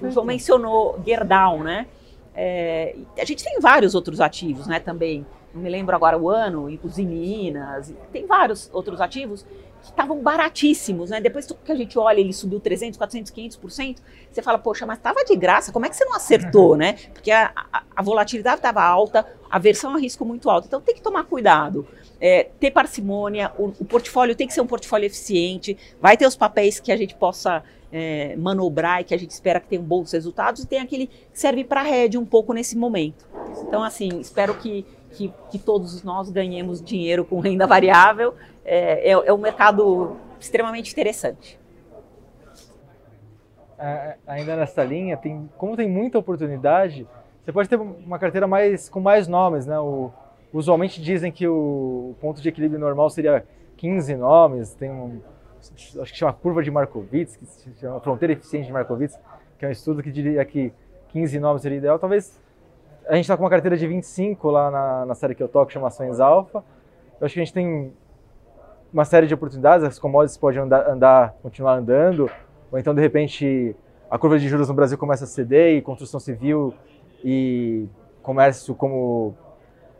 O 0.00 0.10
João 0.10 0.24
mencionou 0.24 0.98
Gerdau, 1.04 1.58
né? 1.58 1.86
É, 2.34 2.96
a 3.18 3.24
gente 3.24 3.44
tem 3.44 3.60
vários 3.60 3.94
outros 3.94 4.20
ativos, 4.20 4.66
né? 4.66 4.80
Também. 4.80 5.26
Não 5.52 5.62
me 5.62 5.70
lembro 5.70 5.94
agora 5.94 6.18
o 6.18 6.28
ano, 6.28 6.68
em 6.68 7.06
Minas, 7.06 7.94
tem 8.12 8.26
vários 8.26 8.68
outros 8.72 9.00
ativos 9.00 9.46
que 9.84 9.90
estavam 9.90 10.20
baratíssimos, 10.20 11.10
né? 11.10 11.20
Depois 11.20 11.46
que 11.46 11.70
a 11.70 11.74
gente 11.74 11.98
olha, 11.98 12.18
ele 12.18 12.32
subiu 12.32 12.58
300, 12.58 12.96
400, 12.96 13.30
500%, 13.30 13.98
você 14.32 14.42
fala, 14.42 14.58
poxa, 14.58 14.86
mas 14.86 14.96
estava 14.96 15.22
de 15.24 15.36
graça, 15.36 15.70
como 15.70 15.84
é 15.84 15.90
que 15.90 15.96
você 15.96 16.04
não 16.06 16.14
acertou, 16.14 16.74
né? 16.76 16.94
Porque 17.12 17.30
a, 17.30 17.52
a, 17.70 17.82
a 17.94 18.02
volatilidade 18.02 18.56
estava 18.56 18.82
alta, 18.82 19.26
a 19.50 19.58
versão 19.58 19.94
a 19.94 19.98
risco 19.98 20.24
muito 20.24 20.48
alta, 20.48 20.66
então 20.66 20.80
tem 20.80 20.94
que 20.94 21.02
tomar 21.02 21.24
cuidado. 21.24 21.86
É, 22.20 22.48
ter 22.58 22.70
parcimônia, 22.70 23.52
o, 23.58 23.66
o, 23.78 23.84
portfólio 23.84 24.34
tem 24.34 24.46
que 24.46 24.54
ser 24.54 24.62
um 24.62 24.66
portfólio 24.66 25.06
eficiente, 25.06 25.76
vai 26.00 26.16
ter 26.16 26.26
os 26.26 26.36
papéis 26.36 26.80
que 26.80 26.90
a 26.90 26.96
gente 26.96 27.14
possa 27.14 27.62
é, 27.92 28.34
manobrar 28.36 29.02
e 29.02 29.04
que 29.04 29.14
a 29.14 29.18
gente 29.18 29.30
espera 29.30 29.60
que 29.60 29.68
tenham 29.68 29.84
bons 29.84 30.10
resultados, 30.12 30.62
e 30.62 30.66
tem 30.66 30.80
aquele 30.80 31.08
que 31.08 31.38
serve 31.38 31.62
para 31.62 31.82
rede 31.82 32.16
um 32.16 32.24
pouco 32.24 32.54
nesse 32.54 32.76
momento. 32.76 33.26
Então, 33.60 33.82
assim, 33.84 34.20
espero 34.20 34.54
que, 34.54 34.86
que, 35.14 35.32
que 35.50 35.58
todos 35.58 36.02
nós 36.02 36.30
ganhemos 36.30 36.82
dinheiro 36.82 37.24
com 37.24 37.40
renda 37.40 37.66
variável 37.66 38.34
é, 38.64 39.10
é, 39.10 39.12
é 39.12 39.32
um 39.32 39.38
mercado 39.38 40.16
extremamente 40.38 40.92
interessante. 40.92 41.58
É, 43.78 44.16
ainda 44.26 44.56
nessa 44.56 44.82
linha, 44.84 45.16
tem, 45.16 45.50
como 45.56 45.76
tem 45.76 45.88
muita 45.88 46.18
oportunidade, 46.18 47.06
você 47.44 47.52
pode 47.52 47.68
ter 47.68 47.76
uma 47.76 48.18
carteira 48.18 48.46
mais, 48.46 48.88
com 48.88 49.00
mais 49.00 49.28
nomes, 49.28 49.66
né? 49.66 49.78
O, 49.78 50.10
usualmente 50.52 51.02
dizem 51.02 51.30
que 51.32 51.46
o 51.46 52.14
ponto 52.20 52.40
de 52.40 52.48
equilíbrio 52.48 52.80
normal 52.80 53.10
seria 53.10 53.44
15 53.76 54.16
nomes, 54.16 54.72
tem 54.74 54.90
um, 54.90 55.20
acho 56.00 56.12
que 56.12 56.18
chama 56.18 56.32
curva 56.32 56.62
de 56.62 56.70
Markowitz, 56.70 57.36
que 57.36 57.80
chama 57.80 58.00
fronteira 58.00 58.32
eficiente 58.32 58.66
de 58.66 58.72
Markowitz, 58.72 59.18
que 59.58 59.64
é 59.64 59.68
um 59.68 59.72
estudo 59.72 60.02
que 60.02 60.10
diria 60.10 60.44
que 60.44 60.72
15 61.08 61.38
nomes 61.38 61.62
seria 61.62 61.78
ideal. 61.78 61.98
Talvez 61.98 62.40
a 63.08 63.14
gente 63.14 63.24
está 63.24 63.36
com 63.36 63.42
uma 63.42 63.50
carteira 63.50 63.76
de 63.76 63.86
25 63.86 64.50
lá 64.50 64.70
na, 64.70 65.06
na 65.06 65.14
série 65.14 65.34
que 65.34 65.42
eu 65.42 65.48
toco, 65.48 65.72
chama 65.72 65.88
Ações 65.88 66.20
Alfa. 66.20 66.64
Eu 67.20 67.24
acho 67.26 67.34
que 67.34 67.40
a 67.40 67.44
gente 67.44 67.52
tem 67.52 67.92
uma 68.92 69.04
série 69.04 69.26
de 69.26 69.34
oportunidades, 69.34 69.84
as 69.84 69.98
commodities 69.98 70.36
podem 70.36 70.60
andar, 70.60 70.88
andar, 70.88 71.34
continuar 71.42 71.74
andando, 71.74 72.30
ou 72.70 72.78
então 72.78 72.94
de 72.94 73.00
repente 73.00 73.74
a 74.10 74.18
curva 74.18 74.38
de 74.38 74.48
juros 74.48 74.68
no 74.68 74.74
Brasil 74.74 74.96
começa 74.96 75.24
a 75.24 75.26
ceder 75.26 75.76
e 75.76 75.82
construção 75.82 76.20
civil 76.20 76.72
e 77.24 77.86
comércio 78.22 78.74
como 78.74 79.34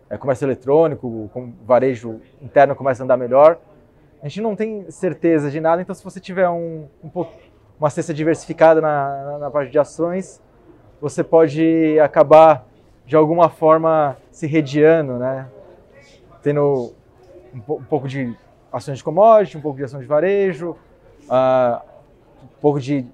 é, 0.09 0.16
comércio 0.16 0.46
eletrônico, 0.46 1.28
como 1.32 1.52
varejo 1.66 2.20
interno 2.40 2.74
começa 2.74 3.02
a 3.02 3.05
andar 3.05 3.16
melhor. 3.16 3.59
A 4.22 4.28
gente 4.28 4.40
não 4.40 4.55
tem 4.57 4.90
certeza 4.90 5.50
de 5.50 5.61
nada, 5.61 5.82
então 5.82 5.94
se 5.94 6.02
você 6.02 6.20
tiver 6.20 6.48
um, 6.48 6.86
um 7.02 7.09
pouco, 7.09 7.32
uma 7.78 7.90
cesta 7.90 8.14
diversificada 8.14 8.80
na, 8.80 9.24
na, 9.24 9.38
na 9.38 9.50
parte 9.50 9.70
de 9.70 9.78
ações, 9.78 10.40
você 11.00 11.22
pode 11.22 11.98
acabar 12.00 12.64
de 13.07 13.16
alguma 13.16 13.48
forma 13.48 14.16
se 14.30 14.46
rediando, 14.46 15.18
né? 15.18 15.46
Tendo 16.42 16.92
um, 17.55 17.72
um 17.74 17.84
pouco 17.84 18.09
de 18.09 18.34
ações 18.72 18.98
de 18.98 19.05
commodity, 19.05 19.57
um 19.57 19.61
pouco 19.61 19.78
de 19.78 19.84
ação 19.84 20.00
de 20.00 20.07
varejo, 20.07 20.76
uh, 21.24 21.80
um 22.42 22.61
pouco 22.61 22.80
de 22.80 23.07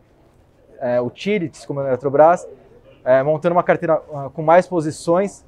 uh, 0.80 1.04
utilities, 1.04 1.64
como 1.66 1.80
a 1.80 1.88
Eletrobras, 1.88 2.44
uh, 2.44 3.24
montando 3.24 3.54
uma 3.54 3.62
carteira 3.62 4.00
uh, 4.08 4.30
com 4.30 4.42
mais 4.42 4.66
posições, 4.66 5.44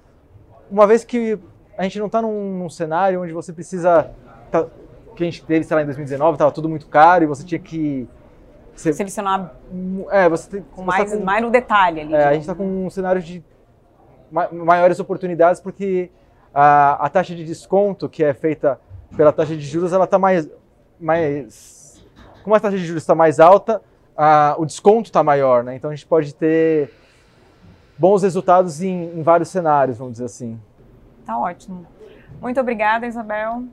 uma 0.70 0.86
vez 0.86 1.04
que 1.04 1.38
a 1.76 1.82
gente 1.84 1.98
não 1.98 2.06
está 2.06 2.20
num, 2.20 2.58
num, 2.58 2.68
cenário 2.68 3.22
onde 3.22 3.32
você 3.32 3.52
precisa. 3.52 4.10
Tá, 4.50 4.66
que 5.14 5.22
a 5.22 5.26
gente 5.26 5.44
teve, 5.44 5.64
sei 5.64 5.74
lá, 5.74 5.82
em 5.82 5.86
2019, 5.86 6.34
estava 6.34 6.50
tudo 6.50 6.68
muito 6.68 6.86
caro 6.86 7.24
e 7.24 7.26
você 7.26 7.44
tinha 7.44 7.58
que. 7.58 8.08
Você, 8.74 8.92
Selecionar. 8.92 9.54
É, 10.10 10.28
você 10.28 10.48
tem. 10.50 10.64
Com 10.74 10.82
mais, 10.82 11.10
tá 11.10 11.16
com, 11.18 11.24
mais 11.24 11.42
no 11.42 11.50
detalhe 11.50 12.00
ali. 12.00 12.14
É, 12.14 12.24
a 12.24 12.32
gente 12.32 12.42
está 12.42 12.54
com 12.54 12.86
um 12.86 12.88
cenário 12.88 13.20
de 13.20 13.44
maiores 14.32 14.98
oportunidades 14.98 15.60
porque 15.60 16.10
a, 16.54 17.06
a 17.06 17.08
taxa 17.08 17.34
de 17.34 17.44
desconto 17.44 18.08
que 18.08 18.24
é 18.24 18.32
feita 18.32 18.80
pela 19.16 19.32
taxa 19.32 19.54
de 19.54 19.62
juros, 19.62 19.92
ela 19.92 20.04
está 20.04 20.18
mais, 20.18 20.48
mais. 20.98 22.02
Como 22.42 22.56
a 22.56 22.60
taxa 22.60 22.76
de 22.76 22.84
juros 22.84 23.02
está 23.02 23.14
mais 23.14 23.38
alta, 23.38 23.82
a, 24.16 24.54
o 24.58 24.64
desconto 24.64 25.08
está 25.08 25.22
maior, 25.22 25.62
né? 25.62 25.76
Então 25.76 25.90
a 25.90 25.94
gente 25.94 26.06
pode 26.06 26.34
ter 26.34 26.90
bons 27.98 28.22
resultados 28.22 28.82
em, 28.82 29.18
em 29.18 29.22
vários 29.22 29.48
cenários, 29.48 29.98
vamos 29.98 30.14
dizer 30.14 30.24
assim. 30.24 30.58
Tá 31.24 31.38
ótimo. 31.38 31.86
Muito 32.40 32.58
obrigada, 32.60 33.06
Isabel. 33.06 33.64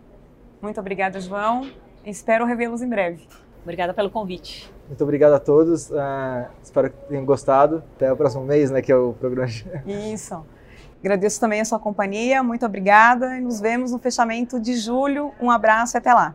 Muito 0.62 0.80
obrigada, 0.80 1.20
João. 1.20 1.70
Espero 2.06 2.46
revê-los 2.46 2.82
em 2.82 2.90
breve. 2.90 3.28
Obrigada 3.70 3.94
pelo 3.94 4.10
convite. 4.10 4.68
Muito 4.88 5.04
obrigado 5.04 5.34
a 5.34 5.40
todos. 5.40 5.92
Uh, 5.92 6.48
espero 6.64 6.90
que 6.90 6.98
tenham 7.08 7.24
gostado. 7.24 7.84
Até 7.96 8.12
o 8.12 8.18
próximo 8.18 8.44
mês, 8.44 8.72
né, 8.72 8.82
que 8.82 8.92
é 8.92 8.96
o 8.96 9.14
programa. 9.14 9.52
Isso. 9.86 10.44
Agradeço 11.00 11.40
também 11.40 11.62
a 11.62 11.66
sua 11.66 11.78
companhia, 11.78 12.42
muito 12.42 12.66
obrigada 12.66 13.38
e 13.38 13.42
nos 13.42 13.62
vemos 13.62 13.92
no 13.92 14.00
fechamento 14.00 14.60
de 14.60 14.76
julho. 14.76 15.32
Um 15.40 15.52
abraço 15.52 15.96
e 15.96 16.00
até 16.00 16.12
lá. 16.12 16.34